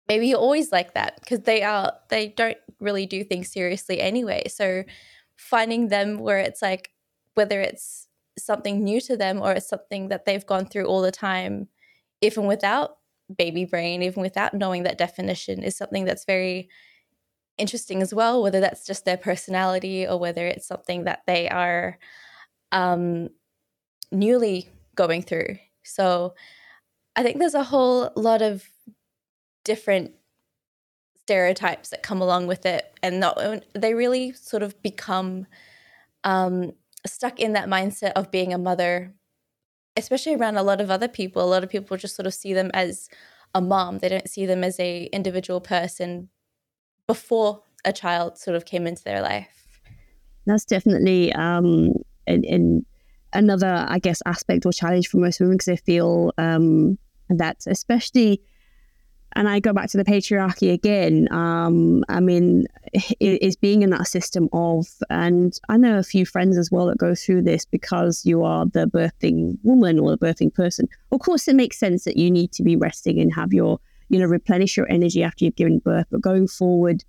[0.10, 4.44] maybe you're always like that because they are they don't really do things seriously anyway.
[4.50, 4.84] So
[5.38, 6.90] finding them where it's like
[7.36, 11.12] whether it's something new to them or it's something that they've gone through all the
[11.12, 11.70] time,
[12.20, 12.98] even without
[13.38, 16.70] baby brain, even without knowing that definition, is something that's very
[17.58, 21.98] interesting as well, whether that's just their personality or whether it's something that they are
[22.72, 23.30] um,
[24.12, 25.58] newly going through.
[25.84, 26.34] So
[27.16, 28.68] I think there's a whole lot of
[29.64, 30.12] different
[31.22, 35.46] stereotypes that come along with it, and not they really sort of become
[36.24, 36.74] um,
[37.06, 39.14] stuck in that mindset of being a mother,
[39.96, 41.44] especially around a lot of other people.
[41.44, 43.10] A lot of people just sort of see them as
[43.54, 46.30] a mom; they don't see them as a individual person
[47.08, 49.68] before a child sort of came into their life.
[50.46, 51.94] That's definitely um,
[52.28, 52.86] in, in
[53.34, 56.98] another, I guess, aspect or challenge for most women because they feel um,
[57.30, 58.42] that, especially
[59.36, 61.28] and I go back to the patriarchy again.
[61.32, 66.26] Um, I mean, it is being in that system of, and I know a few
[66.26, 70.18] friends as well that go through this because you are the birthing woman or the
[70.18, 70.88] birthing person.
[71.12, 73.80] Of course, it makes sense that you need to be resting and have your,
[74.10, 76.08] you know, replenish your energy after you've given birth.
[76.12, 77.04] But going forward,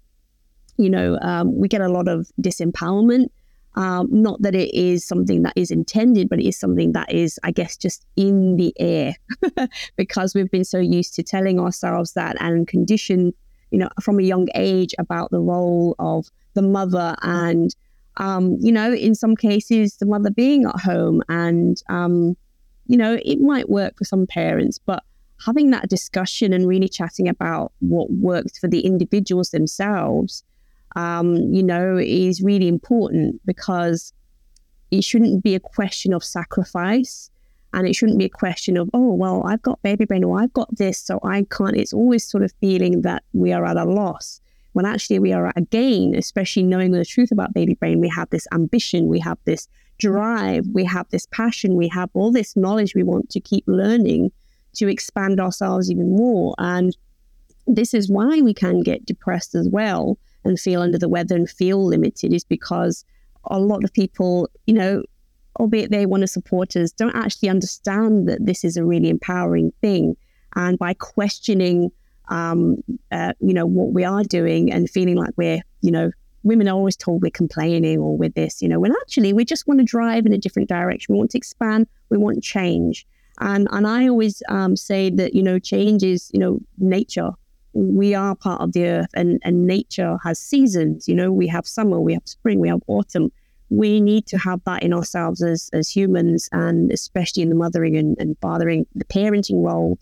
[0.76, 3.28] you know, um, we get a lot of disempowerment
[3.76, 7.40] um, not that it is something that is intended, but it is something that is,
[7.42, 9.16] I guess, just in the air
[9.96, 13.34] because we've been so used to telling ourselves that and conditioned,
[13.70, 17.74] you know, from a young age about the role of the mother and,
[18.18, 21.22] um, you know, in some cases, the mother being at home.
[21.28, 22.36] And, um,
[22.86, 25.02] you know, it might work for some parents, but
[25.44, 30.44] having that discussion and really chatting about what works for the individuals themselves
[30.96, 34.12] um, you know, is really important because
[34.90, 37.30] it shouldn't be a question of sacrifice
[37.72, 40.52] and it shouldn't be a question of, oh, well, I've got baby brain or I've
[40.52, 41.76] got this, so I can't.
[41.76, 44.40] It's always sort of feeling that we are at a loss
[44.72, 48.00] when actually we are at a gain, especially knowing the truth about baby brain.
[48.00, 49.68] We have this ambition, we have this
[49.98, 54.30] drive, we have this passion, we have all this knowledge we want to keep learning
[54.74, 56.54] to expand ourselves even more.
[56.58, 56.96] And
[57.66, 61.48] this is why we can get depressed as well and feel under the weather and
[61.48, 63.04] feel limited is because
[63.44, 65.02] a lot of people, you know,
[65.60, 69.72] albeit they want to support us, don't actually understand that this is a really empowering
[69.80, 70.16] thing.
[70.56, 71.90] And by questioning,
[72.28, 72.78] um,
[73.12, 76.10] uh, you know, what we are doing and feeling like we're, you know,
[76.42, 79.66] women are always told we're complaining or with this, you know, when actually we just
[79.66, 81.14] want to drive in a different direction.
[81.14, 81.86] We want to expand.
[82.10, 83.06] We want change.
[83.40, 87.30] And and I always um, say that you know change is you know nature
[87.74, 91.08] we are part of the earth and, and nature has seasons.
[91.08, 93.30] You know, we have summer, we have spring, we have autumn.
[93.68, 97.96] We need to have that in ourselves as, as humans, and especially in the mothering
[97.96, 99.98] and, and fathering, the parenting role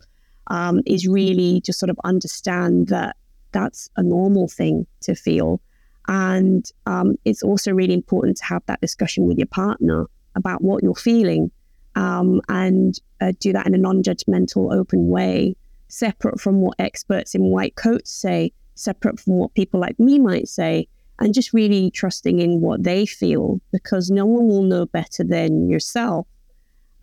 [0.47, 3.15] um, is really to sort of understand that
[3.51, 5.59] that's a normal thing to feel.
[6.07, 10.05] And um, it's also really important to have that discussion with your partner
[10.35, 11.49] about what you're feeling
[11.95, 15.55] um, and uh, do that in a non judgmental, open way
[15.93, 20.47] separate from what experts in white coats say, separate from what people like me might
[20.47, 20.87] say,
[21.19, 25.69] and just really trusting in what they feel because no one will know better than
[25.69, 26.27] yourself.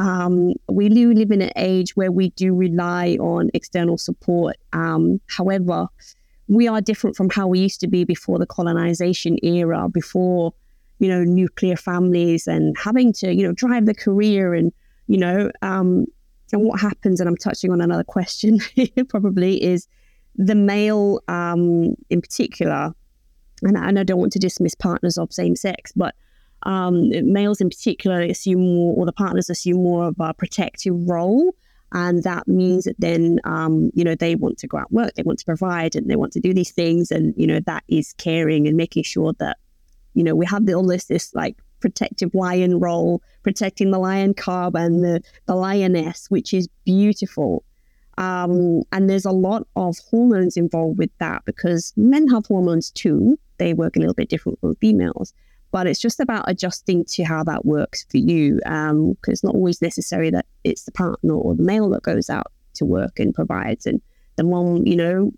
[0.01, 4.57] Um, we do live in an age where we do rely on external support.
[4.73, 5.87] Um, however,
[6.49, 10.53] we are different from how we used to be before the colonization era, before
[10.99, 14.73] you know nuclear families and having to you know drive the career and
[15.07, 16.07] you know um,
[16.53, 18.59] and what happens, and I'm touching on another question
[19.09, 19.87] probably, is
[20.37, 22.93] the male um, in particular,
[23.63, 26.15] and, and I don't want to dismiss partners of same sex, but
[26.65, 31.55] um, males in particular assume more, or the partners assume more of a protective role.
[31.93, 35.25] And that means that then, um, you know, they want to go out work, they
[35.25, 37.11] want to provide, and they want to do these things.
[37.11, 39.57] And, you know, that is caring and making sure that,
[40.15, 44.77] you know, we have all this, this like protective lion role, protecting the lion cub
[44.77, 47.65] and the, the lioness, which is beautiful.
[48.19, 53.39] Um, and there's a lot of hormones involved with that because men have hormones too.
[53.59, 55.33] They work a little bit different from females,
[55.71, 58.57] but it's just about adjusting to how that works for you.
[58.57, 62.29] Because um, it's not always necessary that it's the partner or the male that goes
[62.29, 63.87] out to work and provides.
[63.87, 64.03] And
[64.37, 65.33] the mom, you know,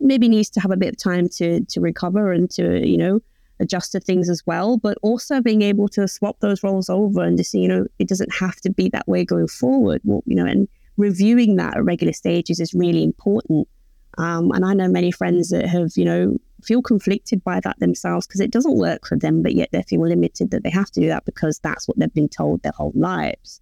[0.00, 3.20] maybe needs to have a bit of time to to recover and to, you know,
[3.60, 7.44] adjust to things as well, but also being able to swap those roles over and
[7.44, 10.00] see, you know, it doesn't have to be that way going forward.
[10.04, 13.68] Well, you know, and reviewing that at regular stages is really important.
[14.16, 18.26] Um, and I know many friends that have, you know, feel conflicted by that themselves
[18.26, 21.00] because it doesn't work for them, but yet they feel limited that they have to
[21.00, 23.60] do that because that's what they've been told their whole lives.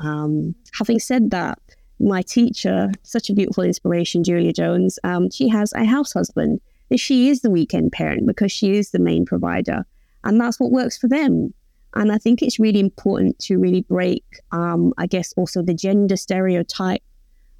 [0.00, 1.58] Um, having said that,
[2.00, 6.60] my teacher, such a beautiful inspiration, Julia Jones, um, she has a house husband
[7.00, 9.84] she is the weekend parent because she is the main provider.
[10.24, 11.52] And that's what works for them.
[11.94, 16.16] And I think it's really important to really break, um, I guess, also the gender
[16.16, 17.02] stereotype,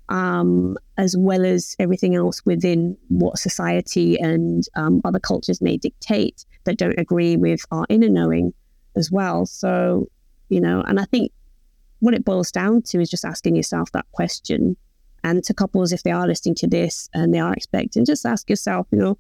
[0.09, 6.45] um, as well as everything else within what society and um, other cultures may dictate
[6.65, 8.53] that don't agree with our inner knowing
[8.97, 9.47] as well.
[9.47, 10.09] So,
[10.49, 11.31] you know, and I think
[12.01, 14.77] what it boils down to is just asking yourself that question
[15.25, 18.49] and to couples, if they are listening to this and they are expecting, just ask
[18.49, 19.19] yourself, you know,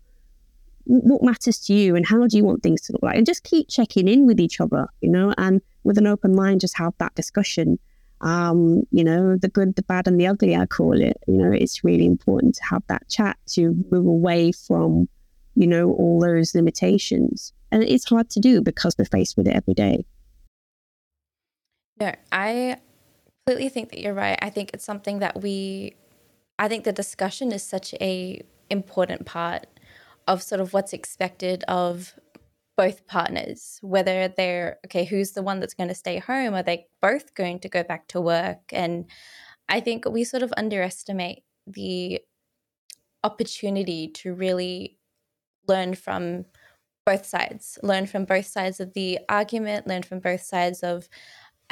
[0.84, 3.16] what matters to you and how do you want things to look like?
[3.16, 6.60] And just keep checking in with each other, you know, and with an open mind,
[6.60, 7.78] just have that discussion.
[8.20, 11.16] Um, you know, the good, the bad, and the ugly, I call it.
[11.26, 15.08] You know, it's really important to have that chat to move away from,
[15.54, 17.54] you know, all those limitations.
[17.72, 20.04] And it's hard to do because we're faced with it every day.
[21.98, 22.76] No, I
[23.46, 24.38] completely think that you're right.
[24.40, 25.96] I think it's something that we
[26.58, 29.66] I think the discussion is such a important part
[30.26, 32.14] of sort of what's expected of
[32.76, 36.54] both partners, whether they're okay, who's the one that's going to stay home?
[36.54, 38.60] Are they both going to go back to work?
[38.72, 39.06] And
[39.68, 42.20] I think we sort of underestimate the
[43.22, 44.98] opportunity to really
[45.68, 46.46] learn from
[47.06, 51.08] both sides, learn from both sides of the argument, learn from both sides of,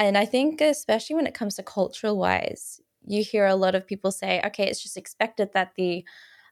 [0.03, 3.87] and I think especially when it comes to cultural wise, you hear a lot of
[3.87, 6.05] people say, okay, it's just expected that the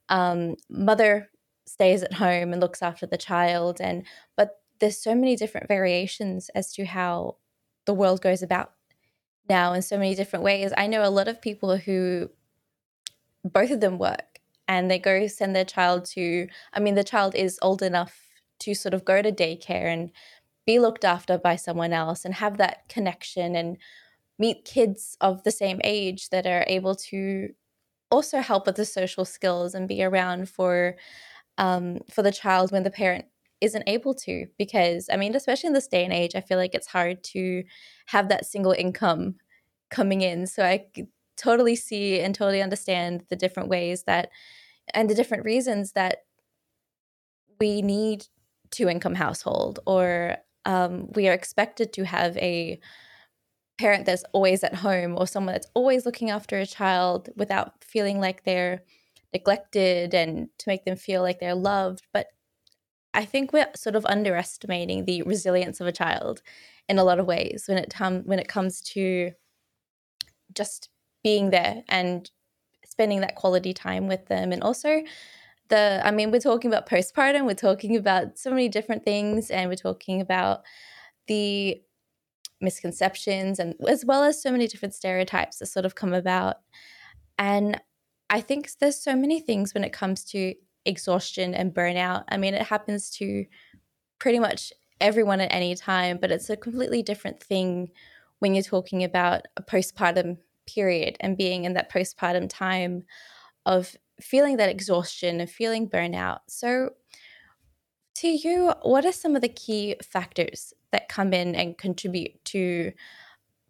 [0.08, 1.30] um, mother
[1.66, 4.04] stays at home and looks after the child and
[4.36, 7.36] but there's so many different variations as to how
[7.84, 8.72] the world goes about
[9.48, 10.72] now in so many different ways.
[10.76, 12.30] I know a lot of people who
[13.44, 17.34] both of them work and they go send their child to i mean the child
[17.34, 18.28] is old enough
[18.58, 20.12] to sort of go to daycare and
[20.70, 23.76] be looked after by someone else and have that connection and
[24.38, 27.48] meet kids of the same age that are able to
[28.08, 30.94] also help with the social skills and be around for
[31.58, 33.24] um, for the child when the parent
[33.60, 34.46] isn't able to.
[34.58, 37.64] Because i mean especially in this day and age i feel like it's hard to
[38.06, 39.34] have that single income
[39.90, 40.46] coming in.
[40.46, 40.86] So i
[41.36, 44.28] totally see and totally understand the different ways that
[44.94, 46.18] and the different reasons that
[47.58, 48.26] we need
[48.70, 52.80] two income household or um, we are expected to have a
[53.78, 58.20] parent that's always at home or someone that's always looking after a child without feeling
[58.20, 58.82] like they're
[59.32, 62.02] neglected and to make them feel like they're loved.
[62.12, 62.26] But
[63.14, 66.42] I think we're sort of underestimating the resilience of a child
[66.88, 69.32] in a lot of ways when it com- when it comes to
[70.54, 70.90] just
[71.22, 72.30] being there and
[72.84, 75.02] spending that quality time with them and also
[75.70, 79.68] the I mean we're talking about postpartum we're talking about so many different things and
[79.68, 80.62] we're talking about
[81.26, 81.80] the
[82.60, 86.56] misconceptions and as well as so many different stereotypes that sort of come about
[87.38, 87.80] and
[88.28, 90.54] I think there's so many things when it comes to
[90.84, 92.24] exhaustion and burnout.
[92.28, 93.44] I mean, it happens to
[94.20, 97.90] pretty much everyone at any time, but it's a completely different thing
[98.38, 103.02] when you're talking about a postpartum period and being in that postpartum time
[103.66, 106.40] of feeling that exhaustion and feeling burnout.
[106.48, 106.90] So,
[108.16, 112.92] to you, what are some of the key factors that come in and contribute to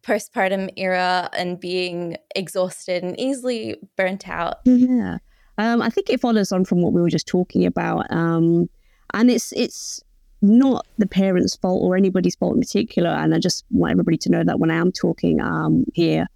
[0.02, 4.58] postpartum era and being exhausted and easily burnt out.
[4.64, 5.18] Yeah.
[5.58, 8.10] Um, I think it follows on from what we were just talking about.
[8.10, 8.68] Um,
[9.12, 10.02] and it's it's
[10.42, 13.10] not the parents' fault or anybody's fault in particular.
[13.10, 16.26] And I just want everybody to know that when I am talking um, here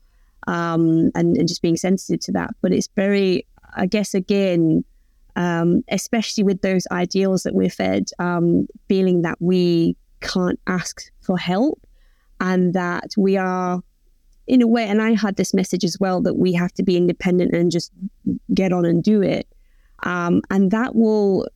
[0.47, 2.51] um, and, and just being sensitive to that.
[2.61, 4.85] But it's very, I guess, again,
[5.37, 11.39] um, especially with those ideals that we're fed, um, feeling that we can't ask for
[11.39, 11.87] help
[12.41, 13.81] and that we are
[14.47, 16.97] in a way and i had this message as well that we have to be
[16.97, 17.91] independent and just
[18.53, 19.47] get on and do it.
[20.03, 21.47] Um, and that will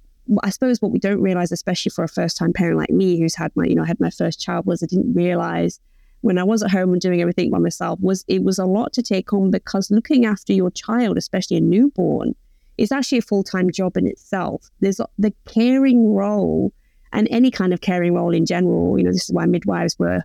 [0.42, 3.34] i suppose what we don't realize especially for a first time parent like me who's
[3.34, 5.80] had my you know had my first child was i didn't realize
[6.22, 8.92] when i was at home and doing everything by myself was it was a lot
[8.92, 12.34] to take on because looking after your child especially a newborn
[12.76, 16.72] is actually a full-time job in itself there's the caring role
[17.12, 20.22] and any kind of caring role in general you know this is why midwives were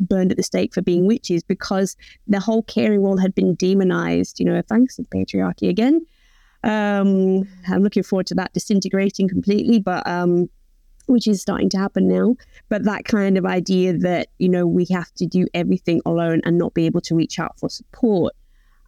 [0.00, 4.38] burned at the stake for being witches because the whole caring role had been demonized,
[4.38, 6.04] you know, thanks to the patriarchy again.
[6.64, 10.48] Um, I'm looking forward to that disintegrating completely, but um,
[11.06, 12.36] which is starting to happen now.
[12.68, 16.58] But that kind of idea that, you know, we have to do everything alone and
[16.58, 18.34] not be able to reach out for support.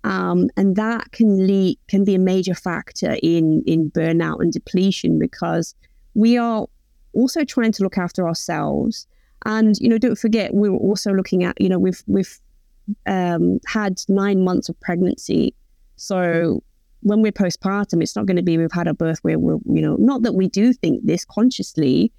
[0.04, 5.18] Um, and that can lead can be a major factor in in burnout and depletion
[5.18, 5.74] because
[6.14, 6.66] we are
[7.12, 9.08] also trying to look after ourselves
[9.44, 12.38] and you know, don't forget, we were also looking at you know we've we've
[13.06, 15.54] um, had nine months of pregnancy,
[15.96, 16.62] so
[17.00, 19.82] when we're postpartum, it's not going to be we've had a birth where we're you
[19.82, 22.12] know not that we do think this consciously.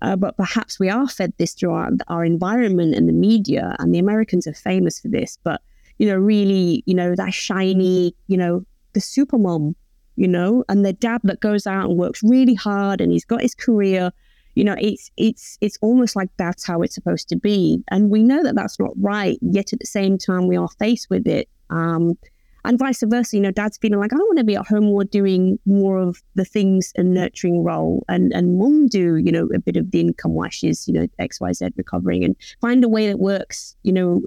[0.00, 3.94] Uh, but perhaps we are fed this through our, our environment and the media, and
[3.94, 5.38] the Americans are famous for this.
[5.44, 5.60] But
[5.98, 8.64] you know, really, you know, that shiny, you know,
[8.94, 9.76] the super mom,
[10.16, 13.42] you know, and the dad that goes out and works really hard and he's got
[13.42, 14.10] his career
[14.54, 18.22] you know it's it's it's almost like that's how it's supposed to be and we
[18.22, 21.48] know that that's not right yet at the same time we are faced with it
[21.70, 22.18] um,
[22.64, 25.04] and vice versa you know dad's feeling like i want to be at home more
[25.04, 29.58] doing more of the things and nurturing role and and mum do you know a
[29.58, 33.18] bit of the income while she's you know xyz recovering and find a way that
[33.18, 34.22] works you know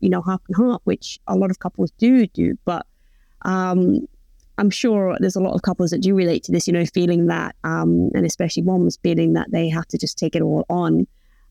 [0.00, 2.86] you know half and half which a lot of couples do do but
[3.42, 4.06] um
[4.60, 7.28] I'm sure there's a lot of couples that do relate to this, you know, feeling
[7.28, 11.06] that, um, and especially moms feeling that they have to just take it all on,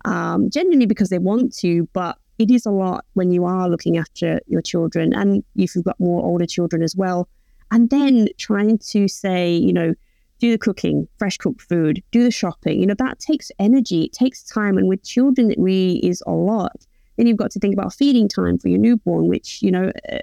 [0.05, 1.89] um, genuinely because they want to.
[1.91, 5.85] But it is a lot when you are looking after your children, and if you've
[5.85, 7.27] got more older children as well.
[7.71, 9.93] And then trying to say, you know,
[10.39, 12.79] do the cooking, fresh cooked food, do the shopping.
[12.79, 14.77] You know, that takes energy, it takes time.
[14.77, 16.87] And with children, it really is a lot.
[17.17, 20.19] Then you've got to think about feeding time for your newborn, which, you know, uh,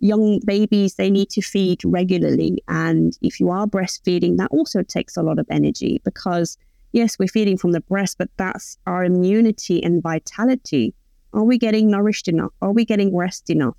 [0.00, 2.62] young babies, they need to feed regularly.
[2.68, 6.56] And if you are breastfeeding, that also takes a lot of energy because,
[6.92, 10.94] yes, we're feeding from the breast, but that's our immunity and vitality.
[11.32, 12.52] Are we getting nourished enough?
[12.60, 13.76] Are we getting rest enough?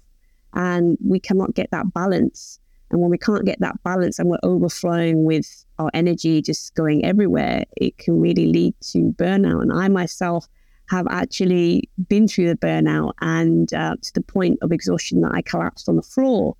[0.53, 2.59] And we cannot get that balance
[2.91, 7.05] and when we can't get that balance and we're overflowing with our energy just going
[7.05, 9.61] everywhere, it can really lead to burnout.
[9.61, 10.45] And I myself
[10.89, 15.41] have actually been through the burnout and uh, to the point of exhaustion that I
[15.41, 16.57] collapsed on the floor.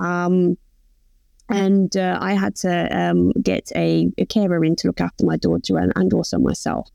[0.00, 0.56] Um,
[1.50, 5.36] and uh, I had to um, get a, a, carer in to look after my
[5.36, 6.88] daughter and, and also myself.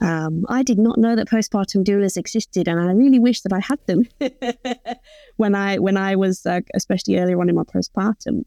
[0.00, 3.60] Um, I did not know that postpartum doulas existed, and I really wish that I
[3.60, 4.08] had them
[5.36, 8.44] when I when I was uh, especially earlier on in my postpartum.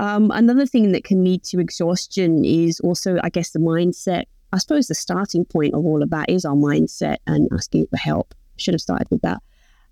[0.00, 4.24] Um, another thing that can lead to exhaustion is also, I guess, the mindset.
[4.52, 7.96] I suppose the starting point of all of that is our mindset and asking for
[7.96, 8.34] help.
[8.56, 9.42] Should have started with that.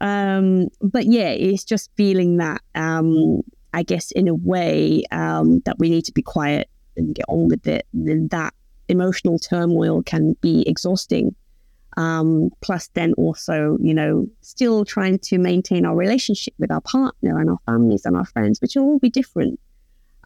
[0.01, 3.43] Um, but yeah, it's just feeling that, um,
[3.75, 7.49] I guess, in a way um, that we need to be quiet and get on
[7.49, 7.87] with it.
[7.93, 8.55] And that
[8.89, 11.35] emotional turmoil can be exhausting.
[11.97, 17.39] Um, plus, then also, you know, still trying to maintain our relationship with our partner
[17.41, 19.59] and our families and our friends, which will all be different.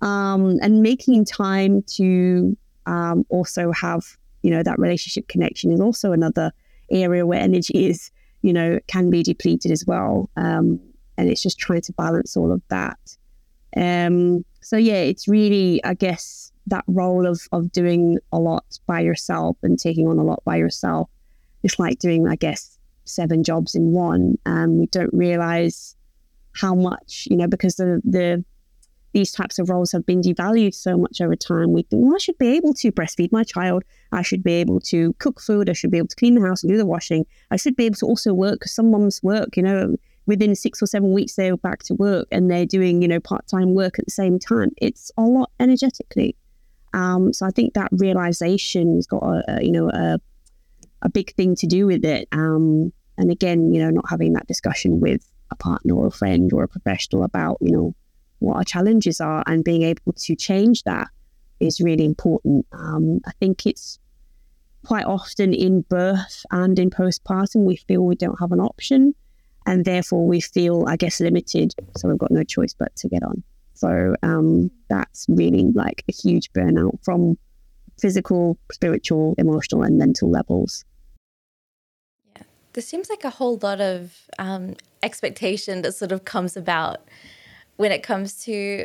[0.02, 2.56] Um, and making time to
[2.86, 4.02] um, also have,
[4.42, 6.52] you know, that relationship connection is also another
[6.90, 8.10] area where energy is,
[8.42, 10.28] you know, can be depleted as well.
[10.36, 10.80] Um,
[11.16, 12.98] and it's just trying to balance all of that.
[13.76, 19.00] Um, so yeah, it's really, I guess, that role of of doing a lot by
[19.00, 21.08] yourself and taking on a lot by yourself.
[21.62, 24.38] It's like doing, I guess, seven jobs in one.
[24.46, 25.96] Um, and we don't realize
[26.54, 28.44] how much, you know, because the the
[29.12, 31.72] these types of roles have been devalued so much over time.
[31.72, 33.82] We think, well, I should be able to breastfeed my child.
[34.12, 35.68] I should be able to cook food.
[35.68, 37.26] I should be able to clean the house and do the washing.
[37.50, 39.96] I should be able to also work some moms work, you know,
[40.26, 43.46] within six or seven weeks, they're back to work and they're doing, you know, part
[43.48, 44.70] time work at the same time.
[44.76, 46.36] It's a lot energetically.
[46.92, 50.18] Um, so I think that realization has got a, a you know a,
[51.02, 52.28] a big thing to do with it.
[52.32, 56.52] Um, and again, you know, not having that discussion with a partner or a friend
[56.52, 57.94] or a professional about you know
[58.38, 61.08] what our challenges are and being able to change that
[61.60, 62.66] is really important.
[62.72, 63.98] Um, I think it's
[64.84, 69.14] quite often in birth and in postpartum we feel we don't have an option
[69.66, 73.22] and therefore we feel i guess limited so we've got no choice but to get
[73.22, 73.42] on
[73.80, 77.38] so um, that's really like a huge burnout from
[77.98, 80.84] physical, spiritual, emotional, and mental levels.
[82.36, 82.42] Yeah,
[82.74, 87.08] there seems like a whole lot of um, expectation that sort of comes about
[87.76, 88.84] when it comes to.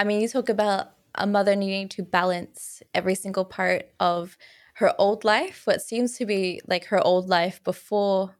[0.00, 4.36] I mean, you talk about a mother needing to balance every single part of
[4.76, 8.34] her old life, what seems to be like her old life before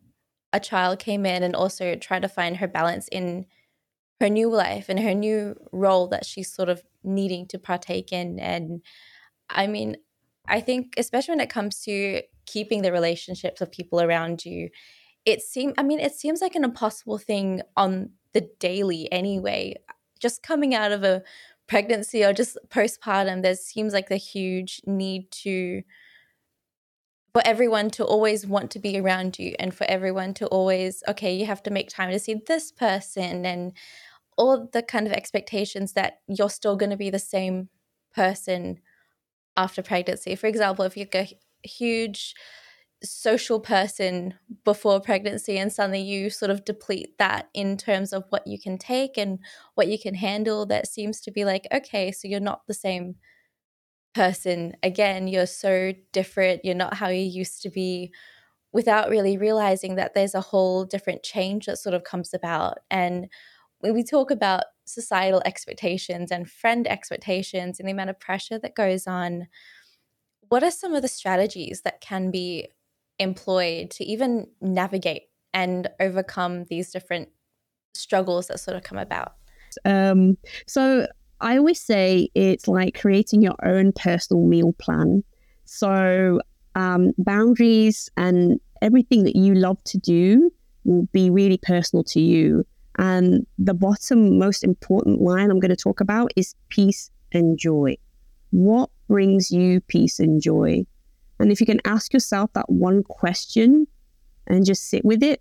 [0.53, 3.47] a child came in, and also try to find her balance in
[4.23, 8.39] her new life and her new role that she's sort of needing to partake in.
[8.39, 8.81] And
[9.51, 9.97] I mean,
[10.47, 14.71] I think, especially when it comes to keeping the relationships of people around you,
[15.25, 19.75] it seems, I mean, it seems like an impossible thing on the daily anyway.
[20.21, 21.25] Just coming out of a
[21.67, 25.83] pregnancy or just postpartum, there seems like the huge need to
[27.33, 31.35] for everyone to always want to be around you and for everyone to always okay
[31.35, 33.73] you have to make time to see this person and
[34.37, 37.69] all the kind of expectations that you're still going to be the same
[38.15, 38.79] person
[39.57, 40.35] after pregnancy.
[40.35, 41.29] For example, if you're a
[41.63, 42.35] huge
[43.05, 48.47] social person before pregnancy and suddenly you sort of deplete that in terms of what
[48.47, 49.39] you can take and
[49.75, 53.17] what you can handle, that seems to be like, okay, so you're not the same
[54.15, 55.27] person again.
[55.27, 56.65] You're so different.
[56.65, 58.13] You're not how you used to be
[58.73, 62.79] without really realizing that there's a whole different change that sort of comes about.
[62.91, 63.29] And
[63.83, 68.77] when we talk about societal expectations and friend expectations and the amount of pressure that
[68.77, 69.49] goes on,
[70.49, 72.69] what are some of the strategies that can be
[73.19, 77.29] employed to even navigate and overcome these different
[77.95, 79.35] struggles that sort of come about?
[79.85, 80.39] Um,
[80.69, 81.09] so
[81.41, 85.25] I always say it's like creating your own personal meal plan.
[85.65, 86.41] So
[86.77, 90.53] um, boundaries and everything that you love to do
[90.85, 92.65] will be really personal to you.
[92.99, 97.97] And the bottom most important line I'm going to talk about is peace and joy.
[98.51, 100.85] What brings you peace and joy?
[101.39, 103.87] And if you can ask yourself that one question
[104.47, 105.41] and just sit with it,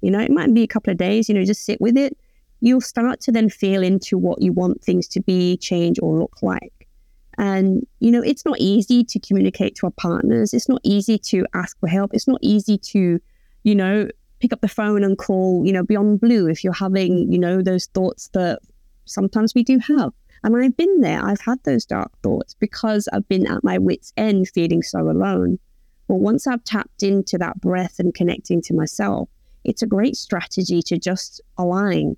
[0.00, 2.16] you know, it might be a couple of days, you know, just sit with it,
[2.60, 6.42] you'll start to then feel into what you want things to be, change, or look
[6.42, 6.86] like.
[7.36, 10.54] And, you know, it's not easy to communicate to our partners.
[10.54, 12.12] It's not easy to ask for help.
[12.14, 13.20] It's not easy to,
[13.64, 14.08] you know,
[14.40, 17.62] pick up the phone and call, you know, beyond blue if you're having, you know,
[17.62, 18.60] those thoughts that
[19.04, 20.12] sometimes we do have.
[20.42, 21.24] And I've been there.
[21.24, 25.58] I've had those dark thoughts because I've been at my wits' end feeling so alone.
[26.06, 29.30] But once I've tapped into that breath and connecting to myself,
[29.64, 32.16] it's a great strategy to just align.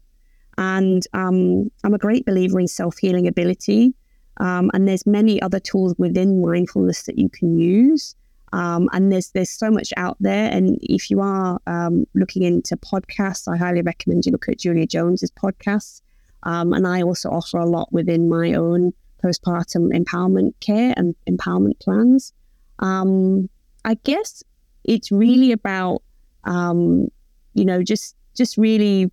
[0.58, 3.94] And um, I'm a great believer in self healing ability.
[4.38, 8.16] Um, and there's many other tools within mindfulness that you can use.
[8.52, 10.50] Um, and there's there's so much out there.
[10.50, 14.86] And if you are um, looking into podcasts, I highly recommend you look at Julia
[14.86, 16.00] Jones's podcasts.
[16.44, 18.92] Um, and I also offer a lot within my own
[19.22, 22.32] postpartum empowerment care and empowerment plans.
[22.78, 23.48] Um,
[23.84, 24.42] I guess
[24.84, 26.02] it's really about
[26.44, 27.08] um,
[27.54, 29.10] you know just just really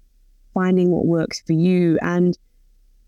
[0.54, 2.38] finding what works for you and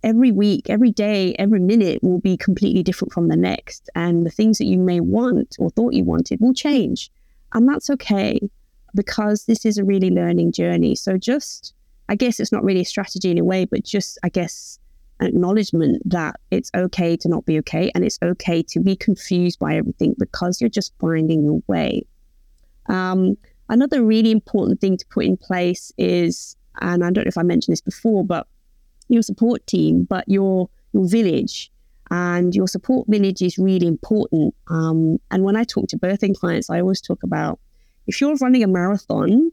[0.06, 3.90] every week, every day, every minute will be completely different from the next.
[3.96, 7.12] And the things that you may want or thought you wanted will change.
[7.54, 8.40] And that's okay
[8.94, 10.96] because this is a really learning journey.
[10.96, 11.74] So just,
[12.08, 14.80] I guess it's not really a strategy in a way, but just, I guess,
[15.22, 19.76] acknowledgement that it's okay to not be okay and it's okay to be confused by
[19.76, 22.06] everything because you're just finding your way.
[22.88, 23.38] Um,
[23.70, 27.44] another really important thing to put in place is, and I don't know if I
[27.44, 28.46] mentioned this before, but
[29.10, 31.72] your support team, but your your village
[32.12, 34.54] and your support village is really important.
[34.68, 37.60] Um, and when I talk to birthing clients, I always talk about
[38.08, 39.52] if you're running a marathon,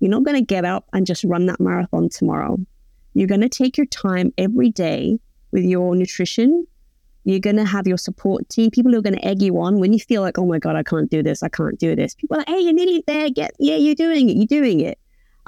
[0.00, 2.58] you're not going to get up and just run that marathon tomorrow.
[3.14, 5.18] You're going to take your time every day
[5.50, 6.66] with your nutrition.
[7.24, 9.80] You're going to have your support team, people who are going to egg you on
[9.80, 11.42] when you feel like, oh my God, I can't do this.
[11.42, 12.14] I can't do this.
[12.14, 13.30] People are like, hey, you're nearly there.
[13.30, 14.36] Get, yeah, you're doing it.
[14.36, 14.98] You're doing it.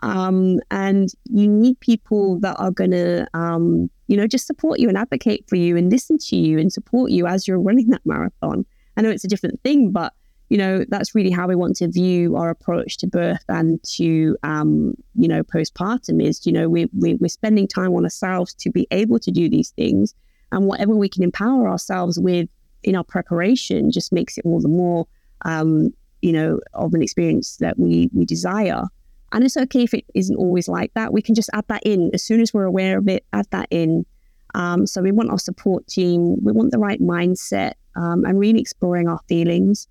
[0.02, 4.88] Um, and you need people that are going to, um, you know, just support you
[4.88, 8.02] and advocate for you and listen to you and support you as you're running that
[8.04, 8.64] marathon.
[8.96, 10.12] I know it's a different thing, but
[10.48, 14.36] you know that's really how we want to view our approach to birth and to
[14.42, 18.70] um, you know postpartum is you know we, we, we're spending time on ourselves to
[18.70, 20.14] be able to do these things
[20.52, 22.48] and whatever we can empower ourselves with
[22.82, 25.06] in our preparation just makes it all the more
[25.44, 25.92] um,
[26.22, 28.84] you know of an experience that we we desire
[29.32, 31.12] and it's okay if it isn't always like that.
[31.12, 33.68] We can just add that in as soon as we're aware of it, add that
[33.70, 34.06] in.
[34.54, 38.60] Um, so we want our support team, we want the right mindset um, and really
[38.60, 39.86] exploring our feelings.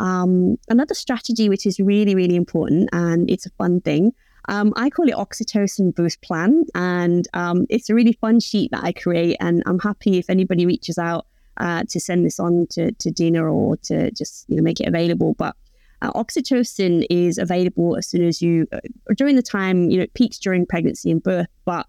[0.00, 4.12] Um, another strategy, which is really, really important and it's a fun thing,
[4.48, 6.64] um, I call it Oxytocin Boost Plan.
[6.74, 9.36] And um, it's a really fun sheet that I create.
[9.40, 11.26] And I'm happy if anybody reaches out
[11.56, 14.88] uh, to send this on to, to Dina or to just you know, make it
[14.88, 15.34] available.
[15.34, 15.54] But
[16.02, 18.80] uh, oxytocin is available as soon as you, uh,
[19.16, 21.86] during the time, you know, it peaks during pregnancy and birth, but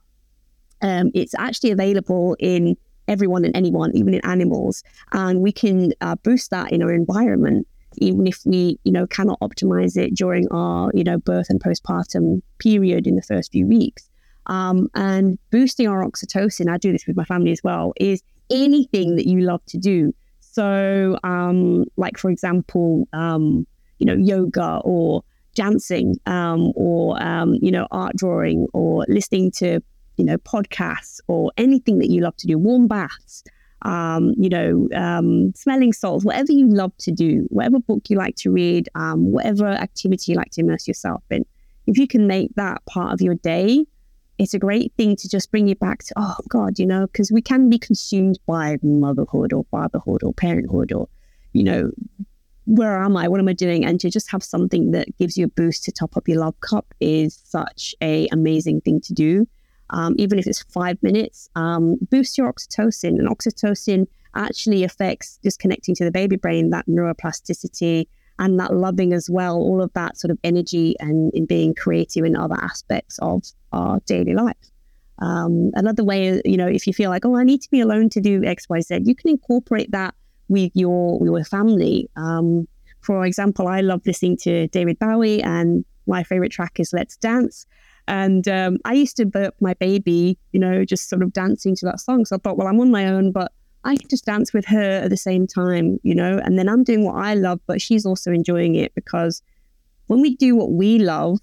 [0.82, 2.76] um, it's actually available in
[3.08, 4.84] everyone and anyone, even in animals.
[5.12, 7.68] And we can uh, boost that in our environment,
[7.98, 12.42] even if we, you know, cannot optimize it during our, you know, birth and postpartum
[12.58, 14.10] period in the first few weeks.
[14.48, 19.16] Um, and boosting our oxytocin, I do this with my family as well, is anything
[19.16, 20.14] that you love to do.
[20.40, 23.66] So, um, like for example, um,
[24.02, 25.24] you know, yoga or
[25.54, 29.80] dancing um, or, um, you know, art drawing or listening to,
[30.18, 33.44] you know, podcasts or anything that you love to do, warm baths,
[33.84, 38.36] um, you know, um, smelling salts, whatever you love to do, whatever book you like
[38.38, 41.46] to read, um, whatever activity you like to immerse yourself in.
[41.86, 43.86] If you can make that part of your day,
[44.40, 47.32] it's a great thing to just bring you back to, oh God, you know, because
[47.32, 51.08] we can be consumed by motherhood or fatherhood or parenthood or,
[51.54, 51.92] you know,
[52.72, 53.28] where am I?
[53.28, 53.84] What am I doing?
[53.84, 56.58] And to just have something that gives you a boost to top up your love
[56.62, 59.46] cup is such a amazing thing to do.
[59.90, 63.20] Um, even if it's five minutes, um, boost your oxytocin.
[63.20, 68.08] And oxytocin actually affects just connecting to the baby brain, that neuroplasticity
[68.40, 72.24] and that loving as well, all of that sort of energy and in being creative
[72.24, 73.44] in other aspects of
[73.74, 74.56] our daily life.
[75.20, 78.08] Um, another way, you know, if you feel like, oh, I need to be alone
[78.12, 80.16] to do X, Y, Z, you can incorporate that
[80.52, 82.10] with your your family.
[82.16, 82.68] Um,
[83.00, 87.66] for example, I love listening to David Bowie, and my favorite track is "Let's Dance."
[88.08, 91.86] And um, I used to burp my baby, you know, just sort of dancing to
[91.86, 92.26] that song.
[92.26, 93.52] So I thought, well, I'm on my own, but
[93.86, 96.40] I can just dance with her at the same time, you know.
[96.44, 99.42] And then I'm doing what I love, but she's also enjoying it because
[100.08, 101.40] when we do what we love,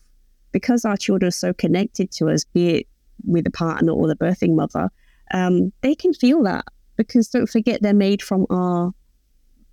[0.52, 2.86] because our children are so connected to us, be it
[3.24, 4.90] with a partner or the birthing mother,
[5.32, 6.64] um, they can feel that
[6.96, 8.92] because don't forget they're made from our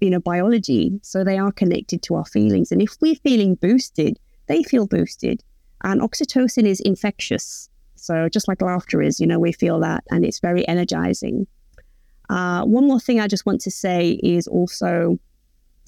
[0.06, 4.18] you know biology so they are connected to our feelings and if we're feeling boosted
[4.48, 5.44] they feel boosted
[5.84, 7.70] and oxytocin is infectious
[8.06, 11.48] So just like laughter is, you know, we feel that and it's very energizing.
[12.30, 15.18] Uh, one more thing I just want to say is also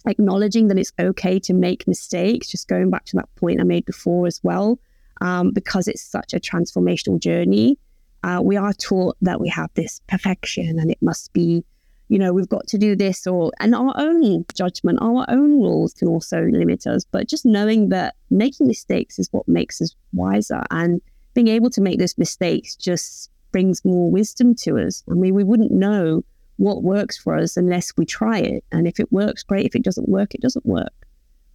[0.05, 3.85] acknowledging that it's okay to make mistakes, just going back to that point I made
[3.85, 4.79] before as well,
[5.21, 7.77] um, because it's such a transformational journey.
[8.23, 11.63] Uh, we are taught that we have this perfection and it must be,
[12.09, 15.93] you know, we've got to do this or, and our own judgment, our own rules
[15.93, 17.03] can also limit us.
[17.11, 21.01] But just knowing that making mistakes is what makes us wiser and
[21.33, 25.03] being able to make those mistakes just brings more wisdom to us.
[25.09, 26.23] I mean, we wouldn't know
[26.57, 28.63] what works for us unless we try it.
[28.71, 29.65] And if it works, great.
[29.65, 30.93] If it doesn't work, it doesn't work.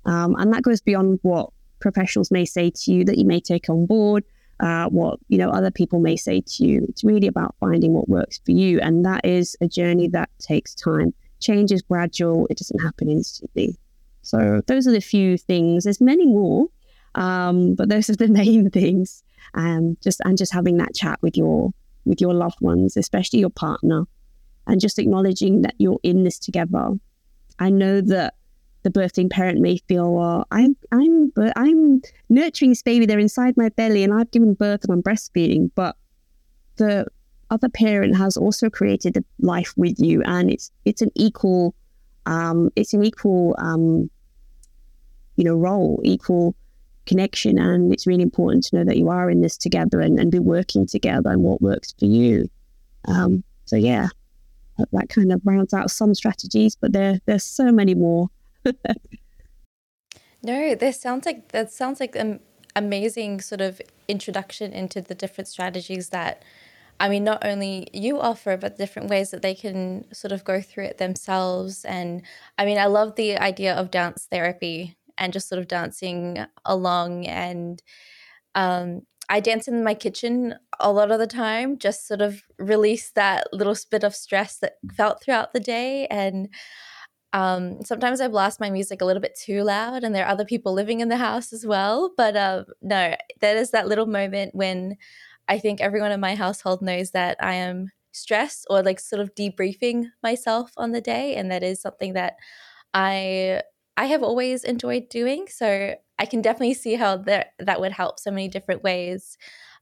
[0.05, 1.51] Um, and that goes beyond what
[1.81, 4.25] professionals may say to you that you may take on board,
[4.63, 6.87] uh, what you know other people may say to you.
[6.89, 10.75] It's really about finding what works for you, and that is a journey that takes
[10.75, 11.13] time.
[11.41, 13.77] Change is gradual; it doesn't happen instantly.
[14.23, 15.85] So those are the few things.
[15.85, 16.69] There's many more,
[17.17, 19.23] um, but those are the main things.
[19.55, 21.73] Um, just and just having that chat with your
[22.05, 24.05] with your loved ones, especially your partner,
[24.69, 26.93] and just acknowledging that you're in this together.
[27.59, 28.35] I know that
[28.83, 33.69] the birthing parent may feel, well, I'm I'm I'm nurturing this baby, they're inside my
[33.71, 35.97] belly, and I've given birth and I'm breastfeeding, but
[36.77, 37.07] the
[37.51, 41.75] other parent has also created a life with you, and it's it's an equal,
[42.27, 44.11] um, it's an equal, um,
[45.37, 46.55] you know, role, equal
[47.07, 50.33] connection, and it's really important to know that you are in this together and, and
[50.33, 52.49] be working together and what works for you.
[53.07, 54.09] Um, so yeah,
[54.93, 58.29] that kind of rounds out some strategies, but there there's so many more.
[60.43, 62.41] No, this sounds like that sounds like an
[62.75, 66.43] amazing sort of introduction into the different strategies that
[67.01, 70.61] I mean, not only you offer, but different ways that they can sort of go
[70.61, 71.85] through it themselves.
[71.85, 72.23] And
[72.59, 77.27] I mean, I love the idea of dance therapy and just sort of dancing along
[77.27, 77.83] and
[78.55, 83.11] um, I dance in my kitchen a lot of the time, just sort of release
[83.13, 86.07] that little bit of stress that felt throughout the day.
[86.09, 86.49] And
[87.33, 90.45] um, sometimes I blast my music a little bit too loud, and there are other
[90.45, 92.13] people living in the house as well.
[92.17, 94.97] But uh, no, there is that little moment when
[95.49, 99.35] I think everyone in my household knows that I am stressed or like sort of
[99.35, 102.35] debriefing myself on the day, and that is something that
[102.95, 103.63] I
[103.97, 105.47] I have always enjoyed doing.
[105.49, 109.37] So I can definitely see how that that would help so many different ways.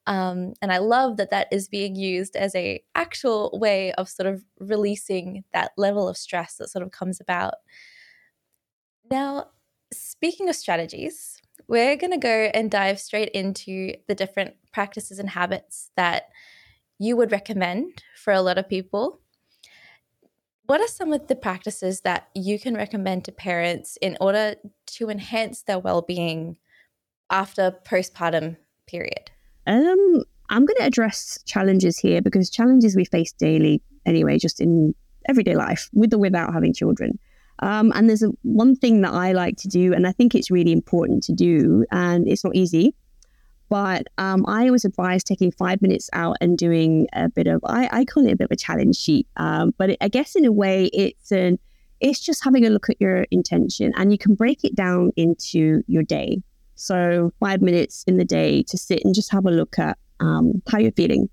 [0.06, 4.26] Um, and I love that that is being used as a actual way of sort
[4.26, 7.54] of releasing that level of stress that sort of comes about.
[9.10, 9.50] Now,
[9.92, 15.30] speaking of strategies, we're going to go and dive straight into the different practices and
[15.30, 16.24] habits that
[16.98, 19.20] you would recommend for a lot of people
[20.70, 24.54] what are some of the practices that you can recommend to parents in order
[24.86, 26.58] to enhance their well-being
[27.28, 28.56] after postpartum
[28.86, 29.32] period?
[29.66, 34.94] Um, I'm going to address challenges here because challenges we face daily anyway, just in
[35.28, 37.18] everyday life, with or without having children.
[37.60, 40.50] Um, and there's a, one thing that I like to do, and I think it's
[40.50, 42.94] really important to do, and it's not easy,
[43.68, 47.88] but um, I always advise taking five minutes out and doing a bit of, I,
[47.92, 49.28] I call it a bit of a challenge sheet.
[49.36, 51.58] Um, but it, I guess in a way, it's an,
[52.00, 55.82] it's just having a look at your intention and you can break it down into
[55.86, 56.42] your day.
[56.80, 60.62] So five minutes in the day to sit and just have a look at um,
[60.66, 61.28] how you're feeling.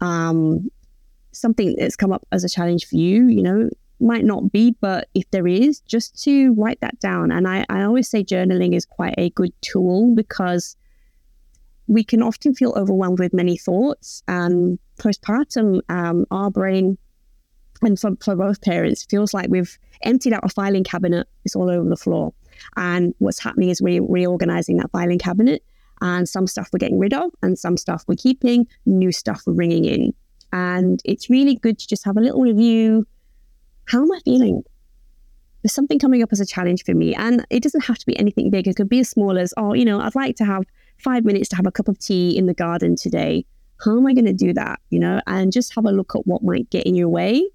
[0.00, 0.70] Um,
[1.32, 5.08] something that's come up as a challenge for you, you know, might not be, but
[5.14, 7.32] if there is, just to write that down.
[7.32, 10.76] And I, I always say journaling is quite a good tool because
[11.88, 14.22] we can often feel overwhelmed with many thoughts.
[14.28, 16.98] And postpartum, um, our brain,
[17.82, 21.26] and for, for both parents, feels like we've emptied out a filing cabinet.
[21.44, 22.32] It's all over the floor.
[22.76, 25.62] And what's happening is we're reorganizing that filing cabinet.
[26.00, 29.52] And some stuff we're getting rid of, and some stuff we're keeping, new stuff we're
[29.52, 30.12] bringing in.
[30.52, 33.06] And it's really good to just have a little review.
[33.84, 34.64] How am I feeling?
[35.62, 37.14] There's something coming up as a challenge for me.
[37.14, 38.66] And it doesn't have to be anything big.
[38.66, 40.64] It could be as small as, oh, you know, I'd like to have
[40.98, 43.46] five minutes to have a cup of tea in the garden today.
[43.84, 44.80] How am I going to do that?
[44.90, 47.48] You know, and just have a look at what might get in your way.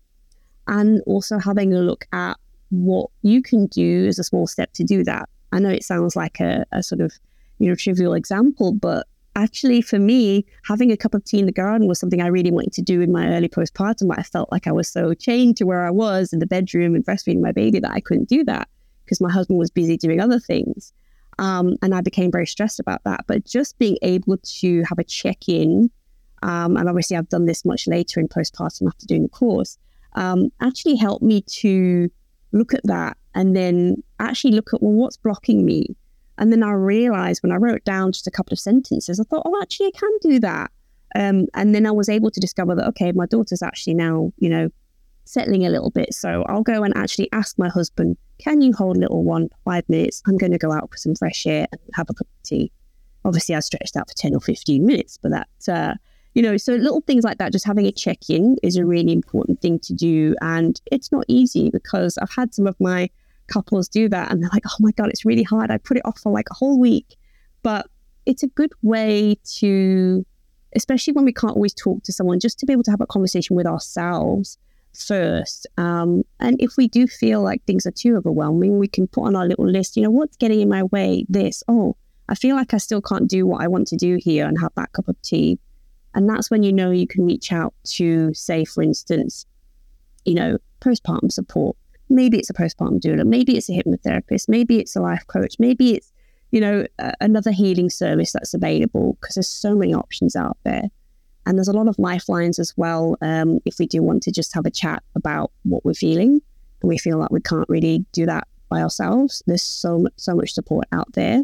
[0.68, 2.36] And also having a look at
[2.70, 5.30] what you can do as a small step to do that.
[5.52, 7.14] I know it sounds like a, a sort of,
[7.60, 11.52] you know, trivial example, but actually for me, having a cup of tea in the
[11.52, 14.14] garden was something I really wanted to do in my early postpartum.
[14.18, 17.06] I felt like I was so chained to where I was in the bedroom and
[17.06, 18.68] breastfeeding my baby that I couldn't do that
[19.06, 20.92] because my husband was busy doing other things.
[21.40, 23.26] Um, and I became very stressed about that.
[23.28, 25.92] But just being able to have a check in,
[26.42, 29.78] um, and obviously I've done this much later in postpartum after doing the course,
[30.14, 32.10] um, actually helped me to
[32.52, 35.96] look at that and then actually look at, well, what's blocking me?
[36.38, 39.44] And then I realized when I wrote down just a couple of sentences, I thought,
[39.46, 40.72] oh, actually, I can do that.
[41.16, 44.50] Um, and then I was able to discover that, okay, my daughter's actually now, you
[44.50, 44.70] know,
[45.26, 46.14] settling a little bit.
[46.14, 50.22] So I'll go and actually ask my husband, can you hold little one five minutes?
[50.28, 52.72] I'm going to go out for some fresh air and have a cup of tea.
[53.26, 55.96] Obviously, I stretched out for 10 or 15 minutes, but that, uh,
[56.34, 59.12] you know, so little things like that, just having a check in is a really
[59.12, 60.36] important thing to do.
[60.42, 63.10] And it's not easy because I've had some of my
[63.48, 65.72] couples do that and they're like, oh my God, it's really hard.
[65.72, 67.16] I put it off for like a whole week.
[67.64, 67.88] But
[68.26, 70.26] it's a good way to,
[70.76, 73.08] especially when we can't always talk to someone, just to be able to have a
[73.08, 74.58] conversation with ourselves
[74.94, 75.66] first.
[75.78, 79.36] Um, and if we do feel like things are too overwhelming, we can put on
[79.36, 81.26] our little list, you know, what's getting in my way?
[81.30, 81.96] This, oh,
[82.30, 84.74] I feel like I still can't do what I want to do here and have
[84.76, 85.60] that cup of tea.
[86.18, 89.46] And that's when you know you can reach out to, say, for instance,
[90.26, 91.78] you know, postpartum support.
[92.10, 95.94] Maybe it's a postpartum doula, maybe it's a hypnotherapist, maybe it's a life coach, maybe
[95.94, 96.12] it's,
[96.50, 96.88] you know,
[97.22, 100.86] another healing service that's available because there's so many options out there.
[101.46, 104.56] And there's a lot of lifelines as well um, if we do want to just
[104.56, 106.42] have a chat about what we're feeling
[106.82, 109.44] and we feel like we can't really do that by ourselves.
[109.46, 111.44] There's so so much support out there.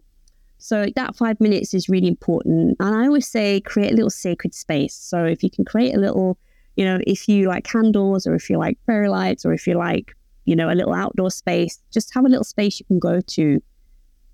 [0.63, 2.77] So that five minutes is really important.
[2.79, 4.95] And I always say create a little sacred space.
[4.95, 6.37] So if you can create a little,
[6.77, 9.73] you know, if you like candles or if you like fairy lights or if you
[9.73, 10.15] like,
[10.45, 13.61] you know, a little outdoor space, just have a little space you can go to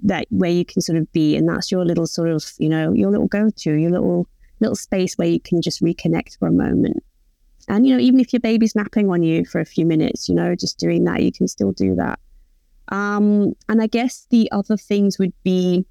[0.01, 1.35] that where you can sort of be.
[1.35, 4.27] And that's your little sort of, you know, your little go to, your little
[4.59, 7.03] little space where you can just reconnect for a moment.
[7.67, 10.35] And, you know, even if your baby's napping on you for a few minutes, you
[10.35, 12.19] know, just doing that, you can still do that.
[12.89, 15.87] Um, and I guess the other things would be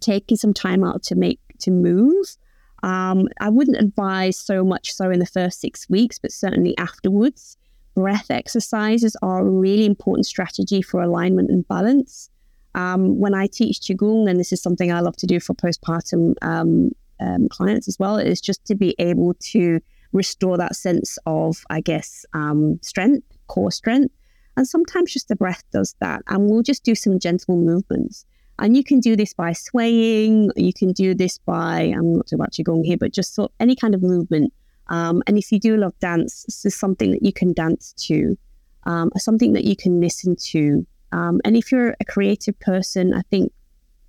[0.00, 2.36] taking some time out to make, to move.
[2.82, 7.56] Um, I wouldn't advise so much so in the first six weeks, but certainly afterwards.
[7.94, 12.30] Breath exercises are a really important strategy for alignment and balance.
[12.76, 16.34] Um, when I teach Qigong, and this is something I love to do for postpartum
[16.42, 19.80] um, um, clients as well is just to be able to
[20.12, 24.14] restore that sense of, I guess, um, strength, core strength.
[24.56, 26.22] And sometimes just the breath does that.
[26.28, 28.24] And we'll just do some gentle movements.
[28.58, 32.40] And you can do this by swaying, you can do this by, I'm not talking
[32.40, 34.52] about Qigong here, but just sort of any kind of movement.
[34.88, 38.36] Um, and if you do love dance, this is something that you can dance to,
[38.84, 40.86] um, something that you can listen to.
[41.12, 43.52] Um, and if you're a creative person, I think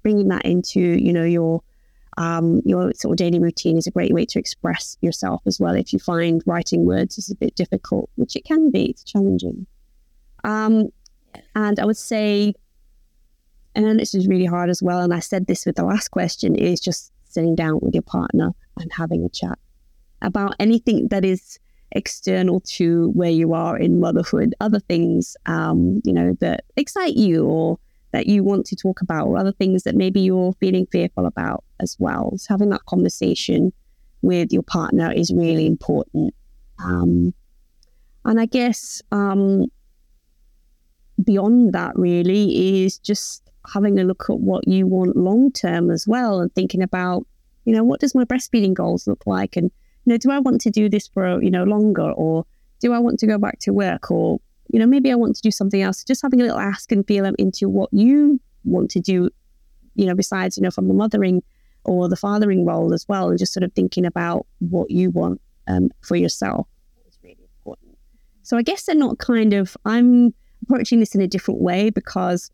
[0.02, 1.62] bringing that into, you know, your
[2.18, 5.76] um, your sort of daily routine is a great way to express yourself as well.
[5.76, 9.66] If you find writing words is a bit difficult, which it can be, it's challenging.
[10.44, 10.90] Um,
[11.56, 12.56] and I would say,
[13.76, 15.00] and this is really hard as well.
[15.00, 18.52] And I said this with the last question: is just sitting down with your partner
[18.78, 19.58] and having a chat
[20.22, 21.60] about anything that is
[21.92, 27.46] external to where you are in motherhood, other things, um, you know, that excite you
[27.46, 27.80] or
[28.12, 31.64] that you want to talk about or other things that maybe you're feeling fearful about
[31.80, 32.34] as well.
[32.38, 33.72] So having that conversation
[34.22, 36.34] with your partner is really important.
[36.84, 37.34] Um,
[38.26, 39.66] and I guess um,
[41.24, 46.08] beyond that, really, is just having a look at what you want long term as
[46.08, 47.26] well and thinking about,
[47.66, 49.56] you know, what does my breastfeeding goals look like?
[49.56, 49.72] And,
[50.06, 52.46] you know, do I want to do this for, you know, longer or
[52.80, 55.42] do I want to go back to work or you know, maybe I want to
[55.42, 56.04] do something else.
[56.04, 59.30] Just having a little ask and feel into what you want to do,
[59.96, 61.42] you know, besides, you know, from the mothering
[61.86, 65.42] or the fathering role as well, and just sort of thinking about what you want
[65.68, 66.68] um, for yourself
[67.08, 67.98] is really important.
[68.44, 70.34] So I guess they're not kind of, I'm
[70.64, 72.52] approaching this in a different way because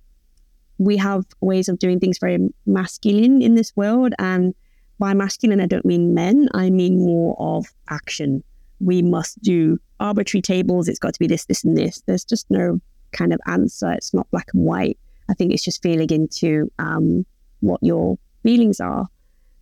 [0.77, 4.14] we have ways of doing things very masculine in this world.
[4.19, 4.53] And
[4.99, 8.43] by masculine, I don't mean men, I mean more of action
[8.80, 10.88] we must do arbitrary tables.
[10.88, 12.02] It's got to be this, this, and this.
[12.06, 12.80] There's just no
[13.11, 13.91] kind of answer.
[13.91, 14.97] It's not black and white.
[15.30, 17.26] I think it's just feeling into um,
[17.61, 19.07] what your feelings are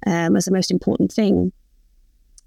[0.06, 1.52] um, as the most important thing.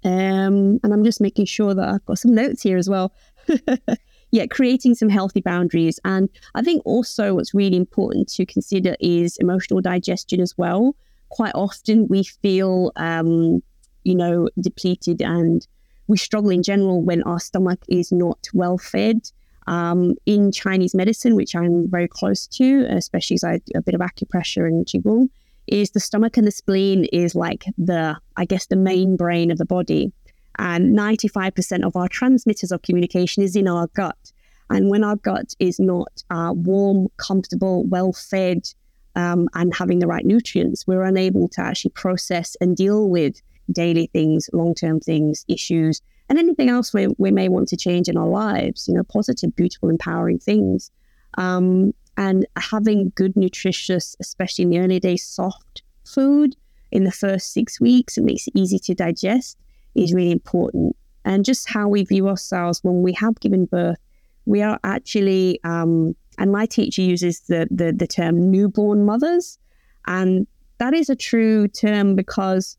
[0.03, 3.13] Um, and I'm just making sure that I've got some notes here as well.
[4.31, 5.99] yeah, creating some healthy boundaries.
[6.03, 10.95] And I think also what's really important to consider is emotional digestion as well.
[11.29, 13.61] Quite often we feel, um,
[14.03, 15.65] you know, depleted and
[16.07, 19.29] we struggle in general when our stomach is not well fed.
[19.67, 23.95] Um, in Chinese medicine, which I'm very close to, especially as I do a bit
[23.95, 25.27] of acupressure and qigong,
[25.67, 29.57] is the stomach and the spleen is like the, I guess, the main brain of
[29.57, 30.13] the body.
[30.59, 34.31] And 95% of our transmitters of communication is in our gut.
[34.69, 38.67] And when our gut is not uh, warm, comfortable, well fed,
[39.15, 44.07] um, and having the right nutrients, we're unable to actually process and deal with daily
[44.13, 48.17] things, long term things, issues, and anything else we, we may want to change in
[48.17, 50.91] our lives, you know, positive, beautiful, empowering things.
[51.37, 56.55] Um, and having good, nutritious, especially in the early days, soft food
[56.91, 59.57] in the first six weeks, it makes it easy to digest.
[59.95, 60.95] Is really important.
[61.25, 63.99] And just how we view ourselves when we have given birth,
[64.45, 69.59] we are actually, um, and my teacher uses the, the, the term newborn mothers.
[70.05, 70.47] And
[70.77, 72.77] that is a true term because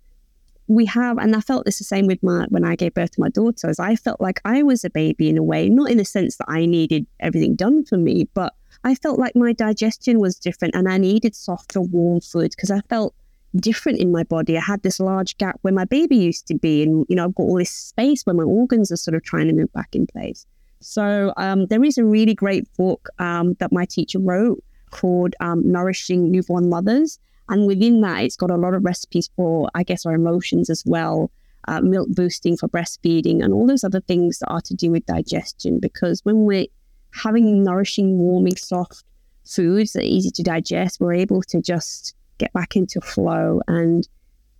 [0.66, 3.20] we have, and I felt this the same with my when I gave birth to
[3.20, 3.78] my daughters.
[3.78, 6.46] I felt like I was a baby in a way, not in the sense that
[6.48, 8.54] I needed everything done for me, but
[8.84, 12.80] I felt like my digestion was different and I needed softer, warm food because I
[12.88, 13.14] felt
[13.60, 14.56] different in my body.
[14.56, 17.34] I had this large gap where my baby used to be, and you know, I've
[17.34, 20.06] got all this space where my organs are sort of trying to move back in
[20.06, 20.46] place.
[20.80, 25.62] So um, there is a really great book um, that my teacher wrote called um,
[25.70, 27.18] Nourishing Newborn Mothers.
[27.48, 30.84] And within that, it's got a lot of recipes for, I guess, our emotions as
[30.86, 31.30] well,
[31.66, 35.06] uh, milk boosting for breastfeeding, and all those other things that are to do with
[35.06, 35.80] digestion.
[35.80, 36.66] Because when we're
[37.14, 39.02] having nourishing, warming, soft
[39.46, 44.08] foods that are easy to digest, we're able to just get back into flow and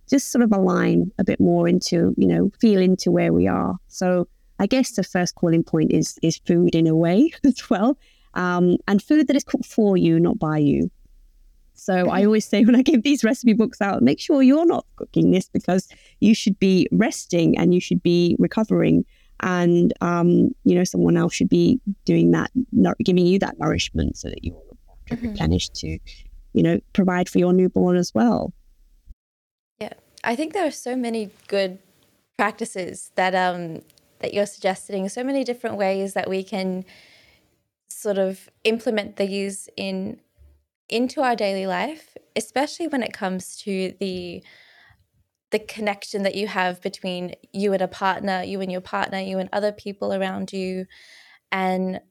[0.09, 3.77] just sort of align a bit more into, you know, feel into where we are.
[3.87, 4.27] So
[4.59, 7.97] I guess the first calling point is is food in a way as well,
[8.33, 10.91] um, and food that is cooked for you, not by you.
[11.73, 14.85] So I always say when I give these recipe books out, make sure you're not
[14.97, 15.87] cooking this because
[16.19, 19.05] you should be resting and you should be recovering,
[19.39, 24.17] and um, you know someone else should be doing that, not giving you that nourishment
[24.17, 24.55] so that you're
[25.09, 25.29] mm-hmm.
[25.29, 25.97] replenished to,
[26.53, 28.53] you know, provide for your newborn as well.
[29.79, 29.93] Yeah,
[30.23, 31.79] I think there are so many good
[32.37, 33.81] practices that um
[34.19, 36.85] that you're suggesting, so many different ways that we can
[37.89, 40.19] sort of implement these in
[40.89, 44.43] into our daily life, especially when it comes to the
[45.51, 49.39] the connection that you have between you and a partner, you and your partner, you
[49.39, 50.85] and other people around you.
[51.51, 52.01] And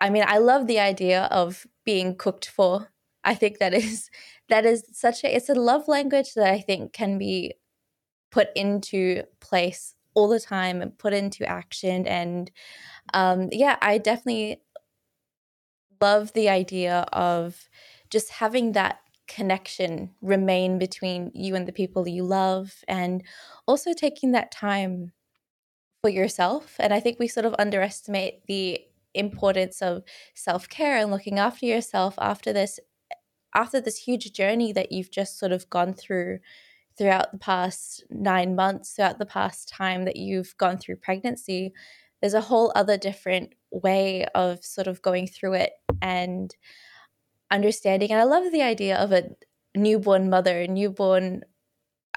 [0.00, 2.90] I mean, I love the idea of being cooked for.
[3.26, 4.10] I think that is
[4.48, 7.54] that is such a it's a love language that I think can be
[8.30, 12.06] put into place all the time and put into action.
[12.06, 12.50] And
[13.12, 14.62] um, yeah, I definitely
[16.00, 17.68] love the idea of
[18.10, 23.22] just having that connection remain between you and the people you love and
[23.66, 25.12] also taking that time
[26.00, 28.80] for yourself and i think we sort of underestimate the
[29.14, 30.04] importance of
[30.34, 32.78] self-care and looking after yourself after this
[33.56, 36.38] after this huge journey that you've just sort of gone through
[36.96, 41.72] throughout the past 9 months throughout the past time that you've gone through pregnancy
[42.20, 46.54] there's a whole other different way of sort of going through it and
[47.50, 48.10] understanding.
[48.10, 49.30] And I love the idea of a
[49.74, 51.42] newborn mother, newborn,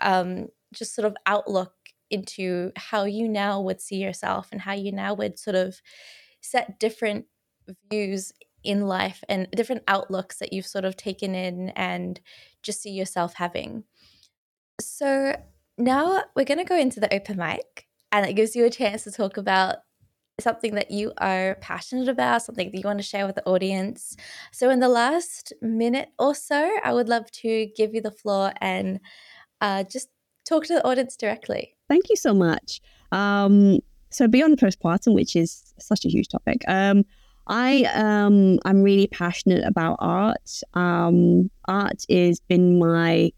[0.01, 1.73] um, just sort of outlook
[2.09, 5.81] into how you now would see yourself and how you now would sort of
[6.41, 7.25] set different
[7.89, 8.31] views
[8.63, 12.19] in life and different outlooks that you've sort of taken in and
[12.63, 13.83] just see yourself having.
[14.81, 15.35] So
[15.77, 19.03] now we're going to go into the open mic and it gives you a chance
[19.03, 19.77] to talk about
[20.39, 24.15] something that you are passionate about, something that you want to share with the audience.
[24.51, 28.53] So, in the last minute or so, I would love to give you the floor
[28.61, 28.99] and
[29.61, 30.09] uh, just
[30.47, 31.75] talk to the audience directly.
[31.87, 32.81] Thank you so much.
[33.11, 33.79] Um,
[34.11, 37.03] so, beyond postpartum, which is such a huge topic, um,
[37.49, 40.61] I um, I'm really passionate about art.
[40.75, 43.31] Um, art has been my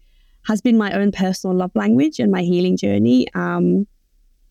[0.46, 3.26] has been my own personal love language and my healing journey.
[3.34, 3.86] Um,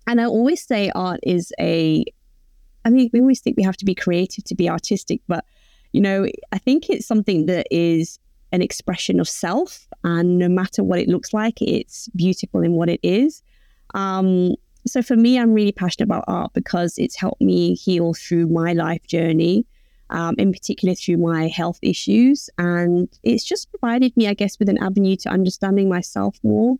[0.08, 2.04] and I always say art is a
[2.84, 5.46] I mean, we always think we have to be creative to be artistic, but
[5.92, 8.18] you know, I think it's something that is
[8.52, 12.90] an expression of self, and no matter what it looks like, it's beautiful in what
[12.90, 13.44] it is.
[13.94, 14.56] Um,
[14.86, 18.74] so for me, I'm really passionate about art because it's helped me heal through my
[18.74, 19.66] life journey,
[20.10, 24.70] um, in particular through my health issues, and it's just provided me, I guess, with
[24.70, 26.78] an avenue to understanding myself more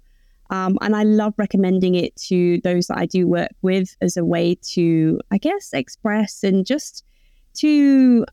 [0.52, 4.26] um, and I love recommending it to those that I do work with as a
[4.26, 7.06] way to, I guess, express and just
[7.56, 8.26] to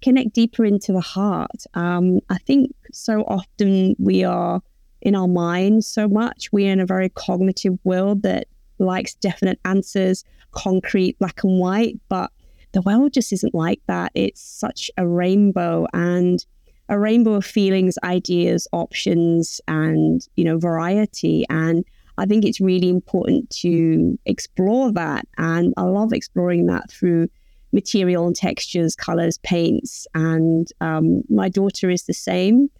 [0.00, 1.64] connect deeper into the heart.
[1.74, 4.62] Um, I think so often we are
[5.02, 6.48] in our minds so much.
[6.50, 12.30] We're in a very cognitive world that likes definite answers, concrete, black and white, but
[12.72, 14.12] the world just isn't like that.
[14.14, 15.86] It's such a rainbow.
[15.92, 16.44] And
[16.88, 21.44] a rainbow of feelings, ideas, options, and you know variety.
[21.50, 21.84] And
[22.16, 25.26] I think it's really important to explore that.
[25.36, 27.28] And I love exploring that through
[27.72, 30.06] material and textures, colors, paints.
[30.14, 32.70] And um, my daughter is the same.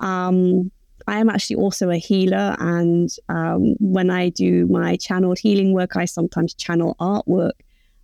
[0.00, 0.70] Um,
[1.06, 5.96] I am actually also a healer, and um, when I do my channeled healing work,
[5.96, 7.52] I sometimes channel artwork.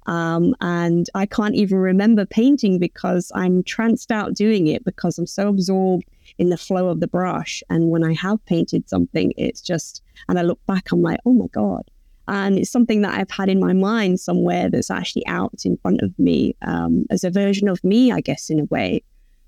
[0.06, 5.26] Um, and I can't even remember painting because I'm tranced out doing it because I'm
[5.26, 6.06] so absorbed
[6.38, 7.62] in the flow of the brush.
[7.68, 11.34] And when I have painted something, it's just, and I look back, I'm like, oh
[11.34, 11.82] my God.
[12.26, 16.00] And it's something that I've had in my mind somewhere that's actually out in front
[16.00, 19.02] of me um, as a version of me, I guess, in a way.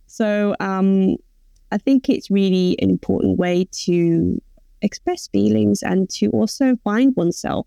[0.06, 1.16] So um,
[1.70, 4.40] I think it's really an important way to
[4.82, 7.66] express feelings and to also find oneself.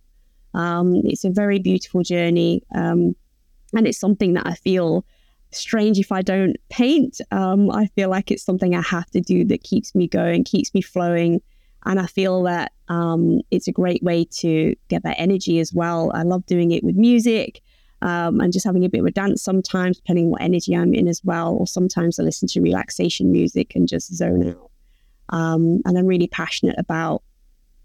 [0.54, 2.64] Um, it's a very beautiful journey.
[2.76, 3.16] Um,
[3.76, 5.06] and it's something that I feel
[5.52, 7.22] strange if I don't paint.
[7.32, 10.74] Um, I feel like it's something I have to do that keeps me going, keeps
[10.74, 11.42] me flowing.
[11.86, 16.12] And I feel that um, it's a great way to get that energy as well.
[16.14, 17.62] I love doing it with music
[18.04, 21.08] um, and just having a bit of a dance sometimes, depending what energy I'm in
[21.08, 21.54] as well.
[21.54, 24.70] Or sometimes I listen to relaxation music and just zone out.
[25.30, 27.24] Um, and I'm really passionate about,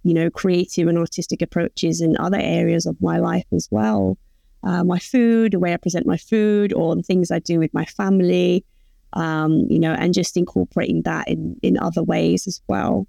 [0.03, 4.19] you know, creative and artistic approaches in other areas of my life as well.
[4.65, 7.73] Uh, my food, the way I present my food, or the things I do with
[7.73, 8.65] my family,
[9.13, 13.07] um, you know, and just incorporating that in, in other ways as well.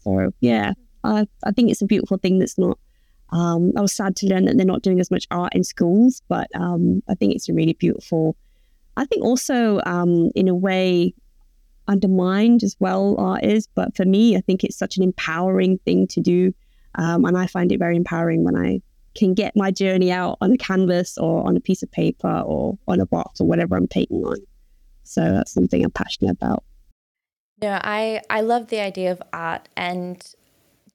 [0.00, 0.72] So yeah,
[1.04, 2.78] I, I think it's a beautiful thing that's not.
[3.30, 6.22] Um, I was sad to learn that they're not doing as much art in schools,
[6.28, 8.36] but um, I think it's really beautiful.
[8.96, 11.14] I think also um, in a way
[11.86, 16.06] undermined as well art is, but for me, I think it's such an empowering thing
[16.08, 16.52] to do,
[16.94, 18.80] um, and I find it very empowering when I
[19.14, 22.78] can get my journey out on a canvas or on a piece of paper or
[22.86, 24.38] on a box or whatever I'm painting on.
[25.04, 26.64] So that's something I'm passionate about.
[27.60, 30.22] No, I I love the idea of art and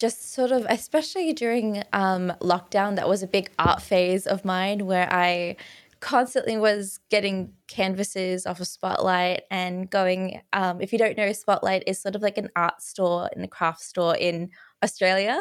[0.03, 4.85] just sort of especially during um, lockdown that was a big art phase of mine
[4.85, 5.55] where I
[6.01, 11.83] constantly was getting canvases off of Spotlight and going um, if you don't know Spotlight
[11.87, 14.49] is sort of like an art store and a craft store in
[14.83, 15.39] Australia.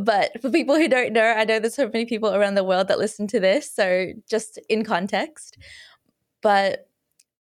[0.00, 2.86] But for people who don't know, I know there's so many people around the world
[2.86, 5.58] that listen to this, so just in context.
[6.42, 6.88] But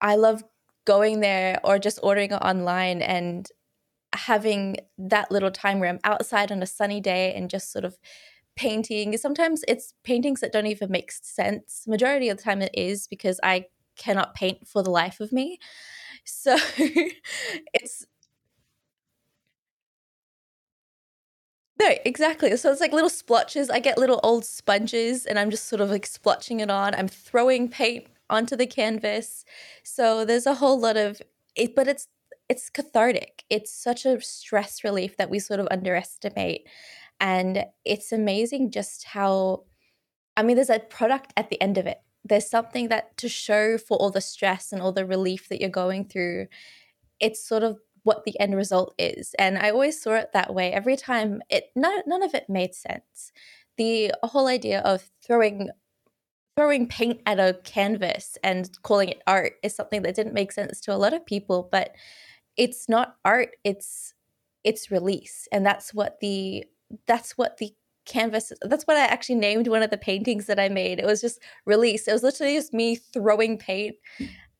[0.02, 0.44] I love
[0.84, 3.50] going there or just ordering it online and
[4.14, 7.98] having that little time where I'm outside on a sunny day and just sort of
[8.56, 9.16] painting.
[9.18, 11.84] Sometimes it's paintings that don't even make sense.
[11.86, 13.66] Majority of the time it is because I
[13.98, 15.58] cannot paint for the life of me.
[16.24, 18.06] So it's
[21.80, 22.56] No, exactly.
[22.56, 23.70] So it's like little splotches.
[23.70, 26.94] I get little old sponges and I'm just sort of like splotching it on.
[26.94, 29.44] I'm throwing paint onto the canvas.
[29.84, 31.22] So there's a whole lot of
[31.54, 32.08] it, but it's
[32.48, 33.44] it's cathartic.
[33.50, 36.66] It's such a stress relief that we sort of underestimate.
[37.20, 39.64] And it's amazing just how
[40.36, 41.98] I mean there's a product at the end of it.
[42.24, 45.70] There's something that to show for all the stress and all the relief that you're
[45.70, 46.46] going through.
[47.20, 49.34] It's sort of what the end result is.
[49.38, 50.72] And I always saw it that way.
[50.72, 53.32] Every time it none, none of it made sense.
[53.76, 55.68] The whole idea of throwing
[56.56, 60.80] throwing paint at a canvas and calling it art is something that didn't make sense
[60.80, 61.92] to a lot of people, but
[62.58, 64.12] it's not art, it's
[64.64, 65.48] it's release.
[65.50, 66.64] And that's what the
[67.06, 67.72] that's what the
[68.04, 70.98] canvas that's what I actually named one of the paintings that I made.
[70.98, 72.08] It was just release.
[72.08, 73.96] It was literally just me throwing paint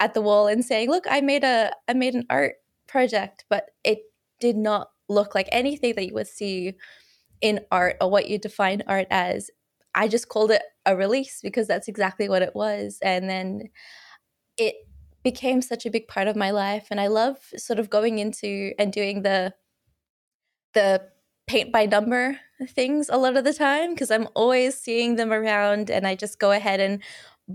[0.01, 2.55] at the wall and saying, "Look, I made a I made an art
[2.87, 4.01] project, but it
[4.41, 6.75] did not look like anything that you would see
[7.41, 9.51] in art or what you define art as.
[9.95, 12.99] I just called it a release because that's exactly what it was.
[13.03, 13.71] And then
[14.57, 14.75] it
[15.23, 16.89] became such a big part of my life.
[16.91, 19.55] And I love sort of going into and doing the
[20.75, 21.03] the
[21.47, 22.39] paint by number
[22.69, 26.39] things a lot of the time because I'm always seeing them around and I just
[26.39, 27.03] go ahead and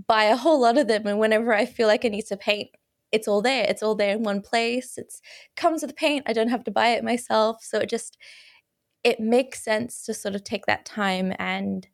[0.08, 1.06] buy a whole lot of them.
[1.06, 2.70] And whenever I feel like I need to paint
[3.14, 3.64] it's all there.
[3.68, 4.98] It's all there in one place.
[4.98, 5.20] It's
[5.54, 6.24] comes with paint.
[6.26, 7.62] I don't have to buy it myself.
[7.62, 8.18] So it just
[9.04, 11.86] it makes sense to sort of take that time and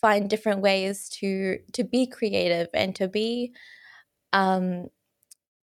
[0.00, 3.52] find different ways to to be creative and to be
[4.32, 4.88] um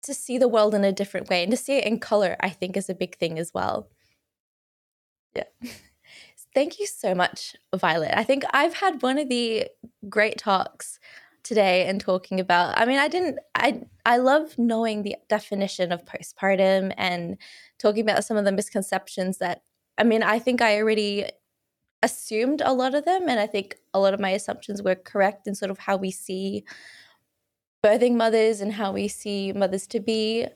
[0.02, 2.48] to see the world in a different way and to see it in color i
[2.48, 3.88] think is a big thing as well.
[5.34, 5.44] Yeah.
[6.54, 8.12] Thank you so much violet.
[8.16, 9.68] I think i've had one of the
[10.08, 10.98] great talks
[11.46, 16.04] today and talking about i mean i didn't i i love knowing the definition of
[16.04, 17.38] postpartum and
[17.78, 19.62] talking about some of the misconceptions that
[19.96, 21.24] i mean i think i already
[22.02, 25.46] assumed a lot of them and i think a lot of my assumptions were correct
[25.46, 26.64] in sort of how we see
[27.86, 30.46] birthing mothers and how we see mothers to be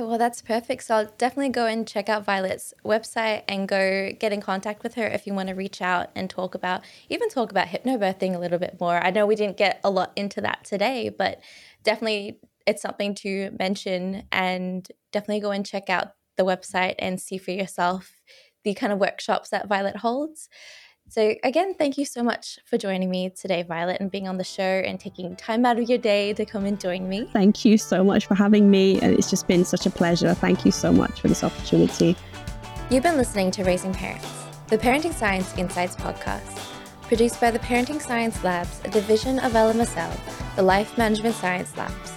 [0.00, 0.84] Well, that's perfect.
[0.84, 4.94] So I'll definitely go and check out Violet's website and go get in contact with
[4.94, 8.38] her if you want to reach out and talk about, even talk about hypnobirthing a
[8.38, 8.96] little bit more.
[9.04, 11.40] I know we didn't get a lot into that today, but
[11.84, 17.36] definitely it's something to mention and definitely go and check out the website and see
[17.36, 18.14] for yourself
[18.64, 20.48] the kind of workshops that Violet holds.
[21.10, 24.44] So, again, thank you so much for joining me today, Violet, and being on the
[24.44, 27.28] show and taking time out of your day to come and join me.
[27.32, 29.00] Thank you so much for having me.
[29.00, 30.32] And it's just been such a pleasure.
[30.34, 32.16] Thank you so much for this opportunity.
[32.90, 34.24] You've been listening to Raising Parents,
[34.68, 36.64] the Parenting Science Insights podcast,
[37.02, 40.16] produced by the Parenting Science Labs, a division of LMSL,
[40.54, 42.12] the Life Management Science Labs.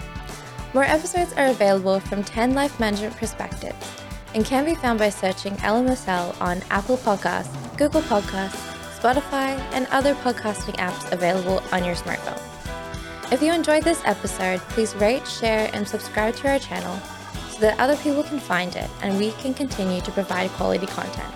[0.76, 4.03] More episodes are available from 10 life management perspectives
[4.36, 8.72] and can be found by searching LMSL on Apple Podcasts, Google Podcasts,
[9.03, 12.39] Spotify, and other podcasting apps available on your smartphone.
[13.34, 16.97] If you enjoyed this episode, please rate, share, and subscribe to our channel
[17.49, 21.34] so that other people can find it and we can continue to provide quality content.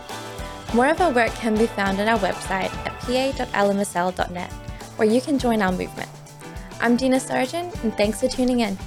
[0.73, 4.51] More of our work can be found on our website at pa.lmsl.net,
[4.95, 6.09] where you can join our movement.
[6.79, 8.77] I'm Dina Sargeant, and thanks for tuning in.